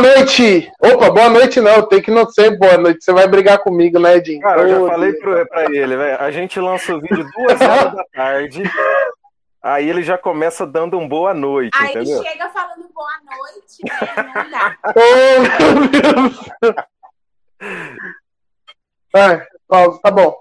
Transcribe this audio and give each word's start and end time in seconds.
noite! 0.00 0.72
Opa, 0.80 1.10
boa 1.10 1.28
noite 1.28 1.60
não, 1.60 1.86
tem 1.86 2.00
que 2.00 2.10
não 2.10 2.28
ser 2.28 2.56
boa 2.58 2.78
noite. 2.78 3.04
Você 3.04 3.12
vai 3.12 3.26
brigar 3.28 3.58
comigo, 3.58 3.98
né, 3.98 4.16
Edinho? 4.16 4.40
Cara, 4.40 4.62
eu 4.62 4.68
já 4.86 4.92
falei 4.92 5.12
pro, 5.14 5.46
pra 5.46 5.64
ele, 5.64 5.96
velho. 5.96 6.20
A 6.20 6.30
gente 6.30 6.58
lança 6.58 6.94
o 6.94 7.00
vídeo 7.00 7.26
duas 7.36 7.60
horas 7.60 7.94
da 7.94 8.04
tarde. 8.12 8.62
Aí 9.62 9.88
ele 9.88 10.02
já 10.02 10.18
começa 10.18 10.66
dando 10.66 10.98
um 10.98 11.06
boa 11.06 11.32
noite, 11.32 11.76
Aí 11.78 11.90
entendeu? 11.90 12.22
chega 12.22 12.48
falando 12.50 12.88
boa 12.92 13.12
noite, 13.24 13.78
né? 13.84 14.32
Não 14.34 14.50
dá. 14.50 14.76
Ô, 14.96 15.04
meu 15.72 15.88
Deus! 15.88 16.50
Pausa, 19.68 20.00
tá 20.02 20.10
bom. 20.10 20.36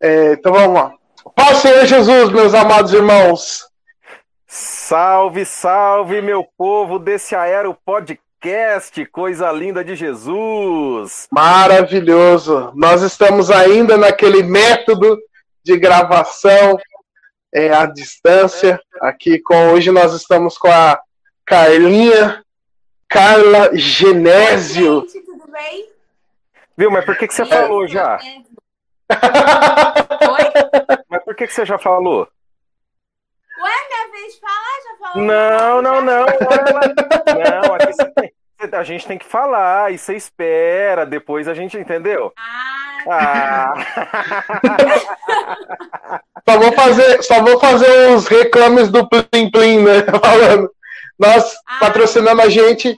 É, 0.00 0.32
então 0.32 0.52
vamos 0.52 0.74
lá. 0.74 0.94
Paz, 1.34 1.58
Senhor 1.58 1.84
Jesus, 1.84 2.30
meus 2.30 2.54
amados 2.54 2.92
irmãos. 2.92 3.68
Salve, 4.88 5.44
salve, 5.44 6.22
meu 6.22 6.44
povo 6.56 7.00
desse 7.00 7.34
Aero 7.34 7.76
Podcast, 7.84 9.04
coisa 9.06 9.50
linda 9.50 9.82
de 9.82 9.96
Jesus. 9.96 11.26
Maravilhoso. 11.28 12.70
Nós 12.72 13.02
estamos 13.02 13.50
ainda 13.50 13.96
naquele 13.96 14.44
método 14.44 15.18
de 15.64 15.76
gravação 15.76 16.78
é, 17.52 17.70
à 17.70 17.84
distância. 17.84 18.80
Aqui 19.00 19.40
com 19.40 19.72
hoje 19.72 19.90
nós 19.90 20.12
estamos 20.12 20.56
com 20.56 20.68
a 20.68 21.00
Carlinha 21.44 22.44
Carla 23.08 23.76
Genésio. 23.76 25.00
Oi, 25.00 25.08
gente, 25.08 25.26
tudo 25.26 25.50
bem? 25.50 25.90
Viu, 26.76 26.92
mas 26.92 27.04
por 27.04 27.18
que, 27.18 27.26
que 27.26 27.34
você 27.34 27.44
falou 27.44 27.88
já? 27.88 28.20
Oi? 28.20 28.44
Mas 31.08 31.24
por 31.24 31.34
que, 31.34 31.48
que 31.48 31.52
você 31.52 31.66
já 31.66 31.76
falou? 31.76 32.28
Ué, 33.58 33.88
minha 33.88 34.10
vez 34.12 34.34
de 34.34 34.40
falar, 34.40 34.52
já 34.52 34.54
falou? 34.54 34.65
Não, 35.16 35.82
não, 35.82 36.00
não. 36.02 36.26
Não, 37.26 37.74
aqui 37.74 37.92
você 37.92 38.04
tem- 38.12 38.32
a 38.72 38.82
gente 38.82 39.06
tem 39.06 39.18
que 39.18 39.24
falar, 39.26 39.92
e 39.92 39.98
você 39.98 40.14
espera, 40.16 41.04
depois 41.04 41.46
a 41.48 41.54
gente, 41.54 41.76
entendeu? 41.76 42.32
Ah, 42.38 42.84
Ah, 43.08 43.74
Só 46.48 46.58
vou 46.58 46.72
fazer, 46.72 47.22
só 47.22 47.42
vou 47.42 47.58
fazer 47.60 48.08
uns 48.10 48.26
reclames 48.26 48.88
do 48.88 49.08
Plim 49.08 49.50
Plim, 49.50 49.82
né? 49.82 50.02
Falando. 50.22 50.70
Nós 51.18 51.54
Ah. 51.66 51.78
patrocinando 51.80 52.42
a 52.42 52.48
gente, 52.48 52.96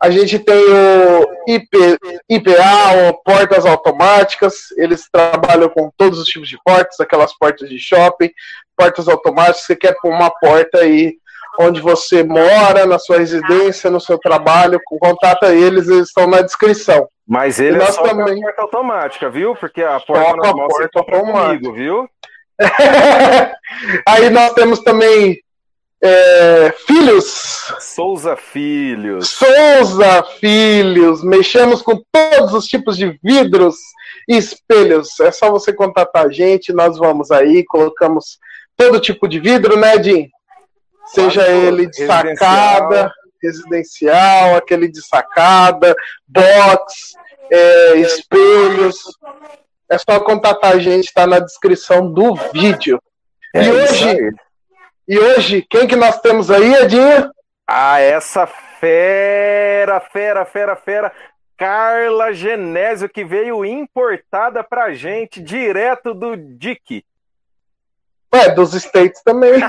a 0.00 0.10
gente 0.10 0.38
tem 0.38 0.56
o 0.64 1.26
IP, 1.48 1.98
IPA, 2.28 3.08
o 3.10 3.22
portas 3.22 3.64
automáticas. 3.66 4.70
Eles 4.76 5.08
trabalham 5.10 5.68
com 5.68 5.90
todos 5.96 6.18
os 6.18 6.26
tipos 6.28 6.48
de 6.48 6.58
portas, 6.64 6.98
aquelas 7.00 7.32
portas 7.38 7.68
de 7.68 7.78
shopping, 7.78 8.30
portas 8.76 9.08
automáticas. 9.08 9.62
Você 9.64 9.76
quer 9.76 9.94
pôr 10.00 10.10
uma 10.10 10.30
porta 10.30 10.78
aí 10.78 11.14
onde 11.60 11.80
você 11.80 12.22
mora, 12.22 12.86
na 12.86 12.98
sua 12.98 13.18
residência, 13.18 13.90
no 13.90 14.00
seu 14.00 14.18
trabalho, 14.18 14.80
contata 14.84 15.54
eles, 15.54 15.88
eles 15.88 16.08
estão 16.08 16.26
na 16.26 16.40
descrição. 16.42 17.08
mas 17.26 17.60
ele 17.60 17.76
é 17.76 17.78
nós 17.78 17.94
só 17.94 18.04
a 18.04 18.08
também. 18.08 18.40
porta 18.40 18.62
automática, 18.62 19.30
viu? 19.30 19.54
Porque 19.54 19.82
a 19.82 20.00
porta 20.00 20.24
Só 20.24 20.34
com 20.34 20.44
a 20.44 20.48
normal 20.48 20.68
você 20.70 20.88
porta 20.88 20.98
automática. 20.98 21.48
comigo, 21.48 21.72
viu? 21.72 22.08
aí 24.06 24.30
nós 24.30 24.52
temos 24.52 24.80
também 24.80 25.38
é, 26.02 26.74
filhos. 26.86 27.72
Souza 27.78 28.36
Filhos. 28.36 29.28
Souza 29.28 30.22
Filhos, 30.40 31.22
mexemos 31.22 31.80
com 31.80 32.02
todos 32.10 32.52
os 32.54 32.66
tipos 32.66 32.96
de 32.96 33.18
vidros 33.22 33.76
e 34.28 34.36
espelhos. 34.36 35.18
É 35.20 35.30
só 35.30 35.50
você 35.50 35.72
contatar 35.72 36.26
a 36.26 36.30
gente, 36.30 36.72
nós 36.72 36.98
vamos 36.98 37.30
aí, 37.30 37.64
colocamos 37.64 38.38
todo 38.76 39.00
tipo 39.00 39.28
de 39.28 39.38
vidro, 39.38 39.78
né, 39.78 40.02
Jim? 40.02 40.28
Seja 41.06 41.48
ele 41.48 41.86
de 41.86 42.04
residencial. 42.04 42.36
sacada, 42.36 43.12
residencial, 43.42 44.56
aquele 44.56 44.88
de 44.88 45.02
sacada, 45.02 45.94
box, 46.26 47.14
é, 47.50 47.96
espelhos. 47.96 48.96
É 49.90 49.98
só 49.98 50.20
contatar 50.20 50.72
a 50.72 50.78
gente, 50.78 51.06
está 51.06 51.26
na 51.26 51.38
descrição 51.38 52.10
do 52.10 52.34
vídeo. 52.52 53.00
É 53.54 53.64
e 53.64 53.70
hoje, 53.70 54.30
e 55.06 55.18
hoje, 55.18 55.66
quem 55.68 55.86
que 55.86 55.96
nós 55.96 56.20
temos 56.20 56.50
aí, 56.50 56.74
Edinho? 56.74 57.30
Ah, 57.66 58.00
essa 58.00 58.46
fera, 58.46 60.00
fera, 60.00 60.44
fera, 60.44 60.76
fera. 60.76 61.12
Carla 61.56 62.32
Genésio, 62.32 63.08
que 63.08 63.24
veio 63.24 63.64
importada 63.64 64.64
pra 64.64 64.92
gente 64.92 65.40
direto 65.40 66.14
do 66.14 66.36
DIC. 66.36 67.04
Ué, 68.34 68.54
dos 68.54 68.72
States 68.74 69.22
também. 69.22 69.54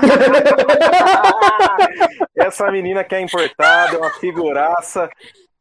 Essa 2.34 2.70
menina 2.70 3.04
que 3.04 3.14
é 3.14 3.20
importada, 3.20 3.96
é 3.96 3.98
uma 3.98 4.10
figuraça. 4.10 5.08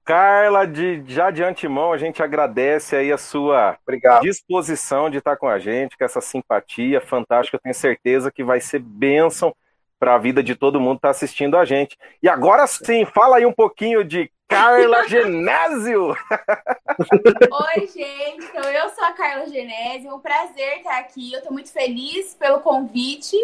Carla, 0.05 0.67
de, 0.67 1.01
já 1.07 1.31
de 1.31 1.43
antemão, 1.43 1.93
a 1.93 1.97
gente 1.97 2.21
agradece 2.21 2.95
aí 2.95 3.11
a 3.11 3.17
sua 3.17 3.77
Obrigado. 3.83 4.23
disposição 4.23 5.09
de 5.09 5.17
estar 5.17 5.37
com 5.37 5.47
a 5.47 5.59
gente, 5.59 5.97
com 5.97 6.03
essa 6.03 6.19
simpatia 6.19 6.99
fantástica. 6.99 7.55
Eu 7.55 7.61
tenho 7.61 7.75
certeza 7.75 8.31
que 8.31 8.43
vai 8.43 8.59
ser 8.59 8.79
bênção 8.79 9.55
para 9.97 10.15
a 10.15 10.17
vida 10.17 10.43
de 10.43 10.55
todo 10.55 10.81
mundo 10.81 10.95
que 10.95 10.99
está 10.99 11.09
assistindo 11.09 11.57
a 11.57 11.63
gente. 11.63 11.97
E 12.21 12.27
agora 12.27 12.67
sim, 12.67 13.05
fala 13.05 13.37
aí 13.37 13.45
um 13.45 13.53
pouquinho 13.53 14.03
de 14.03 14.29
Carla 14.47 15.07
Genésio. 15.07 16.09
Oi, 17.75 17.87
gente. 17.87 18.45
Então, 18.45 18.63
eu 18.71 18.89
sou 18.89 19.03
a 19.03 19.11
Carla 19.11 19.47
Genésio. 19.47 20.09
É 20.09 20.13
um 20.13 20.19
prazer 20.19 20.77
estar 20.77 20.99
aqui. 20.99 21.33
Eu 21.33 21.39
estou 21.39 21.53
muito 21.53 21.71
feliz 21.71 22.35
pelo 22.35 22.59
convite. 22.59 23.35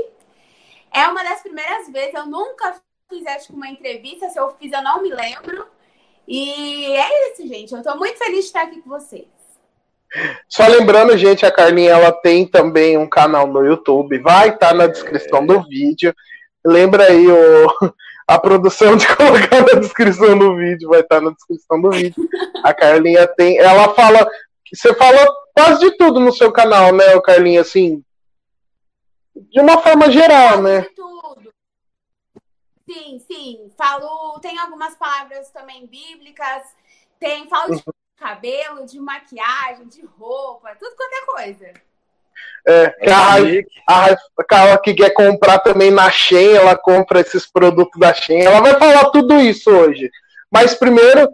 É 0.93 1.07
uma 1.07 1.23
das 1.23 1.41
primeiras 1.41 1.89
vezes. 1.89 2.13
Eu 2.13 2.25
nunca 2.25 2.75
fiz 3.09 3.25
acho 3.27 3.47
que 3.47 3.53
uma 3.53 3.69
entrevista. 3.69 4.29
Se 4.29 4.39
eu 4.39 4.51
fiz, 4.59 4.71
eu 4.71 4.81
não 4.81 5.01
me 5.01 5.09
lembro. 5.09 5.65
E 6.27 6.85
é 6.85 7.31
isso, 7.31 7.47
gente. 7.47 7.71
Eu 7.71 7.79
estou 7.79 7.97
muito 7.97 8.17
feliz 8.17 8.41
de 8.41 8.45
estar 8.45 8.61
aqui 8.61 8.81
com 8.81 8.89
vocês. 8.89 9.27
Só 10.47 10.67
lembrando, 10.67 11.17
gente, 11.17 11.45
a 11.45 11.51
Carlinha 11.51 11.91
ela 11.91 12.11
tem 12.11 12.45
também 12.45 12.97
um 12.97 13.07
canal 13.07 13.45
no 13.45 13.63
YouTube, 13.63 14.17
vai 14.19 14.49
estar 14.49 14.73
na 14.73 14.87
descrição 14.87 15.45
do 15.45 15.61
vídeo. 15.63 16.15
Lembra 16.65 17.05
aí 17.05 17.27
o, 17.27 17.67
a 18.29 18.37
produção 18.37 18.95
de 18.95 19.07
colocar 19.17 19.61
na 19.61 19.79
descrição 19.79 20.37
do 20.37 20.55
vídeo, 20.55 20.87
vai 20.87 20.99
estar 20.99 21.19
na 21.19 21.31
descrição 21.31 21.81
do 21.81 21.89
vídeo. 21.89 22.29
A 22.63 22.71
Carlinha 22.73 23.27
tem, 23.27 23.57
ela 23.57 23.93
fala, 23.95 24.29
você 24.71 24.93
fala 24.93 25.25
quase 25.51 25.79
de 25.79 25.97
tudo 25.97 26.19
no 26.19 26.31
seu 26.31 26.51
canal, 26.51 26.93
né, 26.93 27.19
Carlinha, 27.21 27.61
assim, 27.61 28.03
de 29.35 29.59
uma 29.59 29.81
forma 29.81 30.11
geral, 30.11 30.61
né? 30.61 30.81
De 30.81 30.89
tudo. 30.89 31.51
Sim, 32.87 33.19
sim. 33.19 33.71
Falo, 33.75 34.39
tem 34.39 34.59
algumas 34.59 34.95
palavras 34.95 35.49
também 35.49 35.87
bíblicas. 35.87 36.63
Tem, 37.19 37.47
falo 37.49 37.75
de 37.75 37.83
cabelo, 38.15 38.85
de 38.85 38.99
maquiagem, 38.99 39.87
de 39.87 40.05
roupa, 40.05 40.75
tudo 40.75 40.95
quanto 40.95 41.13
é 41.13 41.25
coisa. 41.25 41.73
É, 42.67 42.89
que 42.89 43.09
a, 43.87 44.05
a, 44.11 44.43
Carla 44.47 44.77
que 44.79 44.93
quer 44.93 45.11
comprar 45.11 45.59
também 45.59 45.89
na 45.89 46.11
Shein, 46.11 46.53
ela 46.53 46.77
compra 46.77 47.21
esses 47.21 47.49
produtos 47.49 47.99
da 47.99 48.13
Shein. 48.13 48.41
Ela 48.41 48.61
vai 48.61 48.77
falar 48.77 49.05
tudo 49.05 49.39
isso 49.39 49.71
hoje. 49.71 50.09
Mas 50.51 50.75
primeiro, 50.75 51.29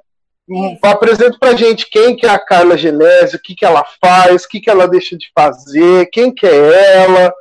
Isso. 0.47 0.79
apresenta 0.83 1.37
pra 1.39 1.55
gente 1.55 1.89
quem 1.89 2.15
que 2.15 2.25
é 2.25 2.29
a 2.29 2.39
Carla 2.39 2.77
Genésio, 2.77 3.37
o 3.37 3.41
que, 3.41 3.55
que 3.55 3.65
ela 3.65 3.83
faz, 4.01 4.43
o 4.43 4.47
que, 4.47 4.59
que 4.59 4.69
ela 4.69 4.87
deixa 4.87 5.17
de 5.17 5.31
fazer, 5.33 6.09
quem 6.11 6.33
que 6.33 6.45
é 6.45 7.03
ela. 7.03 7.33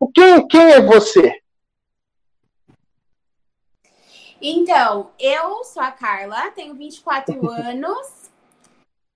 O 0.00 0.10
quem, 0.10 0.46
quem 0.46 0.72
é 0.72 0.80
você? 0.80 1.32
Então, 4.40 5.10
eu 5.18 5.64
sou 5.64 5.82
a 5.82 5.90
Carla, 5.90 6.50
tenho 6.52 6.74
24 6.74 7.48
anos. 7.50 8.27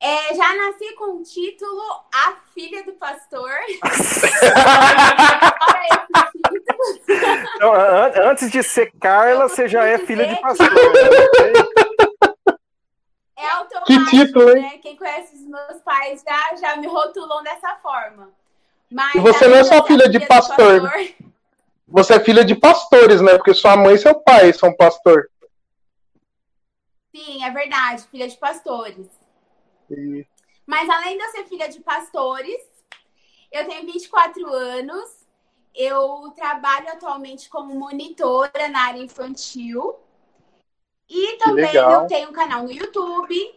É, 0.04 0.34
já 0.34 0.52
nasci 0.56 0.92
com 0.96 1.18
o 1.18 1.22
título 1.22 1.80
A 2.12 2.34
Filha 2.52 2.82
do 2.84 2.92
Pastor. 2.94 3.50
Então, 7.56 7.72
an- 7.72 8.12
antes 8.30 8.50
de 8.50 8.62
ser 8.62 8.92
Carla, 9.00 9.48
você 9.48 9.68
já 9.68 9.84
é 9.86 9.98
filha 9.98 10.26
de 10.26 10.40
pastor. 10.40 10.66
É 13.36 13.48
automático, 13.50 13.86
Que 13.86 14.04
título, 14.10 14.50
hein? 14.56 14.62
né? 14.62 14.78
Quem 14.78 14.96
conhece 14.96 15.34
os 15.36 15.42
meus 15.42 15.80
pais 15.82 16.22
já, 16.26 16.56
já 16.56 16.76
me 16.76 16.86
rotulam 16.86 17.42
dessa 17.42 17.76
forma. 17.76 18.30
Mas 18.90 19.14
E 19.14 19.20
você 19.20 19.46
não 19.48 19.56
é 19.56 19.64
só 19.64 19.76
ser 19.76 19.84
filha 19.86 20.08
de 20.08 20.18
do 20.18 20.26
pastor, 20.26 20.90
Você 21.88 22.14
é 22.14 22.20
filha 22.20 22.44
de 22.44 22.54
pastores, 22.54 23.20
né? 23.20 23.34
Porque 23.36 23.54
sua 23.54 23.76
mãe 23.76 23.94
e 23.94 23.98
seu 23.98 24.14
pai 24.20 24.52
são 24.52 24.74
pastor. 24.74 25.28
Sim, 27.14 27.44
é 27.44 27.50
verdade, 27.50 28.02
filha 28.10 28.28
de 28.28 28.36
pastores. 28.36 29.06
Mas 30.66 30.88
além 30.88 31.16
de 31.16 31.24
eu 31.24 31.30
ser 31.30 31.44
filha 31.44 31.68
de 31.68 31.80
pastores, 31.80 32.60
eu 33.50 33.66
tenho 33.66 33.84
24 33.84 34.46
anos. 34.52 35.22
Eu 35.74 36.30
trabalho 36.36 36.88
atualmente 36.88 37.48
como 37.48 37.74
monitora 37.74 38.68
na 38.68 38.86
área 38.86 39.02
infantil. 39.02 39.96
E 41.08 41.36
também 41.38 41.74
eu 41.74 42.06
tenho 42.06 42.30
um 42.30 42.32
canal 42.32 42.62
no 42.62 42.72
YouTube. 42.72 43.54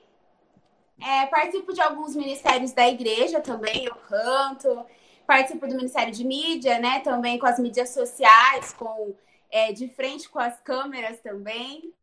É, 1.01 1.25
participo 1.27 1.73
de 1.73 1.81
alguns 1.81 2.15
ministérios 2.15 2.71
da 2.71 2.87
igreja 2.87 3.41
também, 3.41 3.85
eu 3.85 3.95
canto. 3.95 4.85
Participo 5.27 5.67
do 5.67 5.75
Ministério 5.75 6.13
de 6.13 6.23
Mídia, 6.23 6.79
né? 6.79 6.99
Também 6.99 7.37
com 7.37 7.45
as 7.45 7.59
mídias 7.59 7.89
sociais, 7.89 8.73
com 8.73 9.13
é, 9.49 9.71
de 9.71 9.87
frente 9.87 10.29
com 10.29 10.39
as 10.39 10.59
câmeras 10.61 11.19
também. 11.19 11.93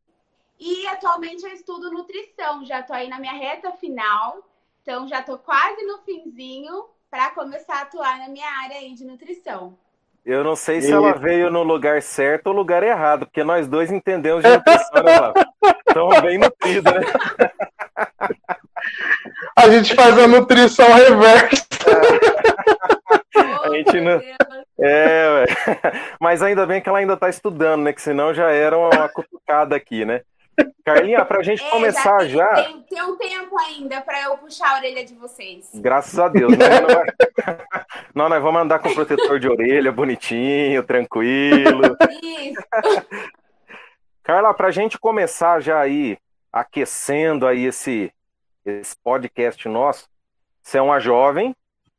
E 0.64 0.87
atualmente 0.87 1.43
eu 1.43 1.50
estudo 1.50 1.91
nutrição, 1.91 2.64
já 2.64 2.79
estou 2.79 2.94
aí 2.94 3.09
na 3.09 3.19
minha 3.19 3.32
reta 3.32 3.73
final, 3.73 4.49
então 4.81 5.09
já 5.09 5.19
estou 5.19 5.37
quase 5.37 5.85
no 5.85 5.99
finzinho 6.05 6.85
para 7.11 7.31
começar 7.31 7.79
a 7.79 7.82
atuar 7.82 8.20
na 8.20 8.29
minha 8.29 8.49
área 8.62 8.76
aí 8.76 8.94
de 8.94 9.05
nutrição. 9.05 9.76
Eu 10.25 10.44
não 10.44 10.55
sei 10.55 10.81
se 10.81 10.91
e... 10.91 10.93
ela 10.93 11.14
veio 11.14 11.50
no 11.50 11.64
lugar 11.64 12.00
certo 12.00 12.47
ou 12.47 12.53
lugar 12.53 12.85
errado, 12.85 13.26
porque 13.26 13.43
nós 13.43 13.67
dois 13.67 13.91
entendemos 13.91 14.44
de 14.44 14.50
nutrição, 14.50 15.03
né, 15.03 15.32
Estamos 15.88 16.20
bem 16.20 16.38
nutridos, 16.38 16.93
né? 16.93 17.00
A 19.59 19.69
gente 19.69 19.97
faz 19.97 20.17
a 20.17 20.29
nutrição 20.29 20.87
reversa. 20.93 21.67
a 23.62 23.70
gente 23.70 24.00
não... 24.00 24.20
É, 24.79 25.44
mas 26.20 26.43
ainda 26.43 26.67
bem 26.67 26.81
que 26.81 26.88
ela 26.88 26.99
ainda 26.99 27.14
está 27.14 27.29
estudando, 27.29 27.82
né? 27.82 27.93
Que 27.93 28.03
senão 28.03 28.35
já 28.35 28.50
era 28.50 28.76
uma 28.76 29.09
cutucada 29.09 29.76
aqui, 29.76 30.05
né? 30.05 30.23
Carlinha, 30.84 31.25
para 31.25 31.40
a 31.40 31.43
gente 31.43 31.62
é, 31.64 31.70
começar 31.70 32.26
já. 32.26 32.54
já... 32.54 32.64
Tem, 32.64 32.82
tem, 32.82 33.02
um 33.02 33.16
tempo 33.16 33.58
ainda 33.58 34.00
para 34.00 34.22
eu 34.22 34.37
puxar 34.38 34.75
a 34.75 34.76
orelha 34.78 35.04
de 35.04 35.14
vocês. 35.14 35.70
Graças 35.75 36.19
a 36.19 36.28
Deus. 36.28 36.52
Vai... 36.56 36.66
não, 38.14 38.28
nós 38.28 38.43
vamos 38.43 38.60
andar 38.60 38.78
com 38.78 38.93
protetor 38.94 39.38
de 39.38 39.49
orelha 39.49 39.93
bonitinho, 39.93 40.82
tranquilo. 40.82 41.96
Isso. 42.22 42.62
Carla, 44.22 44.52
para 44.54 44.69
a 44.69 44.72
gente 44.72 44.99
começar 44.99 45.60
já 45.60 45.81
aí, 45.81 46.19
aquecendo 46.52 47.46
aí 47.46 47.64
esse, 47.64 48.12
esse 48.64 48.96
podcast 49.02 49.69
nosso, 49.69 50.08
você 50.62 50.78
é 50.78 50.82
uma 50.82 51.00
jovem, 51.00 51.56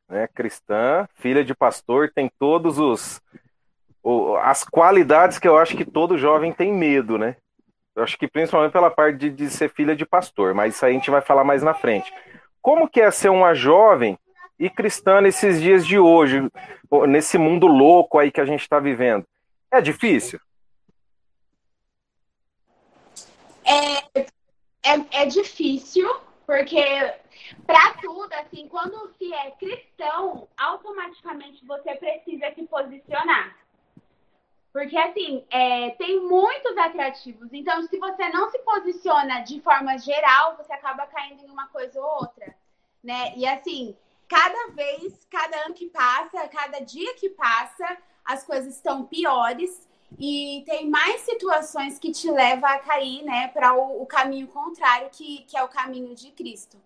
né, 0.07 0.27
cristã, 0.33 1.07
filha 1.15 1.43
de 1.43 1.53
pastor, 1.55 2.11
tem 2.13 2.31
todos 2.39 2.79
os 2.79 3.21
as 4.41 4.65
qualidades 4.65 5.39
que 5.39 5.47
eu 5.47 5.57
acho 5.57 5.77
que 5.77 5.85
todo 5.85 6.17
jovem 6.17 6.51
tem 6.51 6.73
medo, 6.73 7.17
né? 7.17 7.37
Eu 7.95 8.03
acho 8.03 8.17
que 8.17 8.27
principalmente 8.27 8.71
pela 8.71 8.89
parte 8.89 9.17
de, 9.17 9.29
de 9.29 9.49
ser 9.49 9.69
filha 9.69 9.95
de 9.95 10.05
pastor, 10.05 10.53
mas 10.53 10.75
isso 10.75 10.85
aí 10.85 10.91
a 10.91 10.95
gente 10.95 11.11
vai 11.11 11.21
falar 11.21 11.43
mais 11.43 11.61
na 11.61 11.73
frente. 11.73 12.11
Como 12.61 12.87
que 12.87 13.01
é 13.01 13.11
ser 13.11 13.29
uma 13.29 13.53
jovem 13.53 14.17
e 14.57 14.69
cristã 14.69 15.21
nesses 15.21 15.61
dias 15.61 15.85
de 15.85 15.99
hoje, 15.99 16.41
nesse 17.07 17.37
mundo 17.37 17.67
louco 17.67 18.17
aí 18.17 18.31
que 18.31 18.41
a 18.41 18.45
gente 18.45 18.61
está 18.61 18.79
vivendo? 18.79 19.25
É 19.71 19.81
difícil? 19.81 20.39
É, 23.65 24.21
é, 24.83 25.23
é 25.23 25.25
difícil, 25.25 26.09
porque 26.45 26.83
para 27.65 27.93
tudo, 28.01 28.31
assim, 28.33 28.67
quando 28.67 29.13
se 29.17 29.33
é 29.33 29.51
cristão, 29.51 30.47
automaticamente 30.57 31.65
você 31.65 31.95
precisa 31.95 32.51
se 32.53 32.63
posicionar. 32.63 33.55
Porque, 34.73 34.97
assim, 34.97 35.45
é, 35.51 35.91
tem 35.91 36.19
muitos 36.19 36.75
atrativos. 36.75 37.47
Então, 37.53 37.83
se 37.83 37.95
você 37.99 38.27
não 38.29 38.49
se 38.49 38.57
posiciona 38.59 39.41
de 39.41 39.61
forma 39.61 39.99
geral, 39.99 40.57
você 40.57 40.73
acaba 40.73 41.05
caindo 41.05 41.43
em 41.43 41.49
uma 41.49 41.67
coisa 41.67 42.01
ou 42.01 42.21
outra, 42.21 42.55
né? 43.03 43.33
E, 43.37 43.45
assim, 43.45 43.95
cada 44.27 44.71
vez, 44.71 45.27
cada 45.29 45.65
ano 45.65 45.75
que 45.75 45.85
passa, 45.85 46.47
cada 46.47 46.79
dia 46.79 47.13
que 47.15 47.29
passa, 47.29 47.97
as 48.25 48.43
coisas 48.43 48.75
estão 48.75 49.05
piores 49.05 49.87
e 50.17 50.63
tem 50.65 50.89
mais 50.89 51.21
situações 51.21 51.99
que 51.99 52.11
te 52.11 52.31
levam 52.31 52.67
a 52.67 52.79
cair, 52.79 53.23
né, 53.23 53.49
para 53.49 53.73
o, 53.73 54.01
o, 54.01 54.05
caminho 54.07 54.47
contrário, 54.47 55.09
que, 55.11 55.43
que 55.43 55.57
é 55.57 55.63
o 55.63 55.67
caminho 55.67 56.15
de 56.15 56.31
Cristo. 56.31 56.77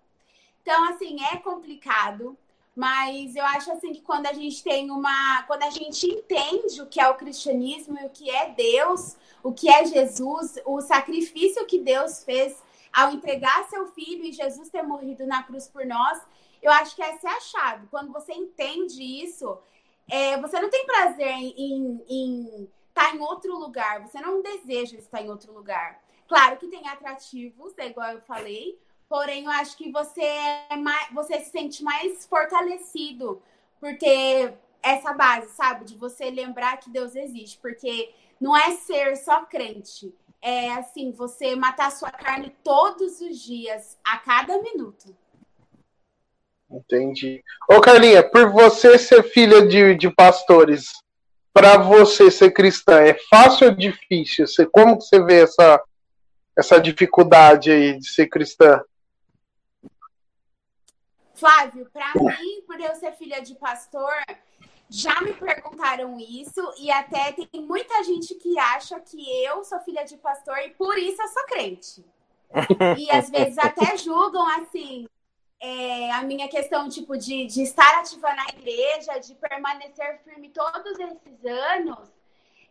Então, 0.62 0.89
assim, 0.89 1.24
é 1.24 1.38
complicado, 1.38 2.38
mas 2.77 3.35
eu 3.35 3.44
acho 3.44 3.71
assim 3.71 3.91
que 3.91 4.01
quando 4.01 4.27
a 4.27 4.33
gente 4.33 4.63
tem 4.63 4.91
uma. 4.91 5.41
Quando 5.47 5.63
a 5.63 5.71
gente 5.71 6.06
entende 6.06 6.79
o 6.79 6.85
que 6.85 7.01
é 7.01 7.09
o 7.09 7.15
cristianismo 7.15 7.97
e 8.00 8.06
o 8.06 8.09
que 8.12 8.29
é 8.29 8.51
Deus, 8.51 9.18
o 9.41 9.51
que 9.51 9.68
é 9.68 9.83
Jesus, 9.83 10.59
o 10.63 10.79
sacrifício 10.79 11.65
que 11.65 11.79
Deus 11.79 12.24
fez 12.24 12.63
ao 12.94 13.13
entregar 13.13 13.68
seu 13.68 13.88
filho 13.94 14.24
e 14.24 14.31
Jesus 14.31 14.69
ter 14.69 14.83
morrido 14.83 15.25
na 15.25 15.41
cruz 15.41 15.68
por 15.68 15.88
nós, 15.88 16.21
eu 16.62 16.71
acho 16.71 16.95
que 16.95 17.01
essa 17.01 17.27
é 17.27 17.31
a 17.31 17.39
chave. 17.39 17.88
Quando 17.88 18.13
você 18.13 18.31
entende 18.33 19.01
isso, 19.01 19.57
é, 20.07 20.39
você 20.39 20.62
não 20.62 20.69
tem 20.69 20.85
prazer 20.85 21.33
em, 21.33 22.06
em 22.07 22.69
estar 22.89 23.15
em 23.15 23.19
outro 23.19 23.57
lugar, 23.57 24.01
você 24.01 24.21
não 24.21 24.44
deseja 24.44 25.00
estar 25.00 25.24
em 25.24 25.31
outro 25.31 25.51
lugar. 25.51 26.00
Claro 26.27 26.57
que 26.57 26.68
tem 26.68 26.88
atrativos, 26.88 27.74
é 27.79 27.88
igual 27.88 28.12
eu 28.12 28.21
falei, 28.21 28.79
Porém, 29.09 29.45
eu 29.45 29.51
acho 29.51 29.77
que 29.77 29.92
você, 29.92 30.21
é 30.21 30.75
mais, 30.75 31.13
você 31.13 31.39
se 31.39 31.51
sente 31.51 31.83
mais 31.83 32.25
fortalecido 32.25 33.42
por 33.80 33.98
ter 33.98 34.54
essa 34.83 35.13
base, 35.13 35.50
sabe? 35.51 35.86
De 35.86 35.95
você 35.95 36.30
lembrar 36.30 36.77
que 36.77 36.89
Deus 36.89 37.15
existe. 37.15 37.57
Porque 37.57 38.12
não 38.39 38.56
é 38.56 38.71
ser 38.71 39.15
só 39.15 39.45
crente. 39.45 40.13
É 40.42 40.71
assim, 40.74 41.12
você 41.12 41.56
matar 41.56 41.92
sua 41.92 42.12
carne 42.12 42.54
todos 42.63 43.21
os 43.21 43.39
dias, 43.39 43.98
a 44.04 44.18
cada 44.18 44.62
minuto. 44.62 45.15
Entendi. 46.69 47.42
Ô, 47.69 47.80
Carlinha, 47.80 48.21
por 48.30 48.51
você 48.51 49.00
ser 49.00 49.24
filha 49.24 49.65
de, 49.65 49.95
de 49.95 50.13
pastores, 50.13 50.92
para 51.53 51.77
você 51.77 52.30
ser 52.30 52.51
cristã, 52.51 53.00
é 53.00 53.15
fácil 53.30 53.69
ou 53.69 53.75
difícil? 53.75 54.45
Você, 54.45 54.65
como 54.65 54.98
que 54.98 55.06
você 55.06 55.24
vê 55.24 55.44
essa, 55.44 55.81
essa 56.57 56.80
dificuldade 56.80 57.71
aí 57.71 57.98
de 57.98 58.07
ser 58.07 58.27
cristã? 58.27 58.83
Flávio, 61.38 61.88
para 61.94 62.13
mim, 62.16 62.62
por 62.66 62.80
eu 62.80 62.95
ser 62.95 63.13
filha 63.13 63.42
de 63.42 63.54
pastor, 63.56 64.12
já 64.89 65.22
me 65.22 65.34
perguntaram 65.34 66.19
isso 66.19 66.62
e 66.80 66.89
até 66.89 67.31
tem 67.31 67.62
muita 67.62 68.04
gente 68.04 68.34
que 68.36 68.57
acha 68.57 69.00
que 69.00 69.22
eu 69.44 69.63
sou 69.63 69.80
filha 69.81 70.04
de 70.04 70.18
pastor 70.18 70.57
e 70.60 70.72
por 70.72 70.98
isso 70.98 71.22
eu 71.22 71.28
sou 71.28 71.45
crente. 71.45 72.06
E 72.98 73.12
às 73.12 73.30
vezes 73.30 73.57
até 73.57 73.95
julgam 73.98 74.48
assim 74.60 75.07
é, 75.60 76.12
a 76.12 76.24
minha 76.24 76.48
questão 76.48 76.89
tipo 76.89 77.18
de, 77.18 77.45
de 77.45 77.62
estar 77.62 78.00
ativa 78.00 78.34
na 78.34 78.45
igreja, 78.50 79.19
de 79.19 79.36
permanecer 79.36 80.22
firme 80.24 80.50
todos 80.50 80.98
esses 81.00 81.45
anos, 81.45 82.10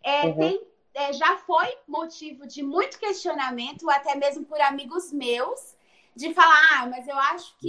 é, 0.03 0.27
uhum. 0.27 0.37
tem, 0.37 0.61
é, 0.95 1.13
já 1.13 1.37
foi 1.39 1.77
motivo 1.87 2.47
de 2.47 2.63
muito 2.63 2.99
questionamento, 2.99 3.89
até 3.91 4.15
mesmo 4.15 4.45
por 4.45 4.61
amigos 4.61 5.13
meus 5.13 5.76
de 6.17 6.33
falar, 6.33 6.81
ah, 6.81 6.87
mas 6.87 7.07
eu 7.07 7.19
acho 7.19 7.55
que 7.59 7.69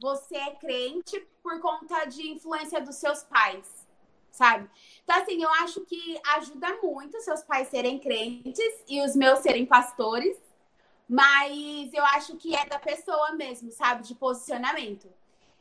você 0.00 0.36
é 0.36 0.50
crente 0.52 1.18
por 1.42 1.60
conta 1.60 2.04
de 2.04 2.30
influência 2.30 2.80
dos 2.80 2.94
seus 2.94 3.24
pais, 3.24 3.66
sabe? 4.30 4.70
Então, 5.02 5.20
assim, 5.20 5.42
eu 5.42 5.50
acho 5.54 5.80
que 5.80 6.20
ajuda 6.36 6.78
muito 6.80 7.20
seus 7.20 7.42
pais 7.42 7.66
serem 7.68 7.98
crentes 7.98 8.84
e 8.88 9.02
os 9.02 9.16
meus 9.16 9.40
serem 9.40 9.66
pastores, 9.66 10.38
mas 11.08 11.92
eu 11.92 12.04
acho 12.04 12.36
que 12.36 12.54
é 12.54 12.64
da 12.66 12.78
pessoa 12.78 13.32
mesmo, 13.32 13.72
sabe? 13.72 14.04
De 14.04 14.14
posicionamento. 14.14 15.08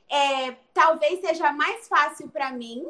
É, 0.08 0.51
talvez 0.74 1.20
seja 1.20 1.51
mais 1.51 1.88
fácil 1.88 2.29
para 2.29 2.51
mim 2.51 2.86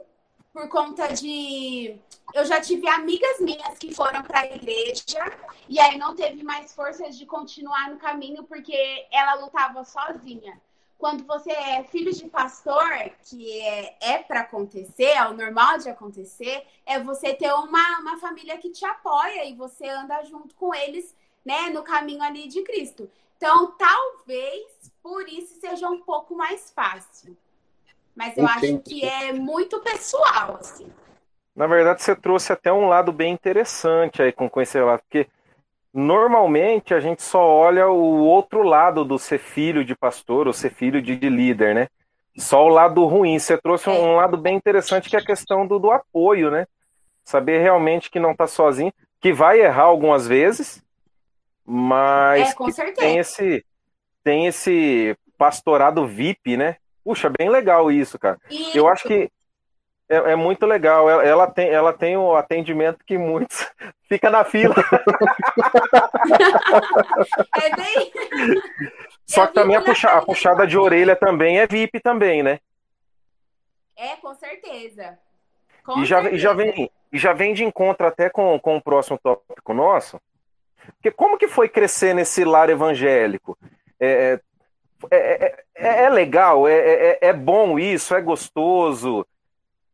por 0.58 0.68
conta 0.70 1.14
de. 1.14 1.96
Eu 2.34 2.44
já 2.44 2.60
tive 2.60 2.88
amigas 2.90 3.40
minhas 3.40 3.78
que 3.78 3.94
foram 3.94 4.24
para 4.24 4.40
a 4.40 4.46
igreja 4.48 5.38
e 5.70 5.80
aí 5.80 6.00
não 6.00 6.16
teve 6.16 6.44
mais 6.44 6.74
forças 6.74 7.16
de 7.16 7.28
continuar 7.28 7.92
no 7.92 7.98
caminho 7.98 8.44
porque 8.44 9.06
ela 9.12 9.36
lutava 9.36 9.84
sozinha. 9.84 10.60
Quando 10.98 11.24
você 11.26 11.52
é 11.52 11.84
filho 11.84 12.12
de 12.12 12.28
pastor, 12.28 12.90
que 13.22 13.62
é, 13.62 13.98
é 14.02 14.18
para 14.18 14.40
acontecer, 14.40 15.12
é 15.12 15.28
o 15.28 15.36
normal 15.36 15.78
de 15.78 15.90
acontecer, 15.90 16.66
é 16.88 17.00
você 17.00 17.36
ter 17.36 17.54
uma, 17.54 18.00
uma 18.00 18.18
família 18.18 18.58
que 18.58 18.72
te 18.72 18.84
apoia 18.84 19.46
e 19.46 19.54
você 19.54 19.88
anda 19.88 20.24
junto 20.24 20.56
com 20.56 20.74
eles, 20.74 21.16
né, 21.46 21.70
no 21.70 21.84
caminho 21.84 22.24
ali 22.24 22.48
de 22.48 22.64
Cristo. 22.64 23.08
Então, 23.38 23.74
talvez 23.78 24.92
por 25.04 25.30
isso 25.30 25.60
seja 25.60 25.88
um 25.88 26.02
pouco 26.02 26.36
mais 26.36 26.72
fácil. 26.72 27.38
Mas 28.18 28.36
eu 28.36 28.46
Entendi. 28.46 28.72
acho 28.72 28.80
que 28.80 29.06
é 29.06 29.32
muito 29.32 29.80
pessoal, 29.82 30.58
assim. 30.60 30.92
Na 31.56 31.68
verdade, 31.68 32.02
você 32.02 32.16
trouxe 32.16 32.52
até 32.52 32.74
um 32.74 32.88
lado 32.88 33.12
bem 33.12 33.32
interessante 33.32 34.24
aí 34.24 34.32
com 34.32 34.50
esse 34.60 34.80
lado, 34.80 35.02
porque 35.02 35.28
normalmente 35.94 36.96
a 36.96 37.00
gente 37.00 37.22
só 37.22 37.40
olha 37.40 37.88
o 37.88 38.24
outro 38.24 38.64
lado 38.64 39.06
do 39.06 39.20
ser 39.20 39.38
filho 39.38 39.86
de 39.86 39.96
pastor 39.96 40.48
ou 40.48 40.54
ser 40.54 40.72
filho 40.72 41.00
de, 41.00 41.16
de 41.16 41.30
líder, 41.30 41.76
né? 41.76 41.88
Só 42.36 42.66
o 42.66 42.70
lado 42.70 43.06
ruim. 43.06 43.38
Você 43.38 43.56
trouxe 43.56 43.88
um, 43.88 43.94
é. 43.94 44.00
um 44.00 44.16
lado 44.16 44.36
bem 44.36 44.56
interessante 44.56 45.10
que 45.10 45.16
é 45.16 45.20
a 45.20 45.26
questão 45.26 45.68
do, 45.68 45.78
do 45.78 45.92
apoio, 45.92 46.50
né? 46.50 46.66
Saber 47.24 47.62
realmente 47.62 48.10
que 48.10 48.20
não 48.20 48.32
está 48.32 48.48
sozinho, 48.48 48.94
que 49.20 49.32
vai 49.32 49.60
errar 49.60 49.84
algumas 49.84 50.28
vezes, 50.28 50.84
mas 51.64 52.56
é, 52.80 52.92
tem 52.94 53.18
esse 53.20 53.64
tem 54.24 54.48
esse 54.48 55.16
pastorado 55.38 56.08
VIP, 56.08 56.58
né? 56.58 56.78
Puxa, 57.08 57.30
bem 57.30 57.48
legal 57.48 57.90
isso, 57.90 58.20
cara. 58.20 58.38
Isso. 58.50 58.78
Eu 58.78 58.90
acho 58.90 59.08
que 59.08 59.32
é, 60.10 60.18
é, 60.18 60.36
muito 60.36 60.66
legal. 60.66 61.10
Ela, 61.10 61.50
tem, 61.50 61.70
ela 61.70 61.94
tem 61.94 62.18
o 62.18 62.36
atendimento 62.36 63.00
que 63.06 63.18
muitos 63.18 63.66
fica 64.10 64.30
na 64.30 64.44
fila. 64.44 64.76
é 67.64 67.76
bem. 67.78 68.12
Só 69.26 69.48
que 69.48 69.54
também 69.54 69.78
a, 69.78 69.82
puxa, 69.82 70.10
a 70.10 70.22
puxada 70.22 70.68
de 70.68 70.78
orelha 70.78 71.16
também 71.16 71.62
é 71.62 71.66
VIP 71.66 72.02
também, 72.02 72.44
né? 72.44 72.60
É, 73.96 74.18
com 74.18 74.34
certeza. 74.34 75.18
Com 75.86 76.02
e, 76.02 76.06
já, 76.06 76.22
certeza. 76.22 76.36
e, 76.36 76.40
já 76.40 76.52
vem, 76.52 76.92
e 77.14 77.18
já 77.18 77.32
vem 77.32 77.54
de 77.54 77.64
encontro 77.64 78.06
até 78.06 78.30
com, 78.30 78.60
com 78.60 78.76
o 78.76 78.82
próximo 78.82 79.18
tópico 79.18 79.74
nosso, 79.74 80.20
Porque 80.98 81.10
como 81.10 81.38
que 81.38 81.48
foi 81.48 81.70
crescer 81.70 82.14
nesse 82.14 82.44
lar 82.44 82.70
evangélico? 82.70 83.58
É, 83.98 84.42
é, 85.12 85.64
é, 85.76 86.04
é 86.06 86.10
legal, 86.10 86.68
é, 86.68 87.18
é, 87.22 87.34
bom 87.34 87.78
isso, 87.78 88.16
é 88.16 88.22
gostoso. 88.22 89.26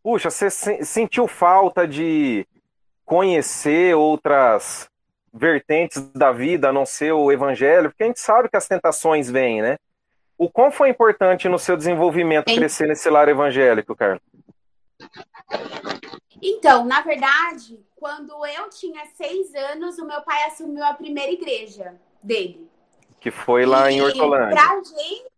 Puxa, 0.01 0.29
você 0.29 0.49
sentiu 0.49 1.27
falta 1.27 1.87
de 1.87 2.45
conhecer 3.05 3.95
outras 3.95 4.89
vertentes 5.33 6.01
da 6.13 6.31
vida, 6.31 6.69
a 6.69 6.73
não 6.73 6.85
ser 6.85 7.11
o 7.13 7.31
evangelho? 7.31 7.89
Porque 7.89 8.03
a 8.03 8.07
gente 8.07 8.19
sabe 8.19 8.49
que 8.49 8.57
as 8.57 8.67
tentações 8.67 9.29
vêm, 9.29 9.61
né? 9.61 9.77
O 10.37 10.49
quão 10.49 10.71
foi 10.71 10.89
importante 10.89 11.47
no 11.47 11.59
seu 11.59 11.77
desenvolvimento 11.77 12.49
Sim. 12.49 12.57
crescer 12.57 12.87
nesse 12.87 13.09
lar 13.09 13.29
evangélico, 13.29 13.95
Carlos? 13.95 14.21
Então, 16.41 16.85
na 16.85 17.01
verdade, 17.01 17.79
quando 17.95 18.45
eu 18.45 18.69
tinha 18.69 19.05
seis 19.15 19.53
anos, 19.55 19.97
o 19.97 20.05
meu 20.05 20.21
pai 20.21 20.43
assumiu 20.45 20.83
a 20.83 20.93
primeira 20.93 21.31
igreja 21.31 21.95
dele. 22.21 22.69
Que 23.23 23.31
foi 23.31 23.65
lá 23.65 23.89
e 23.89 23.95
em 23.95 24.01
Hortolândia. 24.01 24.49
Pra 24.49 24.75
gente, 24.83 25.31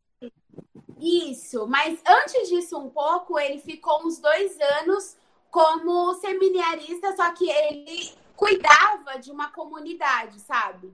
isso. 0.99 1.67
Mas 1.67 1.99
antes 2.03 2.49
disso 2.49 2.79
um 2.79 2.89
pouco, 2.89 3.37
ele 3.39 3.59
ficou 3.59 4.03
uns 4.03 4.17
dois 4.17 4.59
anos 4.81 5.15
como 5.51 6.15
seminarista, 6.15 7.15
só 7.15 7.31
que 7.33 7.47
ele 7.47 8.11
cuidava 8.35 9.19
de 9.19 9.29
uma 9.29 9.51
comunidade, 9.51 10.39
sabe? 10.39 10.91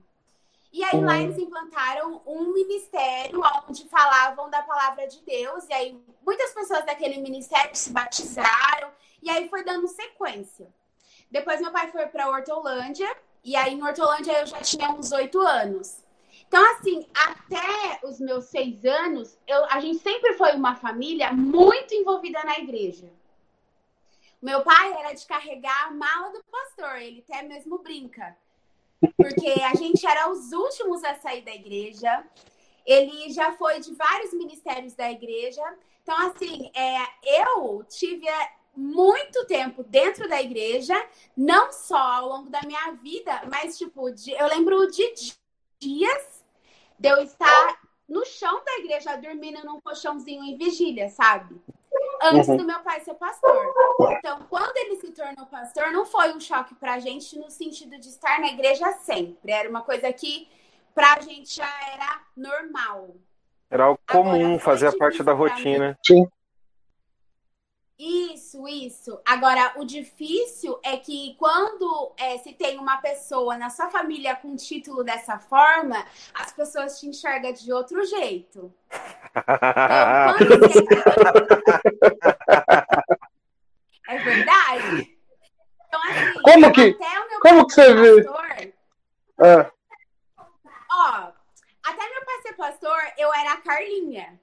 E 0.70 0.84
aí 0.84 1.00
lá 1.02 1.18
eles 1.18 1.38
implantaram 1.38 2.20
um 2.26 2.52
ministério 2.52 3.40
onde 3.66 3.88
falavam 3.88 4.50
da 4.50 4.62
palavra 4.62 5.08
de 5.08 5.22
Deus. 5.22 5.64
E 5.70 5.72
aí 5.72 5.98
muitas 6.22 6.52
pessoas 6.52 6.84
daquele 6.84 7.22
ministério 7.22 7.74
se 7.74 7.90
batizaram. 7.90 8.90
E 9.22 9.30
aí 9.30 9.48
foi 9.48 9.64
dando 9.64 9.88
sequência. 9.88 10.68
Depois 11.30 11.58
meu 11.58 11.72
pai 11.72 11.90
foi 11.90 12.04
para 12.06 12.28
Hortolândia. 12.28 13.16
E 13.42 13.56
aí 13.56 13.72
em 13.72 13.82
Hortolândia 13.82 14.40
eu 14.40 14.46
já 14.46 14.60
tinha 14.60 14.90
uns 14.90 15.10
oito 15.10 15.40
anos. 15.40 16.02
Então, 16.46 16.62
assim, 16.74 17.06
até 17.14 18.00
os 18.04 18.20
meus 18.20 18.46
seis 18.46 18.84
anos, 18.84 19.38
eu, 19.46 19.64
a 19.66 19.80
gente 19.80 19.98
sempre 19.98 20.34
foi 20.34 20.52
uma 20.52 20.76
família 20.76 21.32
muito 21.32 21.94
envolvida 21.94 22.42
na 22.44 22.58
igreja. 22.58 23.10
Meu 24.40 24.62
pai 24.62 24.92
era 24.92 25.12
de 25.12 25.24
carregar 25.26 25.86
a 25.86 25.90
mala 25.92 26.30
do 26.30 26.42
pastor, 26.44 26.96
ele 27.00 27.24
até 27.26 27.42
mesmo 27.42 27.78
brinca 27.78 28.36
porque 29.16 29.60
a 29.62 29.74
gente 29.74 30.06
era 30.06 30.30
os 30.30 30.52
últimos 30.52 31.02
a 31.04 31.14
sair 31.14 31.42
da 31.42 31.54
igreja. 31.54 32.24
Ele 32.84 33.30
já 33.32 33.52
foi 33.52 33.80
de 33.80 33.94
vários 33.94 34.32
ministérios 34.32 34.94
da 34.94 35.10
igreja. 35.10 35.62
Então, 36.02 36.16
assim, 36.28 36.70
é, 36.74 37.00
eu 37.44 37.84
tive 37.88 38.28
é, 38.28 38.52
muito 38.76 39.44
tempo 39.46 39.82
dentro 39.84 40.28
da 40.28 40.40
igreja, 40.40 40.94
não 41.36 41.72
só 41.72 41.96
ao 41.96 42.28
longo 42.28 42.50
da 42.50 42.60
minha 42.62 42.92
vida, 42.92 43.42
mas, 43.50 43.78
tipo, 43.78 44.10
de, 44.10 44.32
eu 44.32 44.46
lembro 44.48 44.90
de 44.90 45.34
dias 45.78 46.31
de 47.02 47.08
eu 47.08 47.22
estar 47.22 47.80
no 48.08 48.24
chão 48.24 48.62
da 48.64 48.78
igreja, 48.78 49.16
dormindo 49.16 49.64
num 49.66 49.80
colchãozinho 49.80 50.44
em 50.44 50.56
vigília, 50.56 51.08
sabe? 51.08 51.60
antes 52.22 52.48
uhum. 52.48 52.56
do 52.56 52.64
meu 52.64 52.78
pai 52.80 53.00
ser 53.00 53.14
pastor. 53.14 53.74
Então, 54.18 54.46
quando 54.48 54.76
ele 54.76 54.96
se 54.96 55.10
tornou 55.10 55.46
pastor, 55.46 55.90
não 55.90 56.06
foi 56.06 56.32
um 56.32 56.40
choque 56.40 56.74
pra 56.74 56.98
gente 56.98 57.36
no 57.38 57.50
sentido 57.50 57.98
de 57.98 58.08
estar 58.08 58.40
na 58.40 58.48
igreja 58.48 58.92
sempre. 59.02 59.50
Era 59.50 59.68
uma 59.68 59.82
coisa 59.82 60.12
que 60.12 60.48
pra 60.94 61.20
gente 61.20 61.56
já 61.56 61.70
era 61.92 62.20
normal. 62.36 63.10
Era 63.68 63.84
algo 63.84 64.00
comum, 64.08 64.44
Agora, 64.44 64.58
fazia 64.60 64.96
parte 64.96 65.22
da 65.22 65.32
rotina. 65.32 65.98
Sim. 66.06 66.26
Isso, 68.04 68.66
isso. 68.66 69.20
Agora, 69.24 69.74
o 69.76 69.84
difícil 69.84 70.76
é 70.82 70.96
que 70.96 71.36
quando 71.38 72.12
é, 72.18 72.36
se 72.38 72.52
tem 72.52 72.76
uma 72.76 72.96
pessoa 72.96 73.56
na 73.56 73.70
sua 73.70 73.88
família 73.90 74.34
com 74.34 74.56
título 74.56 75.04
dessa 75.04 75.38
forma, 75.38 76.04
as 76.34 76.50
pessoas 76.50 76.98
te 76.98 77.06
enxergam 77.06 77.52
de 77.52 77.72
outro 77.72 78.04
jeito. 78.04 78.74
Você... 80.58 80.80
é 84.08 84.18
verdade. 84.18 85.16
Então, 85.86 86.00
assim, 86.02 86.42
como 86.42 86.72
que, 86.72 86.98
como 87.40 87.68
que 87.68 87.74
você 87.74 87.94
vê? 87.94 88.28
Ah. 89.38 89.70
Ó, 90.90 91.30
até 91.84 92.10
meu 92.10 92.24
pai 92.24 92.42
ser 92.42 92.54
pastor, 92.54 92.98
eu 93.16 93.32
era 93.32 93.52
a 93.52 93.58
Carlinha. 93.58 94.41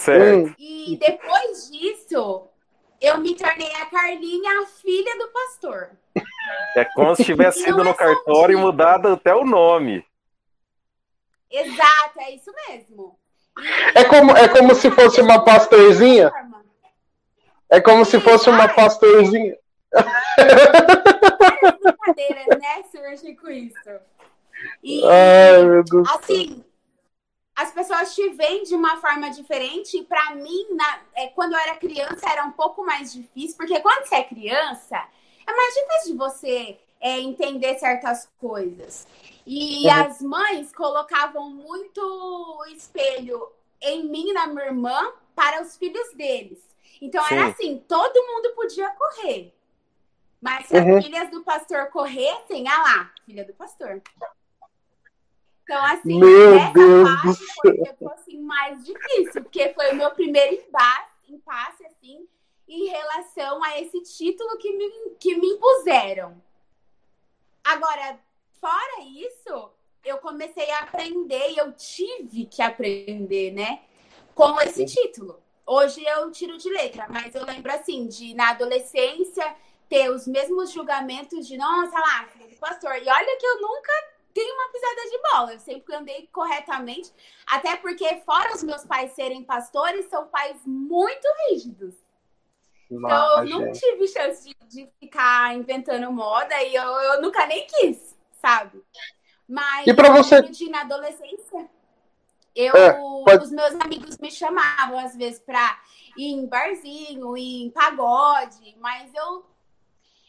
Certo. 0.00 0.54
E 0.58 0.96
depois 0.98 1.70
disso, 1.70 2.48
eu 2.98 3.18
me 3.18 3.34
tornei 3.34 3.70
a 3.74 3.84
Carlinha, 3.84 4.62
a 4.62 4.66
filha 4.66 5.18
do 5.18 5.28
pastor. 5.28 5.90
É 6.74 6.86
como 6.86 7.14
se 7.14 7.22
tivesse 7.22 7.62
sido 7.62 7.84
no 7.84 7.90
é 7.90 7.94
cartório 7.94 8.58
e 8.58 8.60
mudado 8.60 9.08
até 9.08 9.34
o 9.34 9.44
nome. 9.44 10.02
Exato, 11.50 12.18
é 12.18 12.30
isso 12.30 12.50
mesmo. 12.66 13.18
é 13.94 14.04
como, 14.04 14.34
é 14.34 14.48
como 14.48 14.74
se 14.74 14.90
fosse 14.90 15.20
uma 15.20 15.44
pastorzinha? 15.44 16.32
É 17.68 17.78
como 17.78 18.02
se 18.06 18.18
fosse 18.20 18.48
uma 18.48 18.68
pastorzinha. 18.68 19.54
Várias 19.92 21.78
brincadeiras, 21.78 22.46
né? 22.58 22.84
Surge 22.90 23.36
com 23.36 23.50
isso. 23.50 24.00
E, 24.82 25.02
Ai, 25.06 25.62
meu 25.64 25.84
Deus 25.84 26.08
assim, 26.10 26.64
as 27.60 27.70
pessoas 27.72 28.14
te 28.14 28.28
veem 28.30 28.62
de 28.62 28.74
uma 28.74 28.96
forma 28.96 29.30
diferente. 29.30 29.98
E 29.98 30.04
para 30.04 30.34
mim, 30.34 30.66
na, 30.70 31.00
é, 31.14 31.28
quando 31.28 31.52
eu 31.52 31.58
era 31.58 31.76
criança, 31.76 32.28
era 32.30 32.44
um 32.44 32.52
pouco 32.52 32.84
mais 32.84 33.12
difícil, 33.12 33.56
porque 33.56 33.78
quando 33.80 34.06
você 34.06 34.16
é 34.16 34.24
criança, 34.24 34.96
é 35.46 35.52
mais 35.52 35.74
difícil 35.74 36.12
de 36.12 36.18
você 36.18 36.78
é, 37.00 37.20
entender 37.20 37.78
certas 37.78 38.28
coisas. 38.40 39.06
E 39.46 39.86
uhum. 39.86 39.92
as 39.92 40.22
mães 40.22 40.72
colocavam 40.72 41.50
muito 41.50 42.64
espelho 42.74 43.50
em 43.82 44.04
mim 44.04 44.32
na 44.32 44.46
minha 44.46 44.66
irmã 44.66 45.12
para 45.34 45.62
os 45.62 45.76
filhos 45.76 46.14
deles. 46.14 46.58
Então 47.00 47.22
Sim. 47.24 47.34
era 47.34 47.48
assim, 47.48 47.84
todo 47.86 48.26
mundo 48.26 48.54
podia 48.54 48.90
correr. 48.90 49.54
Mas 50.40 50.66
se 50.66 50.76
uhum. 50.76 50.96
as 50.96 51.04
filhas 51.04 51.30
do 51.30 51.42
pastor 51.42 51.86
corressem, 51.88 52.66
ah 52.68 52.82
lá, 52.82 53.12
filha 53.26 53.44
do 53.44 53.52
pastor. 53.52 54.00
Então, 55.70 55.84
assim, 55.84 56.18
meu 56.18 56.54
essa 56.56 56.72
Deus 56.72 57.08
parte 57.08 57.46
foi 57.62 57.78
tipo, 57.84 58.10
assim, 58.10 58.40
mais 58.40 58.84
difícil, 58.84 59.40
porque 59.44 59.72
foi 59.72 59.92
o 59.92 59.94
meu 59.94 60.10
primeiro 60.10 60.60
embate, 60.66 61.12
impasse, 61.28 61.86
assim, 61.86 62.26
em 62.66 62.86
relação 62.88 63.62
a 63.62 63.80
esse 63.80 64.02
título 64.02 64.58
que 64.58 64.72
me, 64.72 64.90
que 65.20 65.36
me 65.36 65.46
impuseram. 65.46 66.42
Agora, 67.62 68.18
fora 68.60 69.04
isso, 69.14 69.70
eu 70.04 70.18
comecei 70.18 70.68
a 70.72 70.80
aprender 70.80 71.52
e 71.52 71.58
eu 71.58 71.72
tive 71.74 72.46
que 72.46 72.60
aprender, 72.60 73.52
né? 73.52 73.82
Com 74.34 74.60
esse 74.62 74.84
título. 74.84 75.40
Hoje 75.64 76.04
eu 76.04 76.32
tiro 76.32 76.58
de 76.58 76.68
letra, 76.68 77.06
mas 77.08 77.32
eu 77.32 77.44
lembro 77.44 77.70
assim, 77.70 78.08
de 78.08 78.34
na 78.34 78.50
adolescência 78.50 79.54
ter 79.88 80.10
os 80.10 80.26
mesmos 80.26 80.72
julgamentos 80.72 81.46
de, 81.46 81.56
nossa, 81.56 81.96
lá, 81.96 82.28
pastor. 82.58 82.96
E 82.96 83.08
olha 83.08 83.38
que 83.38 83.46
eu 83.46 83.60
nunca 83.60 84.09
tenho 84.34 84.54
uma 84.54 84.72
pisada 84.72 85.10
de 85.10 85.18
bola. 85.32 85.52
Eu 85.52 85.60
sempre 85.60 85.94
andei 85.94 86.28
corretamente. 86.32 87.12
Até 87.46 87.76
porque, 87.76 88.22
fora 88.24 88.54
os 88.54 88.62
meus 88.62 88.84
pais 88.84 89.12
serem 89.12 89.44
pastores, 89.44 90.06
são 90.06 90.26
pais 90.26 90.60
muito 90.64 91.26
rígidos. 91.48 91.94
então, 92.90 93.46
eu 93.46 93.60
não 93.60 93.72
tive 93.72 94.08
chance 94.08 94.48
de, 94.48 94.56
de, 94.68 94.90
ficar 94.98 95.54
inventando 95.54 96.10
moda 96.12 96.60
e 96.62 96.74
eu, 96.74 96.82
eu 96.82 97.22
nunca 97.22 97.46
nem 97.46 97.66
quis, 97.66 98.16
sabe? 98.40 98.82
Mas 99.48 99.86
e 99.86 99.94
pra 99.94 100.10
você... 100.10 100.42
de, 100.42 100.70
na 100.70 100.82
adolescência, 100.82 101.68
eu, 102.54 102.74
é, 102.74 102.92
pode... 103.24 103.44
os 103.44 103.50
meus 103.50 103.74
amigos 103.80 104.18
me 104.18 104.30
chamavam 104.30 104.98
às 104.98 105.16
vezes 105.16 105.40
pra 105.40 105.80
ir 106.16 106.32
em 106.32 106.46
barzinho, 106.46 107.36
ir 107.36 107.64
em 107.64 107.70
pagode, 107.70 108.76
mas 108.80 109.12
eu 109.14 109.49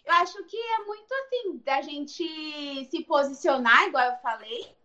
eu 0.05 0.13
acho 0.13 0.43
que 0.45 0.57
é 0.57 0.85
muito 0.85 1.13
assim, 1.13 1.57
da 1.63 1.81
gente 1.81 2.85
se 2.89 3.03
posicionar, 3.03 3.87
igual 3.87 4.03
eu 4.05 4.17
falei. 4.17 4.75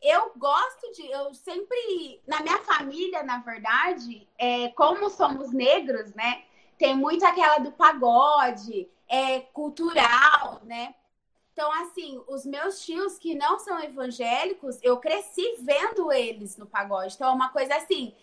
Eu 0.00 0.32
gosto 0.36 0.92
de, 0.92 1.10
eu 1.10 1.34
sempre, 1.34 2.22
na 2.26 2.40
minha 2.40 2.58
família, 2.58 3.22
na 3.22 3.38
verdade, 3.38 4.28
é, 4.38 4.68
como 4.68 5.10
somos 5.10 5.52
negros, 5.52 6.14
né? 6.14 6.44
Tem 6.76 6.94
muito 6.94 7.24
aquela 7.24 7.58
do 7.58 7.72
pagode, 7.72 8.88
é 9.08 9.40
cultural, 9.40 10.60
né? 10.64 10.94
Então, 11.52 11.72
assim, 11.82 12.22
os 12.28 12.46
meus 12.46 12.84
tios 12.84 13.18
que 13.18 13.34
não 13.34 13.58
são 13.58 13.82
evangélicos, 13.82 14.78
eu 14.80 14.98
cresci 14.98 15.56
vendo 15.58 16.12
eles 16.12 16.56
no 16.56 16.66
pagode. 16.66 17.14
Então, 17.14 17.30
é 17.30 17.32
uma 17.32 17.48
coisa 17.48 17.74
assim, 17.74 18.14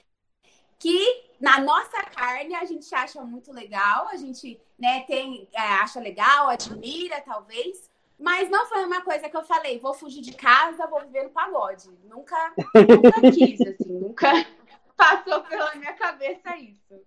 que 0.80 1.26
na 1.40 1.60
nossa 1.60 2.02
carne 2.04 2.56
a 2.56 2.66
gente 2.66 2.94
acha 2.94 3.22
muito 3.22 3.52
legal, 3.52 4.08
a 4.10 4.18
gente 4.18 4.60
né, 4.78 5.02
tem, 5.02 5.48
é, 5.54 5.60
acha 5.60 6.00
legal, 6.00 6.50
admira, 6.50 7.22
talvez. 7.22 7.90
Mas 8.18 8.50
não 8.50 8.66
foi 8.68 8.86
uma 8.86 9.02
coisa 9.02 9.30
que 9.30 9.36
eu 9.36 9.44
falei, 9.44 9.80
vou 9.80 9.94
fugir 9.94 10.22
de 10.22 10.34
casa, 10.34 10.88
vou 10.88 11.02
viver 11.02 11.24
no 11.24 11.30
pagode. 11.32 11.90
Nunca, 12.06 12.54
nunca 12.74 13.32
quis, 13.32 13.60
assim, 13.62 14.00
nunca 14.00 14.32
passou 14.96 15.42
pela 15.44 15.76
minha 15.76 15.94
cabeça 15.94 16.56
isso. 16.58 17.06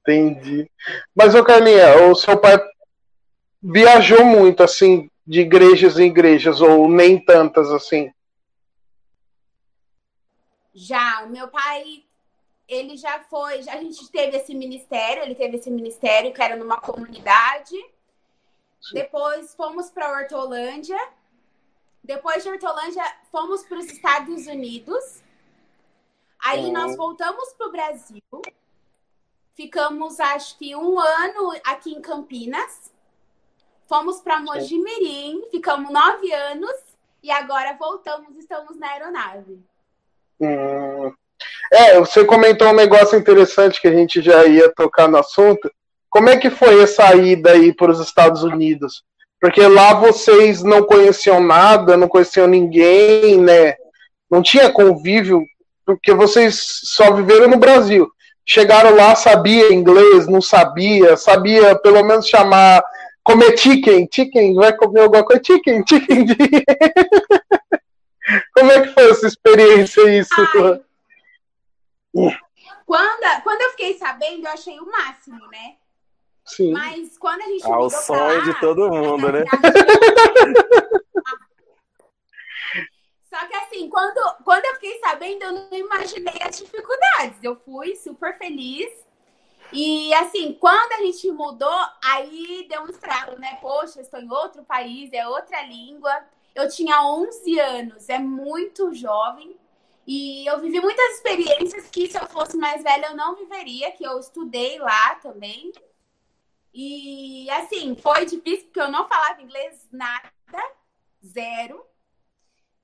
Entendi. 0.00 0.68
Mas, 1.14 1.34
ô 1.34 1.44
Carlinha, 1.44 2.08
o 2.08 2.14
seu 2.14 2.40
pai 2.40 2.58
viajou 3.62 4.24
muito, 4.24 4.62
assim, 4.62 5.08
de 5.26 5.40
igrejas 5.40 5.98
em 5.98 6.06
igrejas, 6.06 6.60
ou 6.60 6.88
nem 6.88 7.22
tantas 7.22 7.70
assim? 7.70 8.10
Já, 10.74 11.24
o 11.24 11.30
meu 11.30 11.48
pai, 11.48 12.04
ele 12.68 12.96
já 12.98 13.20
foi, 13.20 13.62
já, 13.62 13.72
a 13.72 13.78
gente 13.78 14.10
teve 14.10 14.36
esse 14.36 14.54
ministério, 14.54 15.22
ele 15.22 15.34
teve 15.34 15.56
esse 15.56 15.70
ministério 15.70 16.32
que 16.34 16.42
era 16.42 16.54
numa 16.54 16.78
comunidade. 16.78 17.74
Depois 18.92 19.54
fomos 19.54 19.90
para 19.90 20.12
Hortolândia. 20.12 20.98
Depois 22.04 22.42
de 22.42 22.50
Hortolândia, 22.50 23.02
fomos 23.32 23.62
para 23.64 23.78
os 23.78 23.86
Estados 23.86 24.46
Unidos. 24.46 25.22
Aí 26.38 26.66
uhum. 26.66 26.72
nós 26.72 26.96
voltamos 26.96 27.52
para 27.54 27.66
o 27.66 27.72
Brasil. 27.72 28.22
Ficamos, 29.54 30.20
acho 30.20 30.56
que, 30.58 30.76
um 30.76 31.00
ano 31.00 31.52
aqui 31.64 31.92
em 31.92 32.00
Campinas. 32.00 32.92
Fomos 33.88 34.20
para 34.20 34.40
Mojimirim, 34.40 35.48
ficamos 35.50 35.90
nove 35.90 36.32
anos. 36.32 36.76
E 37.22 37.30
agora 37.30 37.76
voltamos, 37.76 38.36
estamos 38.36 38.76
na 38.76 38.90
aeronave. 38.90 39.60
Hum. 40.40 41.12
É, 41.72 41.98
você 41.98 42.24
comentou 42.24 42.68
um 42.68 42.74
negócio 42.74 43.18
interessante 43.18 43.80
que 43.80 43.88
a 43.88 43.92
gente 43.92 44.22
já 44.22 44.44
ia 44.46 44.72
tocar 44.74 45.08
no 45.08 45.18
assunto. 45.18 45.70
Como 46.10 46.28
é 46.28 46.36
que 46.36 46.50
foi 46.50 46.82
essa 46.82 47.14
ida 47.14 47.52
aí 47.52 47.72
para 47.72 47.92
os 47.92 48.00
Estados 48.00 48.42
Unidos? 48.42 49.02
Porque 49.40 49.66
lá 49.66 49.94
vocês 49.94 50.62
não 50.62 50.82
conheciam 50.82 51.40
nada, 51.40 51.96
não 51.96 52.08
conheciam 52.08 52.46
ninguém, 52.46 53.38
né? 53.38 53.76
Não 54.30 54.42
tinha 54.42 54.70
convívio, 54.70 55.42
porque 55.86 56.12
vocês 56.12 56.60
só 56.84 57.12
viveram 57.12 57.48
no 57.48 57.56
Brasil. 57.56 58.08
Chegaram 58.44 58.96
lá, 58.96 59.14
sabia 59.14 59.72
inglês, 59.72 60.26
não 60.26 60.40
sabia, 60.40 61.16
sabia 61.16 61.78
pelo 61.78 62.02
menos 62.02 62.26
chamar, 62.26 62.82
comer 63.22 63.56
chicken, 63.58 64.08
chicken, 64.10 64.54
vai 64.54 64.74
comer 64.74 65.02
alguma 65.02 65.22
coisa, 65.22 65.42
chicken, 65.44 65.84
chicken. 65.86 66.26
Como 68.56 68.72
é 68.72 68.80
que 68.80 68.88
foi 68.88 69.10
essa 69.10 69.26
experiência 69.26 70.18
isso? 70.18 70.34
Ai, 70.64 70.80
quando, 72.86 73.42
quando 73.42 73.60
eu 73.60 73.70
fiquei 73.70 73.98
sabendo, 73.98 74.46
eu 74.46 74.52
achei 74.52 74.78
o 74.80 74.86
máximo, 74.86 75.46
né? 75.48 75.76
Sim. 76.44 76.72
Mas 76.72 77.18
quando 77.18 77.42
a 77.42 77.46
gente. 77.46 77.64
Ah, 77.64 77.78
o 77.78 77.90
sonho 77.90 78.38
lá, 78.38 78.44
de 78.44 78.60
todo 78.60 78.90
mundo, 78.90 79.30
né? 79.30 79.44
Só 83.28 83.46
que 83.46 83.54
assim, 83.54 83.90
quando, 83.90 84.18
quando 84.42 84.64
eu 84.64 84.74
fiquei 84.74 84.98
sabendo, 85.00 85.42
eu 85.42 85.52
não 85.52 85.72
imaginei 85.72 86.40
as 86.42 86.58
dificuldades. 86.58 87.38
Eu 87.42 87.54
fui 87.56 87.94
super 87.94 88.36
feliz. 88.38 88.90
E 89.70 90.14
assim, 90.14 90.54
quando 90.54 90.92
a 90.92 91.02
gente 91.02 91.30
mudou, 91.30 91.78
aí 92.02 92.66
deu 92.70 92.82
um 92.82 92.88
estrago, 92.88 93.38
né? 93.38 93.58
Poxa, 93.60 94.00
estou 94.00 94.18
em 94.18 94.30
outro 94.32 94.64
país, 94.64 95.12
é 95.12 95.28
outra 95.28 95.62
língua. 95.62 96.24
Eu 96.54 96.68
tinha 96.68 97.02
11 97.04 97.60
anos, 97.60 98.08
é 98.08 98.18
muito 98.18 98.94
jovem. 98.94 99.54
E 100.10 100.46
eu 100.46 100.58
vivi 100.58 100.80
muitas 100.80 101.16
experiências 101.16 101.90
que 101.90 102.10
se 102.10 102.16
eu 102.16 102.26
fosse 102.28 102.56
mais 102.56 102.82
velha 102.82 103.08
eu 103.08 103.14
não 103.14 103.36
viveria, 103.36 103.92
que 103.92 104.02
eu 104.02 104.18
estudei 104.18 104.78
lá 104.78 105.16
também. 105.16 105.70
E 106.72 107.46
assim, 107.50 107.94
foi 107.94 108.24
difícil 108.24 108.68
porque 108.68 108.80
eu 108.80 108.90
não 108.90 109.06
falava 109.06 109.42
inglês 109.42 109.86
nada, 109.92 110.32
zero. 111.22 111.84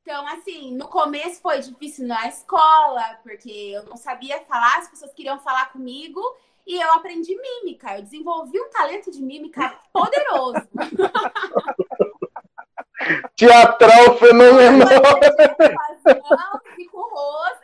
Então, 0.03 0.27
assim, 0.27 0.77
no 0.77 0.87
começo 0.87 1.41
foi 1.41 1.61
difícil 1.61 2.07
na 2.07 2.29
escola, 2.29 3.19
porque 3.23 3.73
eu 3.75 3.85
não 3.85 3.97
sabia 3.97 4.45
falar, 4.45 4.81
as 4.81 4.89
pessoas 4.89 5.15
queriam 5.15 5.39
falar 5.39 5.73
comigo 5.73 6.21
e 6.67 6.79
eu 6.79 6.93
aprendi 6.93 7.35
mímica. 7.35 7.97
Eu 7.97 8.03
desenvolvi 8.03 8.61
um 8.61 8.69
talento 8.69 9.11
de 9.11 9.23
mímica 9.23 9.81
poderoso. 9.95 10.69
Teatral 13.35 14.19
fenomenal. 14.19 14.89
E 16.79 16.87
com 16.87 16.99
o 16.99 17.11
rosto. 17.11 17.63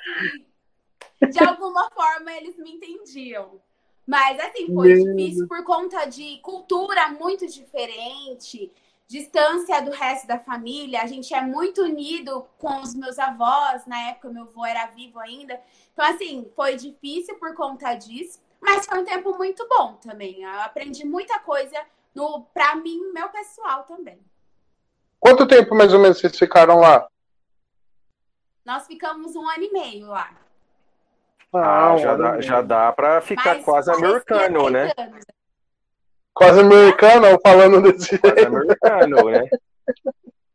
E 1.21 1.27
de 1.27 1.45
alguma 1.45 1.91
forma 1.91 2.33
eles 2.33 2.57
me 2.57 2.73
entendiam. 2.73 3.61
Mas 4.07 4.41
assim, 4.41 4.75
foi 4.75 4.95
Meu 4.95 5.15
difícil 5.15 5.47
por 5.47 5.63
conta 5.65 6.05
de 6.07 6.39
cultura 6.39 7.09
muito 7.09 7.47
diferente, 7.47 8.73
distância 9.07 9.81
do 9.83 9.91
resto 9.91 10.27
da 10.27 10.39
família. 10.39 11.03
A 11.03 11.07
gente 11.07 11.35
é 11.35 11.41
muito 11.43 11.83
unido 11.83 12.47
com 12.59 12.81
os 12.81 12.95
meus 12.95 13.19
avós. 13.19 13.87
Na 13.87 14.09
época, 14.09 14.31
meu 14.31 14.45
avô 14.45 14.65
era 14.65 14.87
vivo 14.87 15.19
ainda. 15.19 15.61
Então, 15.93 16.05
assim, 16.05 16.51
foi 16.57 16.77
difícil 16.77 17.37
por 17.37 17.55
conta 17.55 17.95
disso. 17.95 18.41
Mas 18.61 18.87
foi 18.87 18.99
um 18.99 19.05
tempo 19.05 19.37
muito 19.37 19.67
bom 19.69 19.95
também. 19.95 20.43
Eu 20.43 20.61
aprendi 20.61 21.05
muita 21.05 21.39
coisa 21.39 21.77
no, 22.15 22.43
pra 22.53 22.77
mim, 22.77 23.13
meu 23.13 23.29
pessoal 23.29 23.85
também. 23.85 24.19
Quanto 25.19 25.47
tempo 25.47 25.75
mais 25.75 25.93
ou 25.93 26.01
menos 26.01 26.19
vocês 26.19 26.39
ficaram 26.39 26.79
lá? 26.79 27.07
Nós 28.65 28.87
ficamos 28.87 29.35
um 29.35 29.49
ano 29.49 29.65
e 29.65 29.73
meio 29.73 30.07
lá. 30.07 30.31
Ah, 31.53 31.93
ah 31.93 31.97
já, 31.97 32.17
dá, 32.17 32.41
já 32.41 32.63
dá 32.63 32.93
pra 32.93 33.21
ficar 33.21 33.57
Mas 33.57 33.65
quase 33.65 33.91
americano, 33.91 34.71
né? 34.71 34.93
Anos. 34.97 35.25
Quase 36.33 36.61
americano, 36.61 37.39
falando 37.43 37.83
desse 37.83 38.19
quase 38.19 38.47
americano, 38.47 39.31
né? 39.31 39.49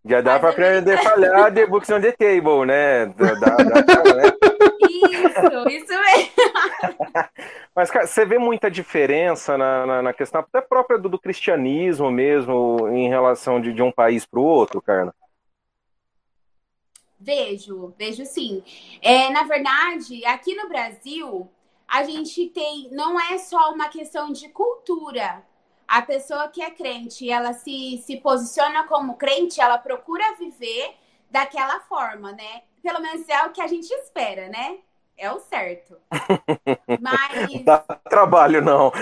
Já 0.06 0.22
dá 0.22 0.40
para 0.40 0.50
aprender 0.50 0.94
a 0.94 0.98
falhar 1.02 1.54
The 1.54 1.66
Books 1.66 1.90
on 1.90 2.00
the 2.00 2.12
Table, 2.12 2.66
né? 2.66 3.08
Dá, 3.08 3.34
dá, 3.34 3.56
dá, 3.82 4.16
né? 4.16 4.24
Isso, 4.90 5.70
isso 5.70 6.02
mesmo. 6.02 6.32
Mas, 7.76 7.92
cara, 7.92 8.08
você 8.08 8.24
vê 8.24 8.38
muita 8.38 8.72
diferença 8.72 9.58
na, 9.58 9.86
na, 9.86 10.02
na 10.02 10.14
questão 10.14 10.42
até 10.42 10.62
própria 10.62 10.98
do, 10.98 11.10
do, 11.10 11.20
cristianismo 11.20 12.10
mesmo 12.10 12.88
em 12.90 13.10
relação 13.10 13.60
de, 13.60 13.74
de 13.74 13.82
um 13.82 13.92
país 13.92 14.26
para 14.26 14.40
o 14.40 14.44
outro, 14.44 14.82
Carla? 14.82 15.14
Vejo, 17.26 17.92
vejo 17.98 18.24
sim. 18.24 18.64
É, 19.02 19.32
na 19.32 19.42
verdade, 19.44 20.24
aqui 20.28 20.54
no 20.54 20.70
Brasil, 20.70 21.50
a 21.88 22.04
gente 22.04 22.48
tem. 22.50 22.88
Não 22.92 23.20
é 23.20 23.40
só 23.40 23.74
uma 23.74 23.90
questão 23.90 24.32
de 24.32 24.48
cultura. 24.50 25.44
A 25.88 26.04
pessoa 26.04 26.48
que 26.50 26.62
é 26.62 26.70
crente, 26.70 27.28
ela 27.28 27.54
se, 27.54 27.98
se 28.06 28.18
posiciona 28.18 28.84
como 28.84 29.16
crente, 29.16 29.60
ela 29.60 29.80
procura 29.80 30.36
viver 30.36 30.94
daquela 31.32 31.80
forma, 31.82 32.32
né? 32.32 32.62
Pelo 32.84 33.02
menos 33.02 33.28
é 33.28 33.44
o 33.44 33.52
que 33.52 33.62
a 33.62 33.68
gente 33.68 33.92
espera, 33.92 34.48
né? 34.48 34.78
É 35.18 35.32
o 35.32 35.40
certo. 35.40 35.98
Mas. 37.02 37.64
Dá 37.64 37.80
trabalho, 38.08 38.62
não. 38.62 38.92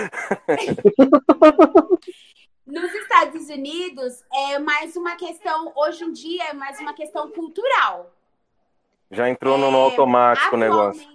Nos 2.66 2.94
Estados 2.94 3.50
Unidos 3.50 4.24
é 4.32 4.58
mais 4.58 4.96
uma 4.96 5.16
questão, 5.16 5.70
hoje 5.76 6.02
em 6.02 6.12
dia 6.12 6.44
é 6.44 6.52
mais 6.54 6.80
uma 6.80 6.94
questão 6.94 7.30
cultural. 7.30 8.13
Já 9.10 9.28
entrou 9.28 9.58
no, 9.58 9.70
no 9.70 9.78
é, 9.78 9.82
automático 9.82 10.54
o 10.54 10.58
negócio. 10.58 11.06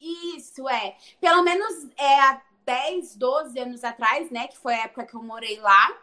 Isso, 0.00 0.68
é. 0.68 0.96
Pelo 1.20 1.42
menos 1.42 1.88
é 1.98 2.20
há 2.20 2.40
10, 2.66 3.16
12 3.16 3.58
anos 3.58 3.84
atrás, 3.84 4.30
né? 4.30 4.48
Que 4.48 4.58
foi 4.58 4.74
a 4.74 4.84
época 4.84 5.06
que 5.06 5.14
eu 5.14 5.22
morei 5.22 5.58
lá. 5.60 5.96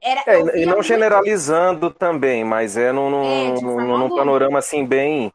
Era, 0.00 0.22
é, 0.26 0.62
e 0.62 0.66
não 0.66 0.82
generalizando 0.82 1.90
também, 1.90 2.42
mas 2.42 2.76
é 2.76 2.90
num, 2.90 3.10
num, 3.10 3.24
é, 3.24 3.60
num 3.60 4.16
panorama 4.16 4.58
assim 4.58 4.86
bem. 4.86 5.32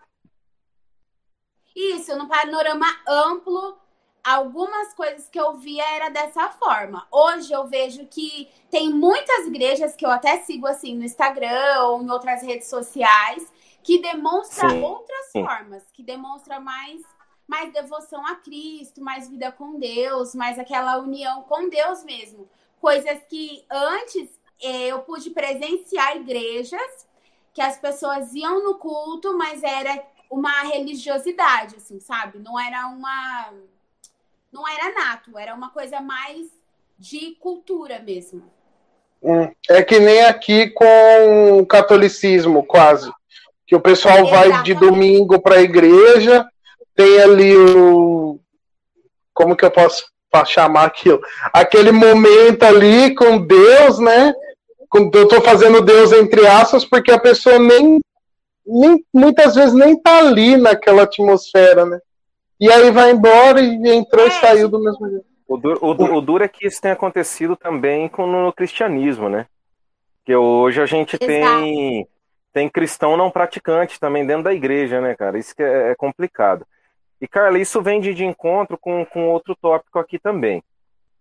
Isso, 1.75 2.17
num 2.17 2.27
panorama 2.27 2.87
amplo 3.07 3.77
algumas 4.25 4.91
coisas 4.95 5.29
que 5.29 5.39
eu 5.39 5.53
via 5.53 5.83
era 5.95 6.09
dessa 6.09 6.49
forma. 6.49 7.05
Hoje 7.11 7.53
eu 7.53 7.67
vejo 7.67 8.07
que 8.07 8.49
tem 8.71 8.89
muitas 8.89 9.45
igrejas 9.45 9.95
que 9.95 10.03
eu 10.03 10.09
até 10.09 10.39
sigo 10.39 10.65
assim 10.65 10.97
no 10.97 11.03
Instagram 11.03 11.83
ou 11.83 12.01
em 12.01 12.09
outras 12.09 12.41
redes 12.41 12.67
sociais 12.67 13.53
que 13.85 13.99
demonstra 13.99 14.67
Sim. 14.67 14.81
outras 14.81 15.25
Sim. 15.31 15.45
formas, 15.45 15.83
que 15.93 16.01
demonstra 16.03 16.59
mais 16.59 17.01
mais 17.47 17.71
devoção 17.71 18.25
a 18.25 18.33
Cristo, 18.37 19.03
mais 19.03 19.29
vida 19.29 19.51
com 19.51 19.77
Deus, 19.79 20.33
mais 20.33 20.57
aquela 20.57 20.97
união 20.97 21.43
com 21.43 21.69
Deus 21.69 22.03
mesmo. 22.03 22.49
Coisas 22.81 23.19
que 23.29 23.63
antes 23.69 24.27
eh, 24.59 24.87
eu 24.87 25.01
pude 25.01 25.29
presenciar 25.29 26.17
igrejas 26.17 27.07
que 27.53 27.61
as 27.61 27.77
pessoas 27.77 28.33
iam 28.33 28.63
no 28.63 28.79
culto, 28.79 29.37
mas 29.37 29.61
era 29.61 30.03
uma 30.27 30.63
religiosidade, 30.63 31.75
assim, 31.75 31.99
sabe? 31.99 32.39
Não 32.39 32.59
era 32.59 32.87
uma 32.87 33.53
não 34.51 34.67
era 34.67 34.91
nato, 34.95 35.37
era 35.37 35.53
uma 35.53 35.69
coisa 35.69 36.01
mais 36.01 36.47
de 36.97 37.35
cultura 37.35 37.99
mesmo. 37.99 38.51
Hum, 39.21 39.51
é 39.69 39.83
que 39.83 39.99
nem 39.99 40.23
aqui 40.23 40.71
com 40.71 41.59
o 41.59 41.65
catolicismo, 41.67 42.65
quase. 42.65 43.11
Que 43.67 43.75
o 43.75 43.79
pessoal 43.79 44.19
Exatamente. 44.19 44.51
vai 44.51 44.63
de 44.63 44.73
domingo 44.73 45.41
para 45.41 45.55
a 45.55 45.61
igreja, 45.61 46.45
tem 46.95 47.19
ali 47.21 47.55
o. 47.55 48.39
Como 49.33 49.55
que 49.55 49.65
eu 49.65 49.71
posso 49.71 50.05
chamar 50.45 50.85
aquilo? 50.85 51.21
Aquele 51.53 51.91
momento 51.91 52.63
ali 52.63 53.13
com 53.15 53.37
Deus, 53.37 53.99
né? 53.99 54.33
Eu 54.93 55.23
estou 55.23 55.41
fazendo 55.41 55.81
Deus 55.81 56.13
entre 56.13 56.45
aspas, 56.47 56.85
porque 56.85 57.11
a 57.11 57.19
pessoa 57.19 57.59
nem, 57.59 57.99
nem 58.65 59.03
muitas 59.13 59.55
vezes 59.55 59.73
nem 59.73 59.99
tá 59.99 60.19
ali 60.19 60.55
naquela 60.55 61.03
atmosfera, 61.03 61.85
né? 61.85 61.99
E 62.59 62.71
aí 62.71 62.91
vai 62.91 63.11
embora 63.11 63.59
e 63.59 63.89
entrou 63.89 64.25
é, 64.25 64.27
e 64.29 64.31
saiu 64.31 64.69
do 64.69 64.79
mesmo 64.79 65.09
jeito. 65.09 65.25
O 65.47 65.57
duro, 65.57 65.79
o, 65.81 66.17
o 66.17 66.21
duro 66.21 66.43
é 66.43 66.47
que 66.47 66.65
isso 66.65 66.81
tem 66.81 66.91
acontecido 66.91 67.55
também 67.55 68.07
com 68.07 68.25
no 68.25 68.51
cristianismo, 68.53 69.29
né? 69.29 69.45
Porque 70.19 70.35
hoje 70.35 70.81
a 70.81 70.85
gente 70.85 71.17
tem, 71.17 72.07
tem 72.55 72.69
cristão 72.69 73.17
não 73.17 73.29
praticante 73.29 73.99
também 73.99 74.25
dentro 74.25 74.43
da 74.43 74.53
igreja, 74.53 75.01
né, 75.01 75.13
cara? 75.13 75.37
Isso 75.37 75.53
que 75.53 75.61
é, 75.61 75.91
é 75.91 75.95
complicado. 75.95 76.65
E, 77.19 77.27
Carla, 77.27 77.59
isso 77.59 77.81
vem 77.81 77.99
de, 77.99 78.13
de 78.13 78.23
encontro 78.23 78.77
com, 78.77 79.05
com 79.05 79.27
outro 79.27 79.57
tópico 79.57 79.99
aqui 79.99 80.17
também. 80.17 80.63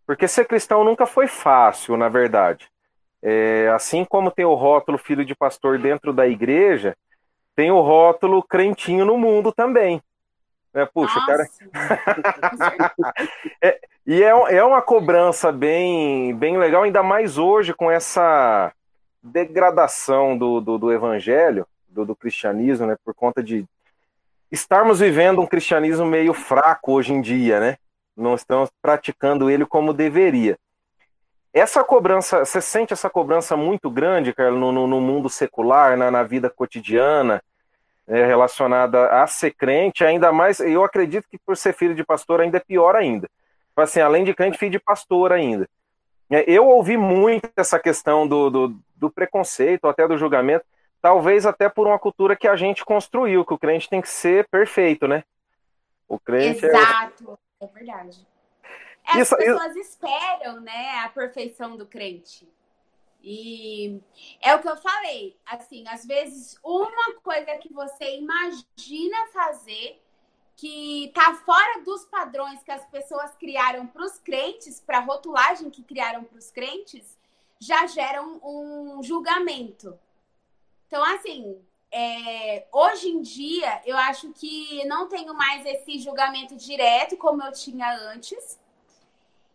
Porque 0.07 0.29
ser 0.29 0.44
cristão 0.44 0.85
nunca 0.85 1.07
foi 1.07 1.27
fácil, 1.27 1.97
na 1.97 2.09
verdade. 2.09 2.70
É, 3.20 3.68
assim 3.75 4.05
como 4.05 4.31
tem 4.31 4.44
o 4.44 4.55
rótulo 4.55 4.97
filho 4.97 5.25
de 5.25 5.35
pastor 5.35 5.77
dentro 5.77 6.12
da 6.12 6.25
igreja, 6.25 6.97
tem 7.57 7.73
o 7.73 7.81
rótulo 7.81 8.40
crentinho 8.40 9.05
no 9.05 9.18
mundo 9.18 9.51
também. 9.51 10.01
É, 10.73 10.87
puxa, 10.87 11.18
Nossa. 11.18 11.27
cara. 11.27 12.94
é, 13.61 13.81
e 14.07 14.23
é, 14.23 14.29
é 14.29 14.62
uma 14.62 14.81
cobrança 14.81 15.51
bem, 15.51 16.33
bem 16.37 16.57
legal, 16.59 16.85
ainda 16.85 17.03
mais 17.03 17.38
hoje 17.38 17.75
com 17.75 17.90
essa 17.90 18.73
degradação 19.25 20.37
do, 20.37 20.61
do, 20.61 20.79
do 20.79 20.93
evangelho, 20.93 21.67
do, 21.89 22.05
do, 22.05 22.15
cristianismo, 22.15 22.87
né? 22.87 22.97
Por 23.05 23.15
conta 23.15 23.43
de 23.43 23.65
estarmos 24.53 25.01
vivendo 25.01 25.41
um 25.41 25.47
cristianismo 25.47 26.07
meio 26.07 26.33
fraco 26.33 26.93
hoje 26.93 27.13
em 27.13 27.21
dia, 27.21 27.59
né? 27.59 27.77
Não 28.17 28.35
estamos 28.35 28.71
praticando 28.81 29.51
ele 29.51 29.67
como 29.67 29.93
deveria. 29.93 30.57
Essa 31.53 31.83
cobrança, 31.83 32.45
você 32.45 32.61
sente 32.61 32.93
essa 32.93 33.09
cobrança 33.09 33.57
muito 33.57 33.91
grande, 33.91 34.33
Carlos, 34.33 34.61
no, 34.61 34.87
no 34.87 35.01
mundo 35.01 35.29
secular, 35.29 35.97
na, 35.97 36.11
na 36.11 36.23
vida 36.23 36.51
cotidiana? 36.51 37.43
é, 38.07 38.27
relacionada 38.27 39.09
a 39.23 39.27
ser 39.27 39.53
crente, 39.53 40.05
ainda 40.05 40.33
mais, 40.33 40.61
eu 40.61 40.85
acredito 40.85 41.27
que 41.29 41.39
por 41.39 41.57
ser 41.57 41.73
filho 41.73 41.95
de 41.95 42.05
pastor 42.05 42.41
ainda 42.41 42.59
é 42.59 42.61
pior 42.61 42.95
ainda. 42.97 43.29
Tipo 43.69 43.81
assim, 43.81 44.01
além 44.01 44.25
de 44.25 44.35
crente, 44.35 44.59
filho 44.59 44.73
de 44.73 44.79
pastor 44.79 45.33
ainda. 45.33 45.69
É, 46.31 46.45
eu 46.51 46.67
ouvi 46.67 46.97
muito 46.97 47.51
essa 47.57 47.79
questão 47.79 48.27
do, 48.27 48.51
do, 48.51 48.81
do 48.97 49.11
preconceito, 49.11 49.87
até 49.87 50.07
do 50.09 50.17
julgamento, 50.17 50.65
talvez 51.01 51.45
até 51.45 51.69
por 51.69 51.87
uma 51.87 51.99
cultura 51.99 52.35
que 52.35 52.49
a 52.49 52.57
gente 52.57 52.85
construiu, 52.85 53.45
que 53.45 53.55
o 53.55 53.59
crente 53.59 53.89
tem 53.89 54.01
que 54.01 54.09
ser 54.09 54.49
perfeito, 54.49 55.07
né? 55.07 55.25
O 56.09 56.19
crente 56.19 56.65
é 56.65 56.69
Exato, 56.69 57.39
é, 57.61 57.65
é 57.65 57.69
verdade. 57.69 58.27
As 59.07 59.17
isso, 59.17 59.37
pessoas 59.37 59.77
isso... 59.77 59.81
esperam, 59.81 60.61
né, 60.61 61.01
a 61.05 61.09
perfeição 61.09 61.77
do 61.77 61.87
crente. 61.87 62.49
E 63.23 64.01
é 64.43 64.55
o 64.55 64.61
que 64.61 64.69
eu 64.69 64.77
falei, 64.77 65.37
assim, 65.47 65.87
às 65.89 66.05
vezes 66.05 66.59
uma 66.63 67.15
coisa 67.23 67.57
que 67.57 67.73
você 67.73 68.19
imagina 68.19 69.27
fazer 69.33 70.04
que 70.57 71.11
tá 71.14 71.35
fora 71.35 71.83
dos 71.83 72.05
padrões 72.05 72.62
que 72.62 72.71
as 72.71 72.85
pessoas 72.87 73.35
criaram 73.37 73.87
para 73.87 74.05
os 74.05 74.19
crentes, 74.19 74.81
para 74.81 74.99
a 74.99 75.03
rotulagem 75.03 75.71
que 75.71 75.83
criaram 75.83 76.25
para 76.25 76.38
os 76.38 76.51
crentes, 76.51 77.19
já 77.59 77.87
gera 77.87 78.23
um, 78.23 78.99
um 78.99 79.03
julgamento. 79.03 79.99
Então, 80.87 81.03
assim, 81.05 81.61
é, 81.90 82.67
hoje 82.73 83.09
em 83.09 83.21
dia, 83.21 83.83
eu 83.85 83.97
acho 83.97 84.33
que 84.33 84.85
não 84.87 85.09
tenho 85.09 85.35
mais 85.35 85.64
esse 85.67 85.99
julgamento 85.99 86.57
direto 86.57 87.17
como 87.17 87.43
eu 87.43 87.53
tinha 87.53 87.93
antes. 88.11 88.61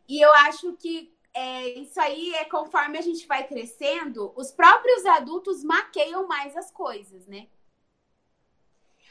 E 0.08 0.20
eu 0.20 0.34
acho 0.34 0.74
que 0.74 1.14
é, 1.34 1.70
isso 1.80 2.00
aí 2.00 2.34
é 2.36 2.46
conforme 2.46 2.98
a 2.98 3.02
gente 3.02 3.28
vai 3.28 3.48
crescendo, 3.48 4.34
os 4.36 4.52
próprios 4.52 5.06
adultos 5.06 5.64
maqueiam 5.64 6.28
mais 6.28 6.58
as 6.58 6.72
coisas, 6.72 7.28
né? 7.28 7.48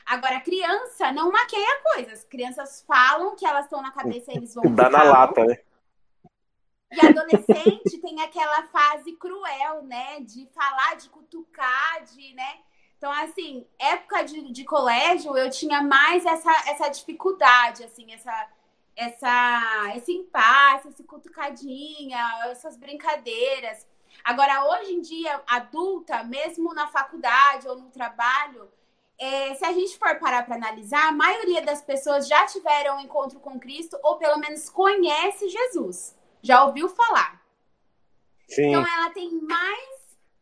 Agora, 0.09 0.41
criança 0.41 1.13
não 1.13 1.31
maqueia 1.31 1.83
coisas. 1.95 2.25
Crianças 2.25 2.83
falam 2.89 3.37
que 3.37 3.45
elas 3.45 3.65
estão 3.65 3.83
na 3.83 3.91
cabeça 3.91 4.33
e 4.33 4.37
eles 4.37 4.55
vão. 4.55 4.65
Dá 4.75 4.89
na 4.89 5.03
lata, 5.03 5.45
né? 5.45 5.59
E 6.91 7.07
adolescente 7.07 7.99
tem 8.01 8.23
aquela 8.23 8.63
fase 8.69 9.13
cruel, 9.13 9.83
né? 9.83 10.21
De 10.21 10.49
falar, 10.55 10.97
de 10.97 11.11
cutucar, 11.11 12.03
de, 12.05 12.33
né? 12.33 12.61
Então, 12.97 13.13
assim, 13.13 13.67
época 13.79 14.23
de, 14.23 14.51
de 14.51 14.65
colégio, 14.65 15.37
eu 15.37 15.51
tinha 15.51 15.83
mais 15.83 16.25
essa, 16.25 16.51
essa 16.71 16.89
dificuldade, 16.89 17.85
assim, 17.85 18.13
essa 18.13 18.49
essa, 18.99 19.93
esse 19.95 20.13
impasse, 20.13 20.89
esse 20.89 21.05
cutucadinha, 21.05 22.19
essas 22.51 22.77
brincadeiras. 22.77 23.87
Agora, 24.25 24.65
hoje 24.65 24.93
em 24.93 25.01
dia, 25.01 25.41
adulta, 25.47 26.25
mesmo 26.25 26.75
na 26.75 26.89
faculdade 26.89 27.69
ou 27.69 27.77
no 27.77 27.91
trabalho, 27.91 28.69
é, 29.19 29.55
se 29.55 29.65
a 29.65 29.73
gente 29.73 29.99
for 29.99 30.17
parar 30.19 30.45
para 30.45 30.55
analisar, 30.55 31.09
a 31.09 31.13
maioria 31.13 31.61
das 31.63 31.83
pessoas 31.83 32.29
já 32.29 32.47
tiveram 32.47 32.97
um 32.97 33.01
encontro 33.01 33.41
com 33.41 33.59
Cristo 33.59 33.99
ou 34.03 34.17
pelo 34.17 34.39
menos 34.39 34.71
conhece 34.71 35.49
Jesus, 35.49 36.17
já 36.41 36.65
ouviu 36.65 36.89
falar. 36.89 37.43
Sim. 38.49 38.69
Então 38.69 38.87
ela 38.87 39.11
tem 39.11 39.31
mais 39.43 39.99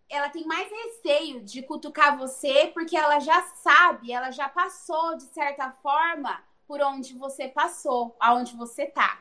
ela 0.08 0.28
tem 0.28 0.46
mais 0.46 0.70
receio 0.70 1.40
de 1.40 1.62
cutucar 1.62 2.16
você 2.16 2.70
porque 2.72 2.96
ela 2.96 3.18
já 3.18 3.42
sabe, 3.42 4.12
ela 4.12 4.30
já 4.30 4.48
passou 4.48 5.16
de 5.16 5.24
certa 5.24 5.72
forma 5.82 6.44
por 6.66 6.80
onde 6.80 7.14
você 7.14 7.48
passou, 7.48 8.14
aonde 8.20 8.54
você 8.56 8.86
tá. 8.86 9.18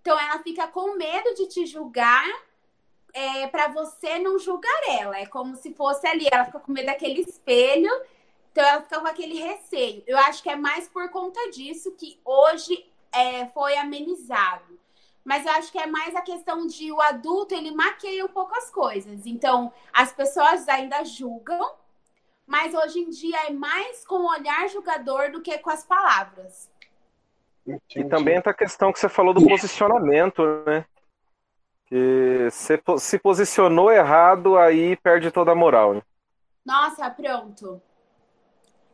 Então 0.00 0.18
ela 0.18 0.42
fica 0.42 0.66
com 0.68 0.96
medo 0.96 1.34
de 1.34 1.46
te 1.46 1.64
julgar 1.64 2.26
é, 3.12 3.46
para 3.46 3.68
você 3.68 4.18
não 4.18 4.38
julgar 4.38 4.80
ela. 4.88 5.18
É 5.18 5.26
como 5.26 5.56
se 5.56 5.72
fosse 5.74 6.06
ali, 6.06 6.26
ela 6.30 6.44
fica 6.44 6.60
com 6.60 6.72
medo 6.72 6.86
daquele 6.86 7.20
espelho, 7.20 7.90
então 8.58 8.68
ela 8.68 8.82
fica 8.82 8.98
com 8.98 9.06
aquele 9.06 9.38
receio. 9.38 10.02
Eu 10.04 10.18
acho 10.18 10.42
que 10.42 10.50
é 10.50 10.56
mais 10.56 10.88
por 10.88 11.08
conta 11.10 11.48
disso 11.52 11.92
que 11.92 12.20
hoje 12.24 12.84
é, 13.12 13.46
foi 13.46 13.76
amenizado. 13.76 14.76
Mas 15.24 15.46
eu 15.46 15.52
acho 15.52 15.70
que 15.70 15.78
é 15.78 15.86
mais 15.86 16.16
a 16.16 16.22
questão 16.22 16.66
de 16.66 16.90
o 16.90 17.00
adulto, 17.00 17.54
ele 17.54 17.70
maqueia 17.70 18.24
um 18.24 18.28
pouco 18.28 18.56
as 18.56 18.68
coisas. 18.68 19.26
Então, 19.26 19.72
as 19.92 20.12
pessoas 20.12 20.68
ainda 20.68 21.04
julgam, 21.04 21.70
mas 22.44 22.74
hoje 22.74 22.98
em 22.98 23.10
dia 23.10 23.46
é 23.46 23.50
mais 23.50 24.04
com 24.04 24.16
o 24.16 24.28
olhar 24.28 24.68
julgador 24.68 25.30
do 25.30 25.40
que 25.40 25.56
com 25.58 25.70
as 25.70 25.84
palavras. 25.84 26.68
E 27.94 28.04
também 28.04 28.38
entra 28.38 28.50
a 28.50 28.56
questão 28.56 28.92
que 28.92 28.98
você 28.98 29.08
falou 29.08 29.32
do 29.32 29.46
posicionamento, 29.46 30.42
né? 30.66 30.84
Que 31.86 32.48
se, 32.50 32.82
se 32.98 33.18
posicionou 33.20 33.92
errado, 33.92 34.58
aí 34.58 34.96
perde 34.96 35.30
toda 35.30 35.52
a 35.52 35.54
moral. 35.54 35.94
Né? 35.94 36.02
Nossa, 36.64 37.08
pronto. 37.08 37.80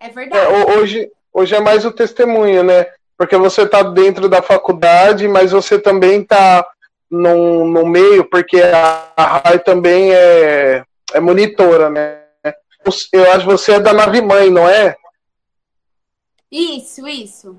É 0.05 0.11
verdade. 0.11 0.45
É, 0.45 0.77
hoje, 0.77 1.11
hoje 1.33 1.55
é 1.55 1.61
mais 1.61 1.87
o 1.87 1.91
testemunho, 1.91 2.63
né? 2.63 2.87
Porque 3.17 3.39
você 3.39 3.63
está 3.63 3.83
dentro 3.83 4.29
da 4.29 4.43
faculdade, 4.43 5.27
mas 5.27 5.51
você 5.51 5.79
também 5.79 6.21
está 6.21 6.67
no, 7.11 7.65
no 7.65 7.87
meio, 7.87 8.29
porque 8.29 8.61
a, 8.61 9.09
a 9.17 9.39
RAI 9.39 9.61
também 9.61 10.13
é, 10.13 10.85
é 11.15 11.21
monitora, 11.21 11.89
né? 11.89 12.21
eu 13.15 13.33
acho 13.33 13.47
que 13.47 13.53
você 13.53 13.73
é 13.73 13.81
da 13.81 13.95
nave 13.95 14.21
mãe, 14.21 14.51
não 14.51 14.69
é? 14.69 14.95
Isso, 16.53 17.09
isso. 17.09 17.59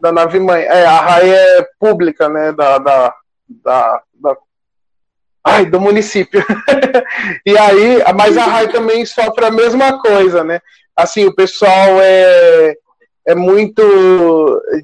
Da 0.00 0.12
nave 0.12 0.38
mãe. 0.38 0.62
É, 0.62 0.86
a 0.86 1.00
RAI 1.00 1.30
é 1.30 1.68
pública, 1.80 2.28
né? 2.28 2.52
Da, 2.52 2.78
da, 2.78 3.14
da, 3.48 4.02
da... 4.14 4.36
Ai, 5.42 5.66
do 5.66 5.80
município. 5.80 6.44
e 7.44 7.58
aí, 7.58 8.04
mas 8.16 8.38
a 8.38 8.44
RAI 8.44 8.68
também 8.68 9.04
sofre 9.04 9.46
a 9.46 9.50
mesma 9.50 10.00
coisa, 10.00 10.44
né? 10.44 10.60
Assim, 11.02 11.24
o 11.24 11.34
pessoal 11.34 12.00
é, 12.00 12.74
é 13.26 13.34
muito 13.34 13.82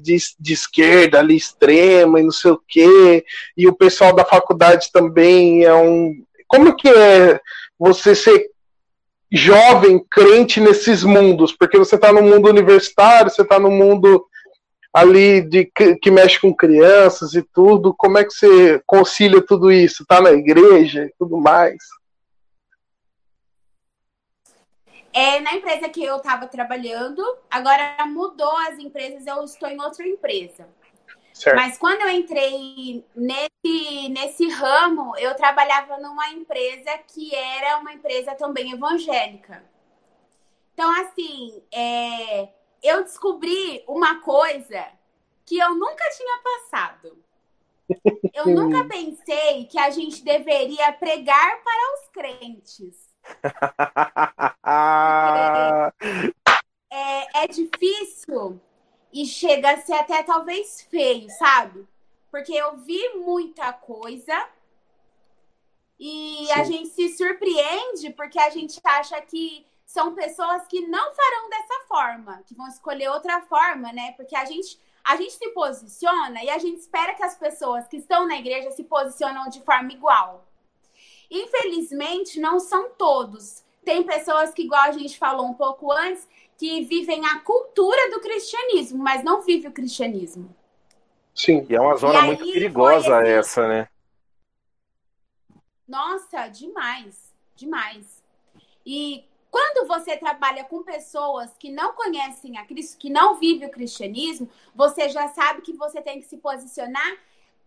de, 0.01 0.17
de 0.39 0.53
esquerda, 0.53 1.19
ali, 1.19 1.35
extrema, 1.35 2.19
e 2.19 2.23
não 2.23 2.31
sei 2.31 2.51
o 2.51 2.61
quê. 2.67 3.23
E 3.55 3.67
o 3.67 3.75
pessoal 3.75 4.13
da 4.13 4.25
faculdade 4.25 4.91
também 4.91 5.63
é 5.63 5.73
um. 5.73 6.15
Como 6.47 6.75
que 6.75 6.89
é 6.89 7.39
você 7.77 8.15
ser 8.15 8.49
jovem 9.31 10.03
crente 10.09 10.59
nesses 10.59 11.03
mundos, 11.03 11.51
porque 11.51 11.77
você 11.77 11.95
está 11.95 12.11
no 12.13 12.21
mundo 12.21 12.49
universitário, 12.49 13.29
você 13.29 13.41
está 13.41 13.59
no 13.59 13.69
mundo 13.69 14.25
ali 14.93 15.41
de 15.41 15.69
que 16.01 16.09
mexe 16.09 16.39
com 16.39 16.55
crianças 16.55 17.33
e 17.33 17.43
tudo. 17.53 17.93
Como 17.95 18.17
é 18.17 18.23
que 18.23 18.31
você 18.31 18.81
concilia 18.85 19.45
tudo 19.45 19.71
isso? 19.71 20.05
Tá 20.07 20.21
na 20.21 20.31
igreja 20.31 21.03
e 21.03 21.13
tudo 21.19 21.37
mais? 21.37 21.77
É, 25.17 25.39
na 25.39 25.55
empresa 25.55 25.89
que 25.89 26.03
eu 26.03 26.17
estava 26.17 26.45
trabalhando, 26.45 27.23
agora 27.49 28.05
mudou 28.05 28.55
as 28.57 28.77
empresas, 28.77 29.25
eu 29.25 29.43
estou 29.43 29.67
em 29.67 29.81
outra 29.81 30.07
empresa. 30.07 30.69
Certo. 31.33 31.55
Mas 31.55 31.75
quando 31.75 32.01
eu 32.01 32.09
entrei 32.09 33.03
nesse, 33.15 34.09
nesse 34.09 34.47
ramo, 34.47 35.17
eu 35.17 35.33
trabalhava 35.33 35.97
numa 35.97 36.29
empresa 36.29 36.95
que 36.99 37.33
era 37.33 37.79
uma 37.79 37.93
empresa 37.93 38.35
também 38.35 38.73
evangélica. 38.73 39.63
Então, 40.75 40.87
assim, 41.01 41.63
é, 41.73 42.49
eu 42.83 43.03
descobri 43.03 43.83
uma 43.87 44.21
coisa 44.21 44.85
que 45.47 45.57
eu 45.57 45.73
nunca 45.73 46.03
tinha 46.11 46.43
passado. 46.43 47.17
Eu 48.35 48.45
nunca 48.53 48.83
pensei 48.83 49.65
que 49.65 49.79
a 49.79 49.89
gente 49.89 50.23
deveria 50.23 50.93
pregar 50.93 51.63
para 51.63 51.93
os 51.95 52.09
crentes. 52.09 53.06
é, 56.91 57.43
é 57.43 57.47
difícil 57.47 58.59
e 59.11 59.25
chega 59.25 59.71
a 59.71 59.77
ser 59.77 59.93
até 59.93 60.21
talvez 60.23 60.81
feio, 60.89 61.29
sabe? 61.31 61.87
Porque 62.29 62.53
eu 62.53 62.77
vi 62.77 63.15
muita 63.15 63.73
coisa 63.73 64.47
E 65.99 66.45
Sim. 66.45 66.51
a 66.53 66.63
gente 66.63 66.89
se 66.89 67.17
surpreende 67.17 68.11
porque 68.11 68.39
a 68.39 68.49
gente 68.49 68.79
acha 68.83 69.19
que 69.21 69.65
são 69.85 70.13
pessoas 70.13 70.67
que 70.67 70.85
não 70.87 71.13
farão 71.13 71.49
dessa 71.49 71.87
forma, 71.87 72.43
que 72.45 72.53
vão 72.53 72.67
escolher 72.67 73.09
outra 73.09 73.41
forma, 73.41 73.91
né? 73.93 74.11
Porque 74.13 74.35
a 74.35 74.45
gente 74.45 74.79
a 75.03 75.15
gente 75.15 75.33
se 75.33 75.49
posiciona 75.51 76.43
e 76.43 76.49
a 76.49 76.57
gente 76.57 76.79
espera 76.79 77.15
que 77.15 77.23
as 77.23 77.37
pessoas 77.37 77.87
que 77.87 77.95
estão 77.95 78.27
na 78.27 78.35
igreja 78.35 78.71
se 78.71 78.83
posicionam 78.83 79.49
de 79.49 79.61
forma 79.61 79.93
igual. 79.93 80.45
Infelizmente, 81.29 82.39
não 82.39 82.59
são 82.59 82.89
todos. 82.91 83.63
Tem 83.83 84.03
pessoas 84.03 84.53
que, 84.53 84.63
igual 84.63 84.81
a 84.81 84.91
gente 84.91 85.17
falou 85.17 85.45
um 85.45 85.53
pouco 85.53 85.91
antes, 85.91 86.27
que 86.57 86.81
vivem 86.81 87.25
a 87.25 87.39
cultura 87.39 88.09
do 88.11 88.19
cristianismo, 88.19 89.01
mas 89.01 89.23
não 89.23 89.41
vivem 89.41 89.69
o 89.69 89.73
cristianismo. 89.73 90.53
Sim. 91.33 91.65
E 91.69 91.75
é 91.75 91.79
uma 91.79 91.95
zona 91.95 92.21
muito 92.23 92.43
perigosa 92.43 93.21
esse... 93.21 93.31
essa, 93.31 93.67
né? 93.67 93.87
Nossa, 95.87 96.47
demais. 96.47 97.33
Demais. 97.55 98.23
E 98.85 99.23
quando 99.49 99.87
você 99.87 100.17
trabalha 100.17 100.63
com 100.63 100.83
pessoas 100.83 101.55
que 101.57 101.71
não 101.71 101.93
conhecem 101.93 102.57
a 102.57 102.65
Cristo, 102.65 102.97
que 102.97 103.09
não 103.09 103.35
vivem 103.35 103.67
o 103.67 103.71
cristianismo, 103.71 104.49
você 104.75 105.09
já 105.09 105.27
sabe 105.29 105.61
que 105.61 105.73
você 105.73 106.01
tem 106.01 106.19
que 106.19 106.27
se 106.27 106.37
posicionar, 106.37 107.17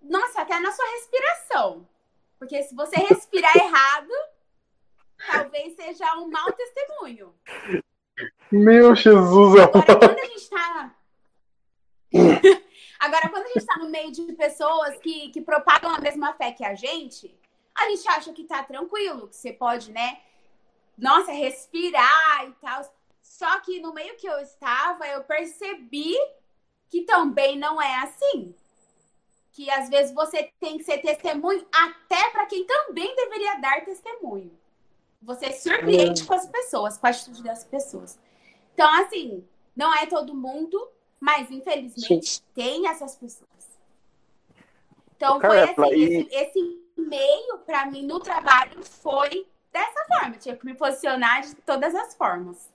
nossa, 0.03 0.43
até 0.43 0.59
na 0.61 0.73
sua 0.73 0.87
respiração. 0.93 1.87
Porque 2.41 2.63
se 2.63 2.75
você 2.75 2.97
respirar 2.97 3.55
errado, 3.55 4.11
talvez 5.31 5.77
seja 5.77 6.17
um 6.17 6.31
mau 6.31 6.51
testemunho. 6.53 7.35
Meu 8.51 8.97
Jesus 8.97 9.61
Agora, 9.61 9.99
quando 9.99 10.19
a 10.19 10.25
gente 10.25 10.49
tá. 10.49 10.97
Agora, 12.99 13.29
quando 13.29 13.45
a 13.45 13.49
gente 13.49 13.59
está 13.59 13.77
no 13.77 13.91
meio 13.91 14.11
de 14.11 14.33
pessoas 14.33 14.97
que, 15.01 15.29
que 15.29 15.43
propagam 15.43 15.95
a 15.95 16.01
mesma 16.01 16.33
fé 16.33 16.51
que 16.51 16.65
a 16.65 16.75
gente, 16.75 17.39
a 17.75 17.91
gente 17.91 18.09
acha 18.09 18.33
que 18.33 18.45
tá 18.45 18.63
tranquilo, 18.63 19.29
que 19.29 19.37
você 19.37 19.53
pode, 19.53 19.93
né? 19.93 20.23
Nossa, 20.97 21.33
respirar 21.33 22.49
e 22.49 22.53
tal. 22.53 22.83
Só 23.21 23.61
que 23.61 23.81
no 23.81 23.93
meio 23.93 24.17
que 24.17 24.27
eu 24.27 24.39
estava, 24.41 25.07
eu 25.07 25.23
percebi 25.25 26.17
que 26.89 27.03
também 27.03 27.59
não 27.59 27.81
é 27.81 27.97
assim. 28.03 28.55
Que 29.61 29.69
às 29.69 29.91
vezes 29.91 30.15
você 30.15 30.51
tem 30.59 30.79
que 30.79 30.85
ser 30.85 31.03
testemunho 31.03 31.67
até 31.71 32.31
para 32.31 32.47
quem 32.47 32.65
também 32.65 33.15
deveria 33.15 33.57
dar 33.57 33.85
testemunho. 33.85 34.51
Você 35.21 35.53
surpreende 35.53 36.23
hum. 36.23 36.27
com 36.27 36.33
as 36.33 36.47
pessoas, 36.47 36.97
com 36.97 37.07
a 37.07 37.11
atitude 37.11 37.43
das 37.43 37.63
pessoas. 37.63 38.19
Então, 38.73 38.91
assim, 39.03 39.47
não 39.77 39.95
é 39.95 40.07
todo 40.07 40.35
mundo, 40.35 40.89
mas 41.21 41.51
infelizmente 41.51 42.37
Sim. 42.37 42.43
tem 42.55 42.89
essas 42.89 43.17
pessoas. 43.17 43.51
Então, 45.15 45.39
foi 45.39 45.61
assim, 45.61 45.95
e... 45.95 46.05
esse, 46.05 46.35
esse 46.35 46.83
meio 46.97 47.59
para 47.59 47.85
mim 47.85 48.07
no 48.07 48.19
trabalho 48.19 48.83
foi 48.83 49.47
dessa 49.71 50.07
forma. 50.07 50.39
tinha 50.39 50.57
que 50.57 50.65
me 50.65 50.73
posicionar 50.73 51.43
de 51.43 51.55
todas 51.57 51.95
as 51.95 52.15
formas. 52.15 52.71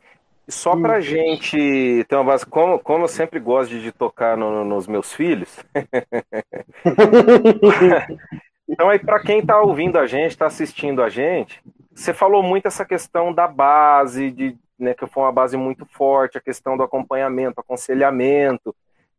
Só 0.47 0.75
pra 0.75 1.01
gente 1.01 2.05
ter 2.07 2.15
uma 2.15 2.23
base, 2.23 2.45
como, 2.45 2.77
como 2.79 3.05
eu 3.05 3.07
sempre 3.07 3.39
gosto 3.39 3.71
de, 3.71 3.81
de 3.81 3.91
tocar 3.91 4.37
no, 4.37 4.63
nos 4.63 4.85
meus 4.87 5.11
filhos. 5.11 5.65
então 8.69 8.89
aí 8.89 8.99
para 8.99 9.19
quem 9.21 9.43
tá 9.43 9.59
ouvindo 9.59 9.97
a 9.97 10.05
gente, 10.05 10.37
tá 10.37 10.45
assistindo 10.45 11.01
a 11.01 11.09
gente, 11.09 11.63
você 11.93 12.13
falou 12.13 12.43
muito 12.43 12.67
essa 12.67 12.85
questão 12.85 13.33
da 13.33 13.47
base, 13.47 14.29
de, 14.29 14.55
né, 14.77 14.93
que 14.93 15.07
foi 15.07 15.23
uma 15.23 15.31
base 15.31 15.57
muito 15.57 15.83
forte, 15.85 16.37
a 16.37 16.41
questão 16.41 16.77
do 16.77 16.83
acompanhamento, 16.83 17.59
aconselhamento 17.59 18.75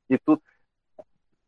e 0.08 0.16
tudo. 0.18 0.40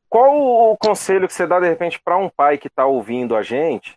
Qual 0.09 0.73
o 0.73 0.77
conselho 0.77 1.29
que 1.29 1.35
você 1.35 1.47
dá 1.47 1.61
de 1.61 1.69
repente 1.69 2.01
para 2.01 2.17
um 2.17 2.29
pai 2.29 2.59
que 2.59 2.67
está 2.67 2.85
ouvindo 2.87 3.37
a 3.37 3.43
gente 3.43 3.97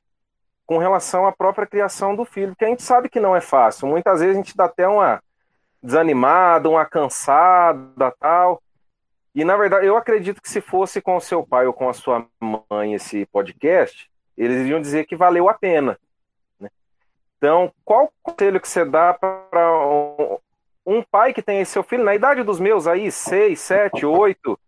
com 0.71 0.77
relação 0.77 1.25
à 1.25 1.31
própria 1.31 1.67
criação 1.67 2.15
do 2.15 2.23
filho, 2.23 2.55
que 2.55 2.63
a 2.63 2.67
gente 2.67 2.81
sabe 2.81 3.09
que 3.09 3.19
não 3.19 3.35
é 3.35 3.41
fácil. 3.41 3.87
Muitas 3.87 4.21
vezes 4.21 4.35
a 4.35 4.41
gente 4.41 4.55
dá 4.55 4.65
até 4.65 4.87
uma 4.87 5.21
desanimada, 5.81 6.69
uma 6.69 6.85
cansada, 6.85 8.11
tal. 8.19 8.61
E 9.33 9.45
na 9.45 9.55
verdade, 9.55 9.85
eu 9.85 9.95
acredito 9.95 10.41
que 10.41 10.49
se 10.49 10.61
fosse 10.61 11.01
com 11.01 11.15
o 11.15 11.21
seu 11.21 11.45
pai 11.45 11.65
ou 11.65 11.73
com 11.73 11.89
a 11.89 11.93
sua 11.93 12.25
mãe 12.69 12.93
esse 12.93 13.25
podcast, 13.27 14.09
eles 14.37 14.61
iriam 14.61 14.81
dizer 14.81 15.05
que 15.05 15.15
valeu 15.15 15.49
a 15.49 15.53
pena. 15.53 15.97
Né? 16.59 16.69
Então, 17.37 17.71
qual 17.83 18.11
conselho 18.21 18.59
que 18.59 18.67
você 18.67 18.83
dá 18.83 19.13
para 19.13 19.87
um, 19.87 20.37
um, 20.85 21.01
pai 21.01 21.33
que 21.33 21.41
tem 21.41 21.63
seu 21.63 21.83
filho 21.83 22.03
na 22.03 22.13
idade 22.13 22.43
dos 22.43 22.59
meus 22.59 22.87
aí, 22.87 23.11
6, 23.11 23.59
7, 23.59 24.05
8, 24.05 24.59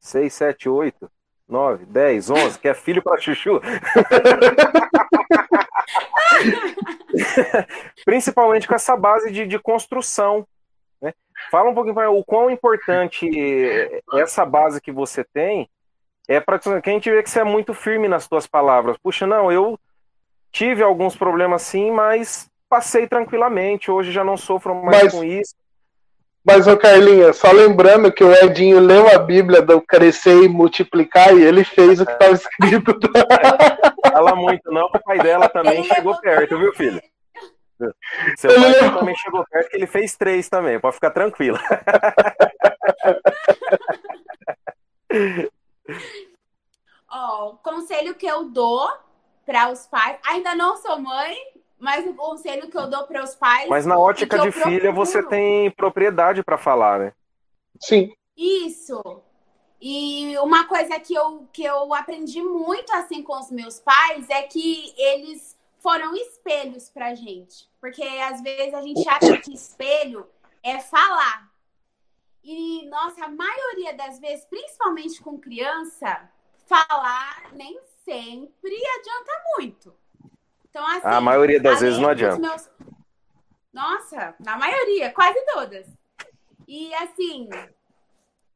6, 0.00 0.32
7, 0.32 0.68
8, 0.68 1.10
9, 1.46 1.86
10, 1.86 2.30
11, 2.30 2.58
que 2.58 2.68
é 2.68 2.74
filho 2.74 3.02
para 3.02 3.20
chuchu? 3.20 3.60
Principalmente 8.04 8.66
com 8.66 8.74
essa 8.74 8.96
base 8.96 9.30
de, 9.30 9.46
de 9.46 9.58
construção. 9.58 10.46
Né? 11.00 11.12
Fala 11.50 11.70
um 11.70 11.74
pouquinho 11.74 11.94
para 11.94 12.10
o 12.10 12.24
quão 12.24 12.50
importante 12.50 13.28
essa 14.14 14.44
base 14.44 14.80
que 14.80 14.92
você 14.92 15.24
tem 15.24 15.68
é 16.28 16.38
para 16.38 16.58
que 16.58 16.68
a 16.68 16.92
gente 16.92 17.10
vê 17.10 17.22
que 17.22 17.30
você 17.30 17.40
é 17.40 17.44
muito 17.44 17.74
firme 17.74 18.06
nas 18.06 18.24
suas 18.24 18.46
palavras. 18.46 18.96
Puxa, 18.98 19.26
não, 19.26 19.50
eu 19.50 19.78
tive 20.52 20.82
alguns 20.82 21.16
problemas 21.16 21.62
sim, 21.62 21.90
mas 21.90 22.48
passei 22.68 23.08
tranquilamente. 23.08 23.90
Hoje 23.90 24.12
já 24.12 24.22
não 24.22 24.36
sofro 24.36 24.74
mais 24.74 25.04
mas, 25.04 25.12
com 25.12 25.24
isso. 25.24 25.54
Mas, 26.44 26.66
ô 26.66 26.76
Carlinha, 26.76 27.32
só 27.32 27.52
lembrando 27.52 28.10
que 28.10 28.24
o 28.24 28.32
Edinho 28.32 28.80
leu 28.80 29.08
a 29.14 29.18
Bíblia 29.18 29.60
do 29.60 29.80
crescer 29.80 30.42
e 30.42 30.48
multiplicar 30.48 31.36
e 31.36 31.42
ele 31.42 31.62
fez 31.64 32.00
o 32.00 32.06
que 32.06 32.12
estava 32.12 32.32
escrito. 32.32 32.98
Fala 34.10 34.34
muito, 34.34 34.72
não, 34.72 34.86
o 34.86 34.98
pai 34.98 35.18
dela 35.18 35.48
também 35.48 35.84
chegou 35.84 36.18
perto, 36.20 36.58
viu, 36.58 36.72
filho? 36.72 37.00
Seu 38.36 38.54
pai 38.54 38.74
ele... 38.74 38.90
também 38.90 39.14
chegou 39.16 39.44
perto, 39.50 39.70
que 39.70 39.76
ele 39.76 39.86
fez 39.86 40.16
três 40.16 40.48
também, 40.48 40.80
pode 40.80 40.94
ficar 40.94 41.10
tranquila. 41.10 41.60
Ó, 47.10 47.44
oh, 47.44 47.50
o 47.50 47.56
conselho 47.58 48.14
que 48.14 48.26
eu 48.26 48.44
dou 48.44 48.88
para 49.44 49.70
os 49.70 49.86
pais, 49.86 50.18
ainda 50.24 50.54
não 50.54 50.76
sou 50.76 50.98
mãe, 50.98 51.36
mas 51.80 52.06
o 52.06 52.14
conselho 52.14 52.68
que 52.68 52.76
eu 52.76 52.88
dou 52.88 53.06
para 53.06 53.24
os 53.24 53.34
pais. 53.34 53.68
Mas 53.68 53.86
na 53.86 53.98
ótica 53.98 54.38
de 54.38 54.52
filha, 54.52 54.92
você 54.92 55.22
tem 55.22 55.70
propriedade 55.70 56.44
para 56.44 56.58
falar, 56.58 56.98
né? 56.98 57.12
Sim. 57.80 58.12
Isso. 58.36 59.02
E 59.80 60.36
uma 60.38 60.66
coisa 60.66 61.00
que 61.00 61.14
eu, 61.14 61.48
que 61.52 61.64
eu 61.64 61.94
aprendi 61.94 62.42
muito 62.42 62.92
assim 62.92 63.22
com 63.22 63.38
os 63.38 63.50
meus 63.50 63.80
pais 63.80 64.28
é 64.28 64.42
que 64.42 64.92
eles 64.96 65.58
foram 65.78 66.14
espelhos 66.14 66.90
pra 66.90 67.14
gente. 67.14 67.68
Porque 67.80 68.02
às 68.02 68.42
vezes 68.42 68.74
a 68.74 68.82
gente 68.82 69.08
acha 69.08 69.38
que 69.38 69.54
espelho 69.54 70.28
é 70.62 70.78
falar. 70.80 71.50
E, 72.44 72.86
nossa, 72.88 73.24
a 73.24 73.28
maioria 73.28 73.94
das 73.94 74.18
vezes, 74.18 74.44
principalmente 74.44 75.22
com 75.22 75.38
criança, 75.38 76.30
falar 76.66 77.50
nem 77.52 77.78
sempre 78.04 78.74
adianta 78.98 79.32
muito. 79.56 79.99
Então, 80.70 80.86
assim. 80.86 81.00
A 81.06 81.20
maioria 81.20 81.60
das 81.60 81.80
vezes 81.80 81.98
não 81.98 82.08
adianta. 82.08 82.38
Meus... 82.38 82.70
Nossa, 83.72 84.34
na 84.40 84.56
maioria, 84.56 85.12
quase 85.12 85.40
todas. 85.52 85.86
E 86.66 86.94
assim, 86.94 87.48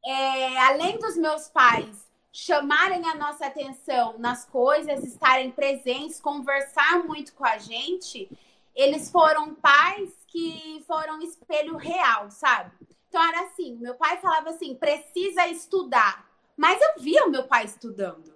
é, 0.05 0.57
além 0.59 0.97
dos 0.97 1.17
meus 1.17 1.47
pais 1.49 2.05
chamarem 2.31 3.07
a 3.07 3.15
nossa 3.15 3.45
atenção 3.45 4.17
nas 4.17 4.45
coisas, 4.45 5.03
estarem 5.03 5.51
presentes, 5.51 6.19
conversar 6.19 7.03
muito 7.05 7.33
com 7.33 7.45
a 7.45 7.57
gente, 7.57 8.29
eles 8.75 9.09
foram 9.09 9.55
pais 9.55 10.11
que 10.27 10.83
foram 10.85 11.21
espelho 11.21 11.77
real, 11.77 12.29
sabe? 12.29 12.71
Então 13.07 13.23
era 13.23 13.45
assim, 13.45 13.77
meu 13.77 13.95
pai 13.95 14.17
falava 14.17 14.49
assim, 14.49 14.75
precisa 14.75 15.47
estudar. 15.47 16.29
Mas 16.57 16.81
eu 16.81 17.01
via 17.01 17.25
o 17.25 17.31
meu 17.31 17.43
pai 17.43 17.63
estudando. 17.63 18.34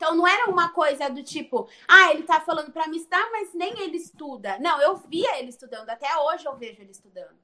Então 0.00 0.16
não 0.16 0.26
era 0.26 0.48
uma 0.48 0.70
coisa 0.70 1.10
do 1.10 1.22
tipo, 1.22 1.68
ah, 1.86 2.10
ele 2.10 2.22
tá 2.22 2.40
falando 2.40 2.72
para 2.72 2.88
me 2.88 2.96
estudar, 2.96 3.30
mas 3.30 3.52
nem 3.52 3.82
ele 3.82 3.98
estuda. 3.98 4.58
Não, 4.58 4.80
eu 4.80 4.96
via 4.96 5.38
ele 5.38 5.50
estudando, 5.50 5.90
até 5.90 6.08
hoje 6.16 6.46
eu 6.46 6.56
vejo 6.56 6.80
ele 6.80 6.90
estudando. 6.90 7.36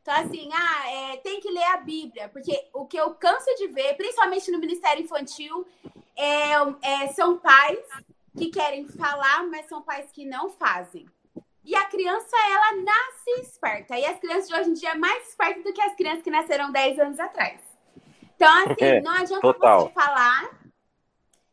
Então, 0.00 0.14
assim, 0.14 0.48
ah, 0.52 0.92
é, 0.92 1.16
tem 1.16 1.40
que 1.40 1.50
ler 1.50 1.64
a 1.64 1.78
Bíblia, 1.78 2.28
porque 2.28 2.68
o 2.72 2.86
que 2.86 2.96
eu 2.96 3.12
canso 3.14 3.52
de 3.56 3.66
ver, 3.66 3.96
principalmente 3.96 4.48
no 4.52 4.60
Ministério 4.60 5.02
Infantil, 5.02 5.66
é, 6.14 6.52
é, 6.82 7.08
são 7.08 7.36
pais 7.36 7.84
que 8.38 8.48
querem 8.48 8.86
falar, 8.86 9.42
mas 9.48 9.66
são 9.66 9.82
pais 9.82 10.12
que 10.12 10.24
não 10.24 10.50
fazem. 10.50 11.06
E 11.64 11.74
a 11.74 11.84
criança, 11.86 12.36
ela 12.48 12.76
nasce 12.76 13.40
esperta. 13.40 13.98
E 13.98 14.06
as 14.06 14.20
crianças 14.20 14.48
de 14.48 14.54
hoje 14.54 14.70
em 14.70 14.74
dia 14.74 14.90
é 14.90 14.94
mais 14.94 15.30
espertas 15.30 15.64
do 15.64 15.72
que 15.72 15.82
as 15.82 15.96
crianças 15.96 16.22
que 16.22 16.30
nasceram 16.30 16.70
10 16.70 17.00
anos 17.00 17.18
atrás. 17.18 17.60
Então, 18.36 18.48
assim, 18.66 19.00
não 19.02 19.10
adianta 19.10 19.52
você 19.52 19.90
falar 19.90 20.63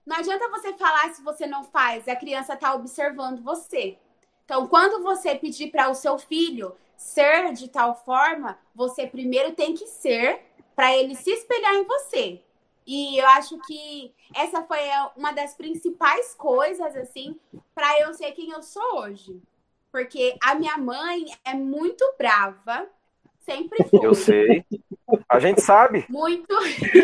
não 0.05 0.17
adianta 0.17 0.49
você 0.49 0.73
falar 0.73 1.13
se 1.13 1.21
você 1.23 1.45
não 1.45 1.63
faz, 1.63 2.07
a 2.07 2.15
criança 2.15 2.53
está 2.53 2.73
observando 2.73 3.41
você. 3.41 3.97
Então, 4.45 4.67
quando 4.67 5.03
você 5.03 5.35
pedir 5.35 5.71
para 5.71 5.89
o 5.89 5.95
seu 5.95 6.17
filho 6.17 6.75
ser 6.97 7.53
de 7.53 7.67
tal 7.67 7.95
forma, 7.95 8.57
você 8.75 9.07
primeiro 9.07 9.53
tem 9.53 9.73
que 9.73 9.87
ser 9.87 10.41
para 10.75 10.95
ele 10.95 11.15
se 11.15 11.29
espelhar 11.31 11.73
em 11.75 11.83
você. 11.83 12.41
E 12.85 13.17
eu 13.17 13.27
acho 13.29 13.57
que 13.67 14.13
essa 14.35 14.63
foi 14.63 14.79
uma 15.15 15.31
das 15.31 15.53
principais 15.53 16.33
coisas, 16.33 16.95
assim, 16.95 17.39
para 17.73 17.99
eu 18.01 18.13
ser 18.13 18.31
quem 18.31 18.51
eu 18.51 18.61
sou 18.61 18.99
hoje. 18.99 19.41
Porque 19.91 20.35
a 20.43 20.55
minha 20.55 20.77
mãe 20.77 21.25
é 21.45 21.53
muito 21.53 22.03
brava, 22.17 22.87
sempre 23.39 23.83
foi. 23.83 24.05
Eu 24.05 24.13
sei. 24.13 24.65
A 25.29 25.39
gente 25.39 25.61
sabe. 25.61 26.05
Muito. 26.09 26.53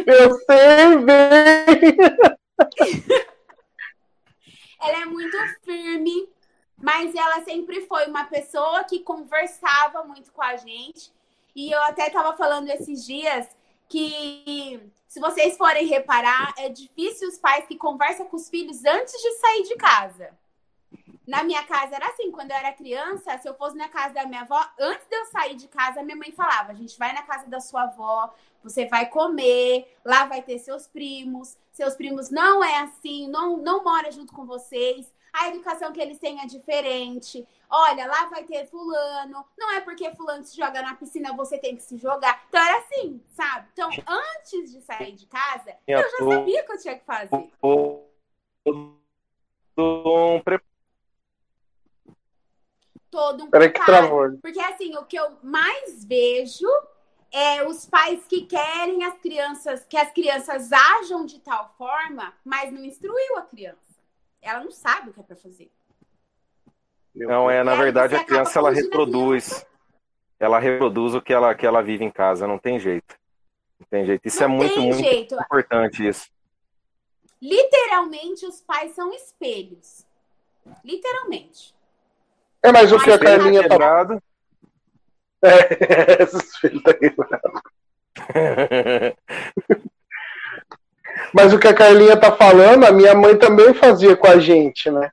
Eu 0.05 0.35
sei 0.39 0.97
bem. 1.05 2.37
ela 4.81 5.01
é 5.01 5.05
muito 5.05 5.37
firme, 5.63 6.29
mas 6.77 7.13
ela 7.15 7.43
sempre 7.43 7.81
foi 7.87 8.07
uma 8.07 8.25
pessoa 8.25 8.83
que 8.83 8.99
conversava 8.99 10.03
muito 10.03 10.31
com 10.31 10.41
a 10.41 10.55
gente. 10.55 11.11
E 11.55 11.71
eu 11.71 11.81
até 11.83 12.07
estava 12.07 12.37
falando 12.37 12.69
esses 12.69 13.05
dias 13.05 13.47
que, 13.89 14.79
se 15.07 15.19
vocês 15.19 15.57
forem 15.57 15.87
reparar, 15.87 16.53
é 16.57 16.69
difícil 16.69 17.29
os 17.29 17.37
pais 17.37 17.65
que 17.65 17.75
conversam 17.75 18.25
com 18.27 18.35
os 18.35 18.49
filhos 18.49 18.85
antes 18.85 19.13
de 19.13 19.31
sair 19.33 19.63
de 19.63 19.75
casa. 19.75 20.37
Na 21.25 21.43
minha 21.43 21.63
casa 21.63 21.95
era 21.95 22.07
assim, 22.07 22.31
quando 22.31 22.51
eu 22.51 22.57
era 22.57 22.71
criança, 22.71 23.37
se 23.37 23.49
eu 23.49 23.53
fosse 23.55 23.75
na 23.75 23.89
casa 23.89 24.13
da 24.13 24.25
minha 24.25 24.41
avó, 24.41 24.65
antes 24.79 25.05
de 25.07 25.15
eu 25.15 25.25
sair 25.25 25.55
de 25.55 25.67
casa, 25.67 26.01
minha 26.01 26.15
mãe 26.15 26.31
falava: 26.31 26.71
a 26.71 26.75
gente 26.75 26.97
vai 26.97 27.11
na 27.13 27.23
casa 27.23 27.47
da 27.47 27.59
sua 27.59 27.83
avó, 27.83 28.33
você 28.63 28.85
vai 28.85 29.09
comer, 29.09 29.93
lá 30.05 30.25
vai 30.25 30.41
ter 30.41 30.57
seus 30.59 30.87
primos, 30.87 31.57
seus 31.77 31.95
primos 31.95 32.29
não 32.31 32.63
é 32.63 32.79
assim, 32.79 33.29
não, 33.29 33.57
não 33.57 33.83
mora 33.83 34.11
junto 34.11 34.33
com 34.33 34.45
vocês, 34.45 35.13
a 35.31 35.49
educação 35.49 35.93
que 35.93 36.01
eles 36.01 36.17
têm 36.17 36.41
é 36.41 36.45
diferente. 36.47 37.47
Olha, 37.69 38.07
lá 38.07 38.25
vai 38.25 38.43
ter 38.43 38.65
fulano, 38.65 39.45
não 39.55 39.71
é 39.71 39.81
porque 39.81 40.13
fulano 40.15 40.43
se 40.43 40.57
joga 40.57 40.81
na 40.81 40.95
piscina, 40.95 41.35
você 41.35 41.59
tem 41.59 41.75
que 41.75 41.83
se 41.83 41.97
jogar. 41.97 42.43
Então 42.49 42.65
era 42.65 42.79
assim, 42.79 43.21
sabe? 43.29 43.67
Então, 43.73 43.89
antes 44.07 44.71
de 44.71 44.81
sair 44.81 45.11
de 45.13 45.27
casa, 45.27 45.77
eu 45.85 45.99
já 45.99 46.17
sabia 46.17 46.63
o 46.63 46.65
que 46.65 46.71
eu 46.71 46.79
tinha 46.79 46.97
que 46.97 47.05
fazer. 47.05 47.35
Um 47.35 47.51
todo 53.11 53.43
um 53.43 53.49
travou. 53.49 54.37
Porque 54.41 54.59
assim, 54.59 54.97
o 54.97 55.05
que 55.05 55.17
eu 55.17 55.37
mais 55.43 56.03
vejo 56.03 56.67
é 57.31 57.65
os 57.65 57.85
pais 57.85 58.25
que 58.27 58.45
querem 58.45 59.03
as 59.03 59.17
crianças, 59.19 59.85
que 59.87 59.97
as 59.97 60.11
crianças 60.11 60.71
ajam 60.71 61.25
de 61.25 61.39
tal 61.39 61.73
forma, 61.77 62.33
mas 62.43 62.71
não 62.71 62.83
instruiu 62.83 63.37
a 63.37 63.41
criança. 63.41 63.77
Ela 64.41 64.63
não 64.63 64.71
sabe 64.71 65.09
o 65.09 65.13
que 65.13 65.19
é 65.19 65.23
para 65.23 65.35
fazer. 65.35 65.71
Não, 67.13 67.49
é, 67.49 67.63
na 67.63 67.75
verdade, 67.75 68.15
a 68.15 68.23
criança 68.23 68.59
ela 68.59 68.71
reproduz. 68.71 69.65
Ela 70.39 70.59
reproduz 70.59 71.15
o 71.15 71.21
que 71.21 71.33
ela, 71.33 71.53
que 71.55 71.65
ela 71.65 71.81
vive 71.81 72.05
em 72.05 72.11
casa, 72.11 72.47
não 72.47 72.59
tem 72.59 72.79
jeito. 72.79 73.17
Não 73.79 73.87
tem 73.89 74.05
jeito. 74.05 74.25
Isso 74.25 74.39
não 74.41 74.45
é 74.45 74.47
muito, 74.47 74.79
muito 74.79 75.35
importante 75.35 76.07
isso. 76.07 76.29
Literalmente, 77.41 78.45
os 78.45 78.61
pais 78.61 78.93
são 78.93 79.11
espelhos. 79.13 80.05
Literalmente. 80.83 81.75
É, 82.61 82.71
mas 82.71 82.91
o 82.91 82.99
que 82.99 83.11
a 83.11 83.19
Carlinha 83.19 83.67
tá. 83.67 84.19
É, 85.43 86.23
esses 86.23 86.57
filhos 86.57 86.81
quebrado. 86.83 87.61
Mas 91.33 91.53
o 91.53 91.59
que 91.59 91.67
a 91.67 91.73
Carlinha 91.73 92.15
tá 92.17 92.31
falando, 92.31 92.85
a 92.85 92.91
minha 92.91 93.13
mãe 93.13 93.35
também 93.35 93.73
fazia 93.73 94.15
com 94.15 94.27
a 94.27 94.39
gente, 94.39 94.89
né? 94.89 95.09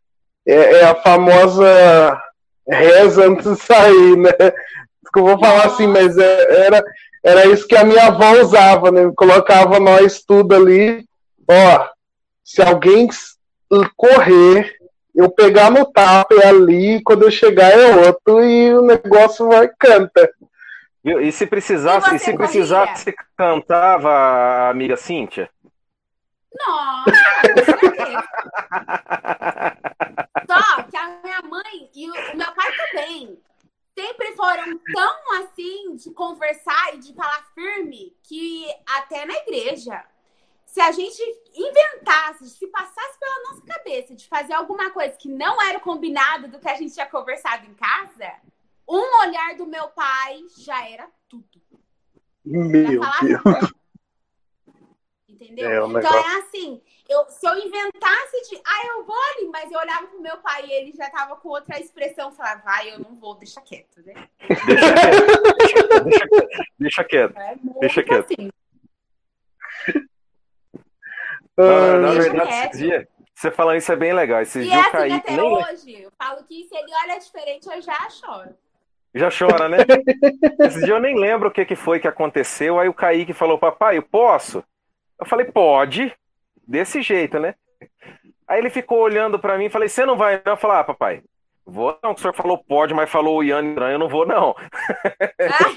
É, 0.47 0.55
é 0.55 0.85
a 0.85 0.95
famosa 0.95 2.23
reza 2.69 3.27
antes 3.27 3.51
de 3.51 3.61
sair, 3.61 4.17
né? 4.17 4.33
Que 4.33 5.21
eu 5.21 5.25
vou 5.25 5.39
falar 5.39 5.67
assim, 5.67 5.87
mas 5.87 6.17
é, 6.19 6.67
era, 6.67 6.85
era 7.23 7.47
isso 7.47 7.67
que 7.67 7.77
a 7.77 7.85
minha 7.85 8.07
avó 8.07 8.33
usava, 8.41 8.91
né? 8.91 9.11
Colocava 9.17 9.79
nós 9.79 10.23
tudo 10.23 10.55
ali. 10.55 11.05
Ó, 11.49 11.89
se 12.43 12.63
alguém 12.63 13.09
correr, 13.97 14.75
eu 15.14 15.31
pegar 15.31 15.70
no 15.70 15.87
tapa 15.87 16.35
e 16.35 16.42
ali, 16.42 17.03
quando 17.03 17.22
eu 17.22 17.31
chegar 17.31 17.70
é 17.70 18.07
outro 18.07 18.44
e 18.44 18.74
o 18.74 18.83
negócio 18.83 19.48
vai 19.48 19.68
canta. 19.68 20.31
E, 21.05 21.31
se 21.31 21.46
precisasse, 21.46 22.12
e, 22.12 22.16
e 22.16 22.18
se 22.18 22.35
precisasse 22.35 23.14
cantava, 23.37 24.70
amiga 24.70 24.96
Cíntia? 24.96 25.48
Nossa! 26.55 27.12
Só 30.46 30.83
que 30.85 30.96
a 30.96 31.20
minha 31.22 31.42
mãe 31.42 31.90
e 31.94 32.11
o 32.11 32.14
meu 32.37 32.50
pai 32.55 32.72
também 32.77 33.38
sempre 33.96 34.33
foram 34.33 34.81
tão 34.92 35.42
assim 35.42 35.94
de 35.96 36.11
conversar 36.12 36.94
e 36.94 36.98
de 36.98 37.14
falar 37.14 37.44
firme 37.55 38.16
que 38.22 38.66
até 38.87 39.27
na 39.27 39.35
igreja 39.35 40.05
se 40.75 40.81
a 40.81 40.91
gente 40.91 41.23
inventasse, 41.55 42.51
se 42.51 42.67
passasse 42.67 43.17
pela 43.21 43.43
nossa 43.45 43.65
cabeça 43.65 44.13
de 44.13 44.27
fazer 44.27 44.55
alguma 44.55 44.91
coisa 44.91 45.17
que 45.17 45.29
não 45.29 45.63
era 45.63 45.79
combinado 45.79 46.49
do 46.49 46.59
que 46.59 46.69
a 46.69 46.75
gente 46.75 46.93
tinha 46.93 47.07
conversado 47.07 47.65
em 47.65 47.75
casa, 47.75 48.33
um 48.89 49.21
olhar 49.21 49.55
do 49.57 49.67
meu 49.67 49.87
pai 49.91 50.43
já 50.59 50.85
era 50.89 51.09
tudo. 51.29 51.63
Meu 52.45 53.01
Deus. 53.23 53.73
Entendeu? 55.29 55.71
É, 55.71 55.85
um 55.85 55.97
então 55.97 56.13
é 56.13 56.39
assim, 56.39 56.83
eu, 57.09 57.25
se 57.29 57.47
eu 57.47 57.57
inventasse 57.57 58.51
de, 58.51 58.61
ah, 58.67 58.87
eu 58.89 59.05
vou 59.05 59.17
ali, 59.37 59.47
mas 59.53 59.71
eu 59.71 59.79
olhava 59.79 60.09
pro 60.09 60.21
meu 60.21 60.39
pai 60.39 60.67
e 60.67 60.73
ele 60.73 60.91
já 60.91 61.09
tava 61.09 61.37
com 61.37 61.51
outra 61.51 61.79
expressão, 61.79 62.33
falava, 62.33 62.63
vai, 62.65 62.93
eu 62.93 62.99
não 62.99 63.15
vou, 63.15 63.37
deixa 63.37 63.61
quieto, 63.61 64.03
né? 64.05 64.29
Deixa, 64.49 64.93
deixa, 66.03 66.65
deixa 66.81 67.05
quieto. 67.05 67.39
É 67.39 67.57
deixa 67.79 68.03
quieto. 68.03 68.33
Assim. 68.33 68.51
Na, 71.57 71.99
na 71.99 72.11
verdade, 72.12 72.51
esses 72.51 72.79
dias, 72.79 73.07
você 73.35 73.51
falando 73.51 73.77
isso 73.77 73.93
é 73.93 73.97
bem 73.97 74.12
legal. 74.12 74.40
Esses 74.40 74.64
e 74.64 74.69
dias 74.69 74.77
é 74.77 74.81
assim, 74.81 74.90
caí, 74.90 75.12
até 75.12 75.37
nem... 75.37 75.53
hoje. 75.53 76.03
Eu 76.03 76.12
falo 76.19 76.45
que 76.45 76.64
se 76.64 76.77
ele 76.77 76.93
olha 77.05 77.19
diferente, 77.19 77.67
eu 77.67 77.83
já 77.83 78.09
choro. 78.11 78.55
Já 79.14 79.29
chora, 79.31 79.69
né? 79.69 79.79
Esse 80.61 80.85
dia 80.85 80.95
eu 80.95 81.01
nem 81.01 81.17
lembro 81.17 81.49
o 81.49 81.53
que, 81.53 81.64
que 81.64 81.77
foi 81.77 82.01
que 82.01 82.09
aconteceu. 82.09 82.81
Aí 82.81 82.88
o 82.88 82.95
Kaique 82.95 83.33
falou, 83.33 83.59
papai, 83.59 83.99
eu 83.99 84.03
posso? 84.03 84.64
Eu 85.19 85.27
falei, 85.27 85.47
pode. 85.47 86.12
Desse 86.67 87.01
jeito, 87.03 87.38
né? 87.38 87.55
Aí 88.49 88.59
ele 88.59 88.71
ficou 88.71 88.99
olhando 88.99 89.38
para 89.38 89.57
mim 89.57 89.67
e 89.67 89.71
falei, 89.71 89.88
você 89.88 90.05
não 90.05 90.17
vai? 90.17 90.43
Eu 90.45 90.57
falei, 90.57 90.79
ah, 90.79 90.85
papai, 90.85 91.23
vou 91.64 91.97
não. 92.03 92.12
O 92.12 92.19
senhor 92.19 92.35
falou 92.35 92.59
pode, 92.59 92.93
mas 92.93 93.11
falou 93.11 93.38
o 93.38 93.45
Ian 93.45 93.75
eu 93.90 93.99
não 93.99 94.09
vou, 94.09 94.27
não. 94.27 94.57
Ah. 95.40 95.71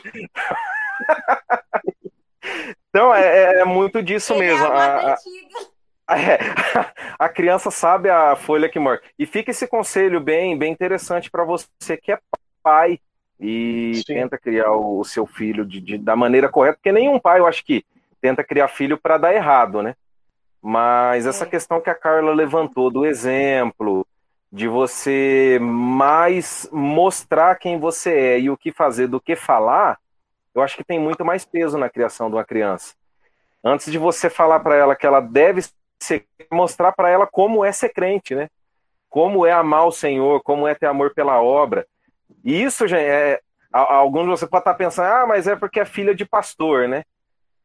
Então, 2.97 3.13
é, 3.13 3.59
é 3.59 3.63
muito 3.63 4.01
disso 4.01 4.33
Ele 4.33 4.45
é 4.45 4.47
mesmo. 4.47 4.65
É 4.65 4.69
a, 4.69 5.17
a, 6.07 6.17
é, 6.19 6.39
a, 7.19 7.29
criança 7.29 7.69
sabe 7.69 8.09
a 8.09 8.35
folha 8.35 8.67
que 8.67 8.79
morre. 8.79 8.99
E 9.19 9.25
fica 9.27 9.51
esse 9.51 9.67
conselho 9.67 10.19
bem, 10.19 10.57
bem 10.57 10.73
interessante 10.73 11.29
para 11.29 11.43
você 11.43 11.95
que 12.01 12.11
é 12.11 12.19
pai 12.63 12.99
e 13.39 14.01
Sim. 14.03 14.15
tenta 14.15 14.35
criar 14.35 14.71
o, 14.71 14.99
o 14.99 15.05
seu 15.05 15.27
filho 15.27 15.63
de, 15.63 15.79
de, 15.79 15.97
da 15.99 16.15
maneira 16.15 16.49
correta, 16.49 16.77
porque 16.77 16.91
nenhum 16.91 17.19
pai, 17.19 17.39
eu 17.39 17.45
acho 17.45 17.63
que, 17.63 17.85
tenta 18.19 18.43
criar 18.43 18.67
filho 18.67 18.97
para 18.97 19.19
dar 19.19 19.35
errado, 19.35 19.83
né? 19.83 19.95
Mas 20.59 21.27
essa 21.27 21.43
é. 21.43 21.47
questão 21.47 21.79
que 21.79 21.91
a 21.91 21.95
Carla 21.95 22.33
levantou 22.33 22.89
do 22.89 23.05
exemplo, 23.05 24.07
de 24.51 24.67
você 24.67 25.59
mais 25.61 26.67
mostrar 26.71 27.59
quem 27.59 27.79
você 27.79 28.09
é 28.11 28.39
e 28.39 28.49
o 28.49 28.57
que 28.57 28.71
fazer 28.71 29.05
do 29.05 29.21
que 29.21 29.35
falar, 29.35 29.99
eu 30.57 30.63
acho 30.63 30.75
que 30.75 30.83
tem 30.83 30.99
muito 30.99 31.23
mais 31.23 31.45
peso 31.45 31.77
na 31.77 31.89
criação 31.89 32.29
de 32.29 32.35
uma 32.35 32.43
criança. 32.43 32.95
Antes 33.63 33.91
de 33.91 33.97
você 33.97 34.29
falar 34.29 34.59
para 34.59 34.75
ela 34.75 34.95
que 34.95 35.05
ela 35.05 35.19
deve 35.19 35.61
ser, 36.01 36.25
mostrar 36.51 36.91
para 36.93 37.09
ela 37.09 37.27
como 37.27 37.63
é 37.63 37.71
ser 37.71 37.89
crente, 37.89 38.33
né? 38.33 38.49
Como 39.07 39.45
é 39.45 39.51
amar 39.51 39.85
o 39.85 39.91
Senhor, 39.91 40.41
como 40.41 40.67
é 40.67 40.73
ter 40.73 40.87
amor 40.87 41.13
pela 41.13 41.41
obra. 41.41 41.85
E 42.43 42.63
isso, 42.63 42.87
gente, 42.87 43.05
é, 43.07 43.39
alguns 43.71 44.23
de 44.23 44.29
você 44.29 44.47
pode 44.47 44.61
estar 44.61 44.73
pensando, 44.73 45.05
ah, 45.05 45.25
mas 45.27 45.47
é 45.47 45.55
porque 45.55 45.79
é 45.79 45.85
filha 45.85 46.15
de 46.15 46.25
pastor, 46.25 46.87
né? 46.87 47.03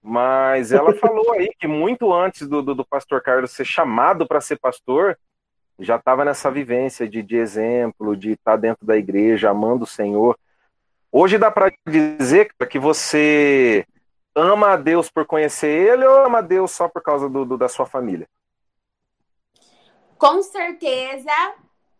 Mas 0.03 0.71
ela 0.71 0.93
falou 1.01 1.33
aí 1.33 1.51
que 1.59 1.67
muito 1.67 2.13
antes 2.13 2.47
do, 2.47 2.63
do, 2.63 2.75
do 2.75 2.85
pastor 2.85 3.23
Carlos 3.23 3.53
ser 3.53 3.65
chamado 3.65 4.27
para 4.27 4.41
ser 4.41 4.59
pastor, 4.59 5.19
já 5.79 5.97
estava 5.97 6.25
nessa 6.27 6.51
vivência 6.51 7.09
de, 7.09 7.23
de 7.23 7.37
exemplo, 7.37 8.15
de 8.15 8.33
estar 8.33 8.57
dentro 8.57 8.85
da 8.87 8.97
igreja, 8.99 9.49
amando 9.49 9.85
o 9.85 9.87
Senhor. 9.87 10.37
Hoje 11.15 11.37
dá 11.37 11.51
para 11.51 11.71
dizer 11.87 12.55
que 12.71 12.79
você 12.79 13.87
ama 14.35 14.71
a 14.71 14.77
Deus 14.77 15.11
por 15.11 15.27
conhecer 15.27 15.69
Ele 15.69 16.07
ou 16.07 16.25
ama 16.25 16.39
a 16.39 16.41
Deus 16.41 16.71
só 16.71 16.89
por 16.89 17.03
causa 17.03 17.29
do, 17.29 17.45
do, 17.45 17.59
da 17.59 17.69
sua 17.69 17.85
família? 17.85 18.27
Com 20.17 20.43
certeza, 20.43 21.31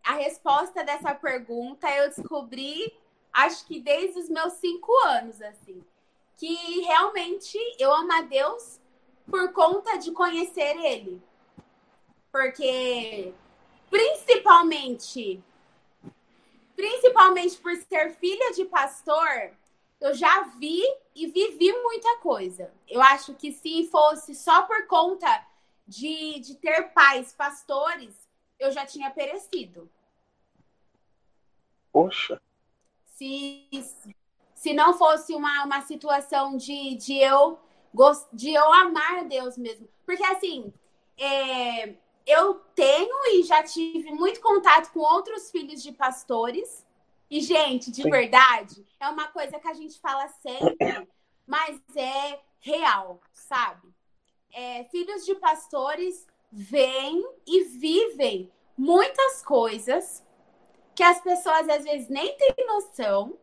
a 0.03 0.13
resposta 0.13 0.83
dessa 0.83 1.13
pergunta 1.13 1.87
eu 1.91 2.09
descobri, 2.09 2.91
acho 3.31 3.67
que 3.67 3.79
desde 3.79 4.19
os 4.19 4.29
meus 4.29 4.53
cinco 4.53 4.91
anos, 5.05 5.39
assim, 5.43 5.83
que 6.35 6.81
realmente 6.81 7.55
eu 7.77 7.93
amo 7.93 8.13
a 8.13 8.21
Deus 8.21 8.79
por 9.29 9.53
conta 9.53 9.95
de 9.97 10.11
conhecer 10.11 10.75
Ele. 10.83 11.21
Porque, 12.31 13.31
principalmente 13.91 15.39
principalmente 16.75 17.57
por 17.57 17.75
ser 17.75 18.11
filha 18.15 18.53
de 18.53 18.65
pastor, 18.65 19.51
eu 19.99 20.13
já 20.13 20.43
vi 20.59 20.81
e 21.15 21.27
vivi 21.27 21.71
muita 21.71 22.17
coisa. 22.17 22.73
Eu 22.87 23.01
acho 23.01 23.33
que 23.35 23.51
se 23.51 23.87
fosse 23.87 24.35
só 24.35 24.63
por 24.63 24.85
conta 24.87 25.45
de, 25.87 26.39
de 26.39 26.55
ter 26.55 26.89
pais 26.93 27.31
pastores, 27.33 28.13
eu 28.59 28.71
já 28.71 28.85
tinha 28.85 29.09
perecido. 29.11 29.89
Poxa. 31.91 32.41
Se, 33.05 33.67
se 34.55 34.73
não 34.73 34.97
fosse 34.97 35.35
uma, 35.35 35.63
uma 35.63 35.81
situação 35.81 36.57
de, 36.57 36.95
de, 36.95 37.17
eu, 37.19 37.59
de 38.33 38.51
eu 38.51 38.73
amar 38.73 39.25
Deus 39.25 39.57
mesmo. 39.57 39.87
Porque 40.05 40.23
assim, 40.25 40.73
é, 41.17 41.93
eu 42.25 42.55
tenho 42.75 43.15
e 43.33 43.43
já 43.43 43.63
tive 43.63 44.11
muito 44.11 44.39
contato 44.41 44.91
com 44.91 44.99
outros 44.99 45.51
filhos 45.51 45.81
de 45.81 45.91
pastores. 45.91 46.85
E, 47.29 47.41
gente, 47.41 47.91
de 47.91 48.03
Sim. 48.03 48.09
verdade, 48.09 48.85
é 48.99 49.09
uma 49.09 49.27
coisa 49.27 49.59
que 49.59 49.67
a 49.67 49.73
gente 49.73 49.99
fala 49.99 50.27
sempre, 50.27 51.07
mas 51.47 51.81
é 51.95 52.39
real, 52.59 53.19
sabe? 53.31 53.87
É, 54.53 54.83
filhos 54.85 55.25
de 55.25 55.35
pastores 55.35 56.27
vêm 56.51 57.25
e 57.45 57.63
vivem 57.63 58.51
muitas 58.77 59.43
coisas 59.43 60.23
que 60.95 61.03
as 61.03 61.19
pessoas 61.21 61.67
às 61.67 61.83
vezes 61.83 62.07
nem 62.07 62.37
têm 62.37 62.67
noção, 62.67 63.37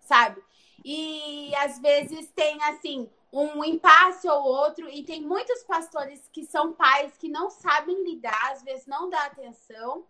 sabe? 0.00 0.42
E 0.84 1.54
às 1.56 1.78
vezes 1.78 2.30
tem 2.32 2.62
assim 2.62 3.10
um 3.34 3.64
impasse 3.64 4.28
ou 4.28 4.44
outro, 4.44 4.88
e 4.88 5.02
tem 5.02 5.20
muitos 5.20 5.62
pastores 5.64 6.28
que 6.32 6.44
são 6.44 6.72
pais 6.72 7.16
que 7.18 7.28
não 7.28 7.50
sabem 7.50 8.04
lidar, 8.04 8.52
às 8.52 8.62
vezes 8.62 8.86
não 8.86 9.10
dá 9.10 9.24
atenção, 9.24 10.04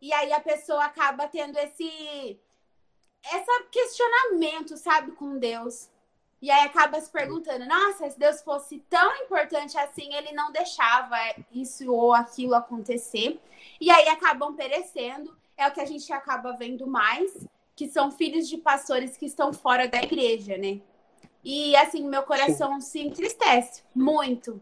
e 0.00 0.12
aí 0.12 0.32
a 0.32 0.40
pessoa 0.40 0.84
acaba 0.84 1.28
tendo 1.28 1.56
esse 1.58 2.38
esse 3.32 3.62
questionamento, 3.72 4.76
sabe, 4.76 5.12
com 5.12 5.38
Deus. 5.38 5.88
E 6.40 6.50
aí 6.50 6.64
acaba 6.64 7.00
se 7.00 7.10
perguntando: 7.10 7.66
nossa, 7.66 8.10
se 8.10 8.18
Deus 8.18 8.42
fosse 8.42 8.78
tão 8.90 9.16
importante 9.16 9.76
assim, 9.78 10.12
ele 10.14 10.32
não 10.32 10.52
deixava 10.52 11.16
isso 11.50 11.90
ou 11.92 12.12
aquilo 12.12 12.54
acontecer. 12.54 13.40
E 13.80 13.90
aí 13.90 14.08
acabam 14.08 14.54
perecendo. 14.54 15.36
É 15.56 15.66
o 15.66 15.72
que 15.72 15.80
a 15.80 15.86
gente 15.86 16.12
acaba 16.12 16.52
vendo 16.52 16.86
mais, 16.86 17.46
que 17.74 17.88
são 17.88 18.10
filhos 18.10 18.46
de 18.46 18.58
pastores 18.58 19.16
que 19.16 19.24
estão 19.24 19.52
fora 19.52 19.88
da 19.88 20.02
igreja, 20.02 20.58
né? 20.58 20.80
E 21.48 21.76
assim, 21.76 22.02
meu 22.02 22.24
coração 22.24 22.80
Sim. 22.80 22.86
se 22.90 23.00
entristece 23.06 23.84
muito, 23.94 24.60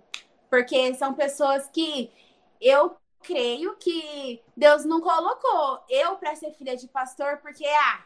porque 0.51 0.95
são 0.95 1.15
pessoas 1.15 1.67
que 1.69 2.13
eu 2.61 2.95
creio 3.23 3.75
que 3.77 4.43
Deus 4.55 4.85
não 4.85 5.01
colocou 5.01 5.83
eu 5.89 6.17
para 6.17 6.37
ser 6.37 6.53
filha 6.53 6.77
de 6.77 6.87
pastor, 6.87 7.39
porque 7.39 7.67
ah, 7.67 8.05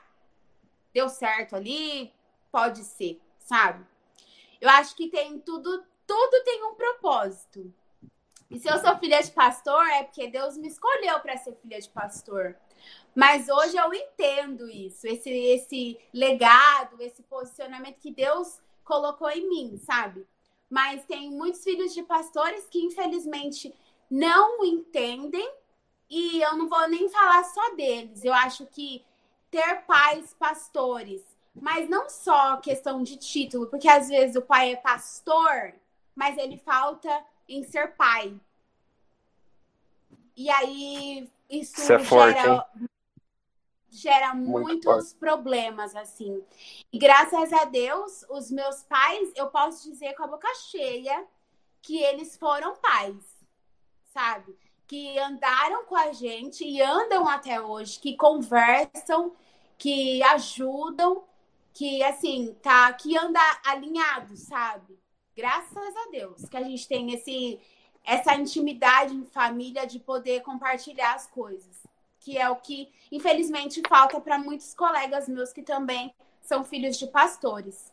deu 0.94 1.08
certo 1.08 1.56
ali, 1.56 2.12
pode 2.52 2.84
ser 2.84 3.20
sabe? 3.48 3.84
Eu 4.60 4.68
acho 4.70 4.94
que 4.94 5.08
tem 5.08 5.40
tudo, 5.40 5.84
tudo 6.06 6.44
tem 6.44 6.64
um 6.64 6.74
propósito. 6.74 7.72
E 8.50 8.58
se 8.58 8.68
eu 8.68 8.78
sou 8.78 8.96
filha 8.98 9.22
de 9.22 9.30
pastor, 9.30 9.86
é 9.88 10.04
porque 10.04 10.28
Deus 10.28 10.56
me 10.56 10.68
escolheu 10.68 11.18
para 11.20 11.36
ser 11.36 11.54
filha 11.56 11.80
de 11.80 11.88
pastor. 11.88 12.56
Mas 13.14 13.48
hoje 13.48 13.76
eu 13.76 13.92
entendo 13.92 14.70
isso, 14.70 15.06
esse, 15.06 15.30
esse 15.30 15.98
legado, 16.12 17.00
esse 17.00 17.22
posicionamento 17.24 17.98
que 17.98 18.12
Deus 18.12 18.60
colocou 18.88 19.30
em 19.30 19.48
mim, 19.48 19.78
sabe? 19.78 20.26
Mas 20.68 21.04
tem 21.04 21.30
muitos 21.30 21.62
filhos 21.62 21.94
de 21.94 22.02
pastores 22.02 22.66
que, 22.66 22.80
infelizmente, 22.80 23.72
não 24.10 24.64
entendem. 24.64 25.48
E 26.10 26.40
eu 26.42 26.56
não 26.56 26.68
vou 26.68 26.88
nem 26.88 27.08
falar 27.08 27.44
só 27.44 27.74
deles. 27.74 28.24
Eu 28.24 28.32
acho 28.32 28.66
que 28.66 29.04
ter 29.50 29.82
pais 29.86 30.34
pastores 30.38 31.22
mas 31.60 31.88
não 31.88 32.08
só 32.08 32.56
questão 32.58 33.02
de 33.02 33.16
título, 33.16 33.66
porque 33.66 33.88
às 33.88 34.08
vezes 34.08 34.36
o 34.36 34.42
pai 34.42 34.72
é 34.72 34.76
pastor, 34.76 35.74
mas 36.14 36.36
ele 36.38 36.56
falta 36.56 37.08
em 37.48 37.62
ser 37.62 37.94
pai. 37.96 38.34
E 40.36 40.48
aí 40.50 41.28
isso, 41.50 41.80
isso 41.80 41.92
é 41.92 41.98
forte, 41.98 42.40
gera, 43.90 44.18
gera 44.18 44.34
muitos 44.34 45.14
problemas, 45.14 45.94
assim. 45.96 46.42
E 46.92 46.98
graças 46.98 47.52
a 47.52 47.64
Deus, 47.64 48.24
os 48.30 48.50
meus 48.50 48.82
pais, 48.82 49.32
eu 49.36 49.48
posso 49.48 49.90
dizer 49.90 50.14
com 50.14 50.24
a 50.24 50.28
boca 50.28 50.48
cheia 50.70 51.26
que 51.82 52.02
eles 52.02 52.36
foram 52.36 52.76
pais, 52.76 53.22
sabe? 54.12 54.56
Que 54.86 55.18
andaram 55.18 55.84
com 55.84 55.96
a 55.96 56.12
gente 56.12 56.64
e 56.64 56.80
andam 56.80 57.28
até 57.28 57.60
hoje, 57.60 57.98
que 57.98 58.16
conversam, 58.16 59.34
que 59.76 60.22
ajudam 60.22 61.24
que 61.78 62.02
assim, 62.02 62.56
tá, 62.60 62.92
que 62.92 63.16
anda 63.16 63.40
alinhado, 63.64 64.36
sabe? 64.36 64.98
Graças 65.36 65.96
a 65.96 66.10
Deus 66.10 66.48
que 66.48 66.56
a 66.56 66.62
gente 66.64 66.88
tem 66.88 67.14
esse 67.14 67.60
essa 68.04 68.34
intimidade 68.34 69.14
em 69.14 69.24
família 69.24 69.86
de 69.86 70.00
poder 70.00 70.40
compartilhar 70.40 71.14
as 71.14 71.28
coisas, 71.28 71.86
que 72.28 72.36
é 72.36 72.50
o 72.50 72.56
que 72.56 72.90
infelizmente 73.10 73.80
falta 73.88 74.20
para 74.20 74.38
muitos 74.38 74.74
colegas 74.74 75.26
meus 75.28 75.50
que 75.50 75.62
também 75.62 76.12
são 76.42 76.62
filhos 76.62 76.98
de 76.98 77.06
pastores. 77.06 77.90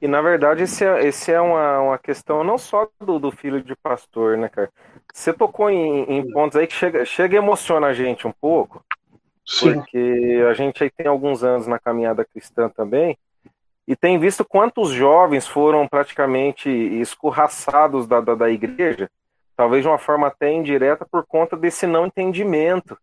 E 0.00 0.08
na 0.08 0.22
verdade, 0.22 0.62
esse 0.62 0.82
é, 0.82 1.06
esse 1.06 1.30
é 1.30 1.40
uma, 1.40 1.80
uma 1.80 1.98
questão 1.98 2.42
não 2.42 2.56
só 2.56 2.88
do, 2.98 3.18
do 3.18 3.30
filho 3.30 3.62
de 3.62 3.76
pastor, 3.76 4.38
né, 4.38 4.48
cara? 4.48 4.70
Você 5.12 5.32
tocou 5.32 5.68
em, 5.68 6.04
em 6.04 6.32
pontos 6.32 6.56
aí 6.56 6.66
que 6.66 6.72
chega, 6.72 7.04
chega 7.04 7.34
e 7.34 7.38
emociona 7.38 7.88
a 7.88 7.92
gente 7.92 8.26
um 8.26 8.32
pouco, 8.32 8.82
Sim. 9.46 9.74
Porque 9.74 10.42
a 10.48 10.54
gente 10.54 10.82
aí 10.82 10.90
tem 10.90 11.06
alguns 11.06 11.44
anos 11.44 11.66
na 11.66 11.78
caminhada 11.78 12.24
cristã 12.24 12.70
também 12.70 13.18
e 13.86 13.94
tem 13.94 14.18
visto 14.18 14.42
quantos 14.42 14.88
jovens 14.88 15.46
foram 15.46 15.86
praticamente 15.86 16.70
escorraçados 16.70 18.06
da, 18.06 18.22
da, 18.22 18.34
da 18.34 18.50
igreja, 18.50 19.10
talvez 19.54 19.82
de 19.82 19.88
uma 19.88 19.98
forma 19.98 20.28
até 20.28 20.50
indireta, 20.50 21.04
por 21.04 21.26
conta 21.26 21.54
desse 21.54 21.86
não 21.86 22.06
entendimento, 22.06 22.96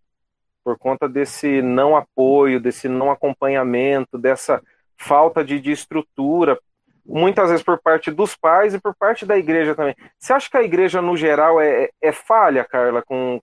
por 0.63 0.77
conta 0.77 1.07
desse 1.07 1.61
não 1.61 1.95
apoio, 1.95 2.59
desse 2.59 2.87
não 2.87 3.11
acompanhamento, 3.11 4.17
dessa 4.17 4.61
falta 4.97 5.43
de, 5.43 5.59
de 5.59 5.71
estrutura, 5.71 6.59
muitas 7.05 7.49
vezes 7.49 7.63
por 7.63 7.81
parte 7.81 8.11
dos 8.11 8.35
pais 8.35 8.73
e 8.73 8.79
por 8.79 8.95
parte 8.95 9.25
da 9.25 9.37
igreja 9.37 9.75
também. 9.75 9.95
Você 10.17 10.33
acha 10.33 10.49
que 10.49 10.57
a 10.57 10.63
igreja, 10.63 11.01
no 11.01 11.17
geral, 11.17 11.59
é, 11.59 11.89
é 12.01 12.11
falha, 12.11 12.63
Carla, 12.63 13.01
com, 13.01 13.41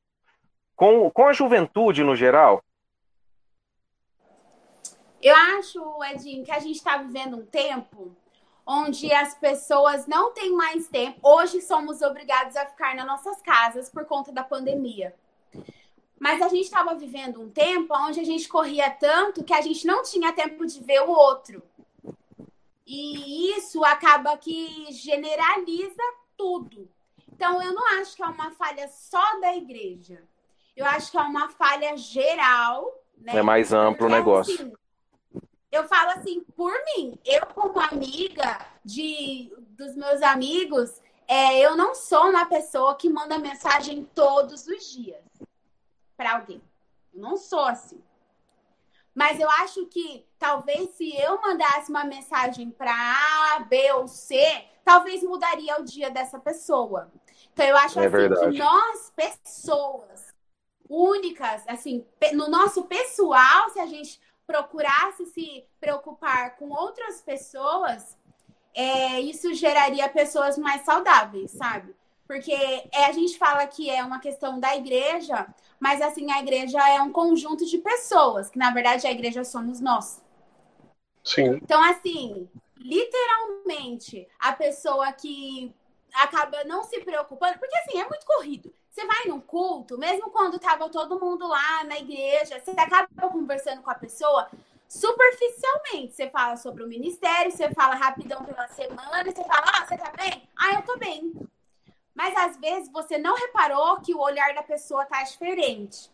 com, 0.76 1.10
com 1.10 1.26
a 1.26 1.32
juventude 1.32 2.02
no 2.02 2.14
geral? 2.14 2.62
Eu 5.20 5.34
acho, 5.34 5.80
Edinho, 6.04 6.44
que 6.44 6.52
a 6.52 6.60
gente 6.60 6.76
está 6.76 6.96
vivendo 6.96 7.36
um 7.36 7.44
tempo 7.44 8.16
onde 8.64 9.12
as 9.12 9.34
pessoas 9.34 10.06
não 10.06 10.32
têm 10.32 10.52
mais 10.52 10.88
tempo. 10.88 11.18
Hoje 11.22 11.62
somos 11.62 12.02
obrigados 12.02 12.54
a 12.54 12.66
ficar 12.66 12.94
nas 12.94 13.06
nossas 13.06 13.40
casas 13.40 13.88
por 13.88 14.04
conta 14.04 14.30
da 14.30 14.44
pandemia. 14.44 15.14
Mas 16.18 16.42
a 16.42 16.48
gente 16.48 16.64
estava 16.64 16.94
vivendo 16.94 17.40
um 17.40 17.48
tempo 17.48 17.94
onde 17.94 18.18
a 18.20 18.24
gente 18.24 18.48
corria 18.48 18.90
tanto 18.90 19.44
que 19.44 19.54
a 19.54 19.60
gente 19.60 19.86
não 19.86 20.02
tinha 20.02 20.32
tempo 20.32 20.66
de 20.66 20.82
ver 20.82 21.02
o 21.02 21.10
outro. 21.10 21.62
E 22.86 23.52
isso 23.56 23.84
acaba 23.84 24.36
que 24.36 24.86
generaliza 24.90 26.02
tudo. 26.36 26.88
Então, 27.32 27.62
eu 27.62 27.72
não 27.72 28.00
acho 28.00 28.16
que 28.16 28.22
é 28.22 28.26
uma 28.26 28.50
falha 28.50 28.88
só 28.88 29.38
da 29.40 29.54
igreja. 29.54 30.22
Eu 30.76 30.84
acho 30.86 31.10
que 31.10 31.18
é 31.18 31.20
uma 31.20 31.50
falha 31.50 31.96
geral. 31.96 32.92
Né? 33.16 33.36
É 33.36 33.42
mais 33.42 33.72
amplo 33.72 34.06
o 34.06 34.10
negócio. 34.10 34.54
Assim, 34.54 34.72
eu 35.70 35.86
falo 35.86 36.10
assim, 36.12 36.40
por 36.56 36.72
mim, 36.96 37.16
eu 37.24 37.46
como 37.46 37.78
amiga 37.78 38.58
de 38.84 39.52
dos 39.76 39.94
meus 39.94 40.22
amigos, 40.22 41.00
é, 41.28 41.60
eu 41.60 41.76
não 41.76 41.94
sou 41.94 42.30
uma 42.30 42.46
pessoa 42.46 42.96
que 42.96 43.08
manda 43.08 43.38
mensagem 43.38 44.08
todos 44.12 44.66
os 44.66 44.90
dias 44.90 45.22
para 46.18 46.34
alguém. 46.34 46.60
Eu 47.14 47.20
não 47.20 47.36
sou 47.36 47.64
assim. 47.64 48.02
Mas 49.14 49.40
eu 49.40 49.48
acho 49.50 49.86
que 49.86 50.26
talvez 50.38 50.90
se 50.90 51.16
eu 51.16 51.40
mandasse 51.40 51.90
uma 51.90 52.04
mensagem 52.04 52.70
para 52.70 52.92
A, 52.92 53.60
B 53.60 53.92
ou 53.92 54.06
C, 54.06 54.36
talvez 54.84 55.22
mudaria 55.22 55.80
o 55.80 55.84
dia 55.84 56.10
dessa 56.10 56.38
pessoa. 56.38 57.10
Então 57.52 57.64
eu 57.64 57.76
acho 57.76 57.98
é 57.98 58.06
assim 58.06 58.16
verdade. 58.16 58.52
que 58.52 58.58
nós, 58.58 59.12
pessoas 59.16 60.34
únicas, 60.88 61.64
assim, 61.68 62.06
no 62.32 62.48
nosso 62.48 62.84
pessoal, 62.84 63.70
se 63.70 63.78
a 63.78 63.86
gente 63.86 64.20
procurasse 64.46 65.26
se 65.26 65.64
preocupar 65.78 66.56
com 66.56 66.70
outras 66.70 67.20
pessoas, 67.20 68.16
é, 68.74 69.20
isso 69.20 69.52
geraria 69.54 70.08
pessoas 70.08 70.56
mais 70.56 70.82
saudáveis, 70.82 71.50
sabe? 71.50 71.94
Porque 72.28 72.52
é, 72.52 73.06
a 73.06 73.12
gente 73.12 73.38
fala 73.38 73.66
que 73.66 73.88
é 73.88 74.04
uma 74.04 74.20
questão 74.20 74.60
da 74.60 74.76
igreja, 74.76 75.46
mas 75.80 76.02
assim, 76.02 76.30
a 76.30 76.40
igreja 76.40 76.78
é 76.86 77.00
um 77.00 77.10
conjunto 77.10 77.64
de 77.64 77.78
pessoas, 77.78 78.50
que 78.50 78.58
na 78.58 78.70
verdade 78.70 79.06
a 79.06 79.10
igreja 79.10 79.42
somos 79.44 79.80
nós. 79.80 80.22
Sim. 81.24 81.58
Então, 81.62 81.82
assim, 81.82 82.46
literalmente, 82.76 84.28
a 84.38 84.52
pessoa 84.52 85.10
que 85.12 85.74
acaba 86.12 86.64
não 86.64 86.84
se 86.84 87.00
preocupando, 87.00 87.58
porque 87.58 87.76
assim, 87.78 87.98
é 87.98 88.06
muito 88.06 88.26
corrido. 88.26 88.74
Você 88.90 89.06
vai 89.06 89.24
num 89.26 89.40
culto, 89.40 89.96
mesmo 89.96 90.30
quando 90.30 90.58
tava 90.58 90.90
todo 90.90 91.18
mundo 91.18 91.48
lá 91.48 91.82
na 91.84 91.98
igreja, 91.98 92.60
você 92.60 92.72
acaba 92.72 93.08
conversando 93.30 93.80
com 93.80 93.90
a 93.90 93.94
pessoa, 93.94 94.50
superficialmente. 94.86 96.12
Você 96.12 96.28
fala 96.28 96.56
sobre 96.56 96.82
o 96.82 96.88
ministério, 96.88 97.50
você 97.50 97.72
fala 97.72 97.94
rapidão 97.94 98.44
pela 98.44 98.68
semana, 98.68 99.24
você 99.24 99.44
fala, 99.44 99.64
ah, 99.64 99.86
você 99.86 99.96
tá 99.96 100.12
bem? 100.12 100.46
Ah, 100.54 100.74
eu 100.74 100.82
tô 100.82 100.98
bem. 100.98 101.32
Mas 102.18 102.36
às 102.36 102.56
vezes 102.56 102.90
você 102.90 103.16
não 103.16 103.36
reparou 103.36 103.98
que 103.98 104.12
o 104.12 104.20
olhar 104.20 104.52
da 104.52 104.62
pessoa 104.64 105.04
tá 105.04 105.22
diferente. 105.22 106.10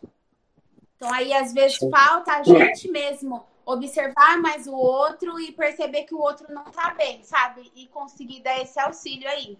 Então 0.95 1.11
aí 1.11 1.33
às 1.33 1.51
vezes 1.51 1.79
falta 1.79 2.31
a 2.31 2.43
gente 2.43 2.91
mesmo 2.91 3.43
observar 3.65 4.37
mais 4.37 4.67
o 4.67 4.75
outro 4.75 5.39
e 5.39 5.51
perceber 5.51 6.03
que 6.03 6.13
o 6.13 6.19
outro 6.19 6.45
não 6.53 6.65
tá 6.65 6.93
bem, 6.95 7.23
sabe? 7.23 7.71
E 7.75 7.87
conseguir 7.87 8.43
dar 8.43 8.61
esse 8.61 8.79
auxílio 8.79 9.27
aí. 9.27 9.57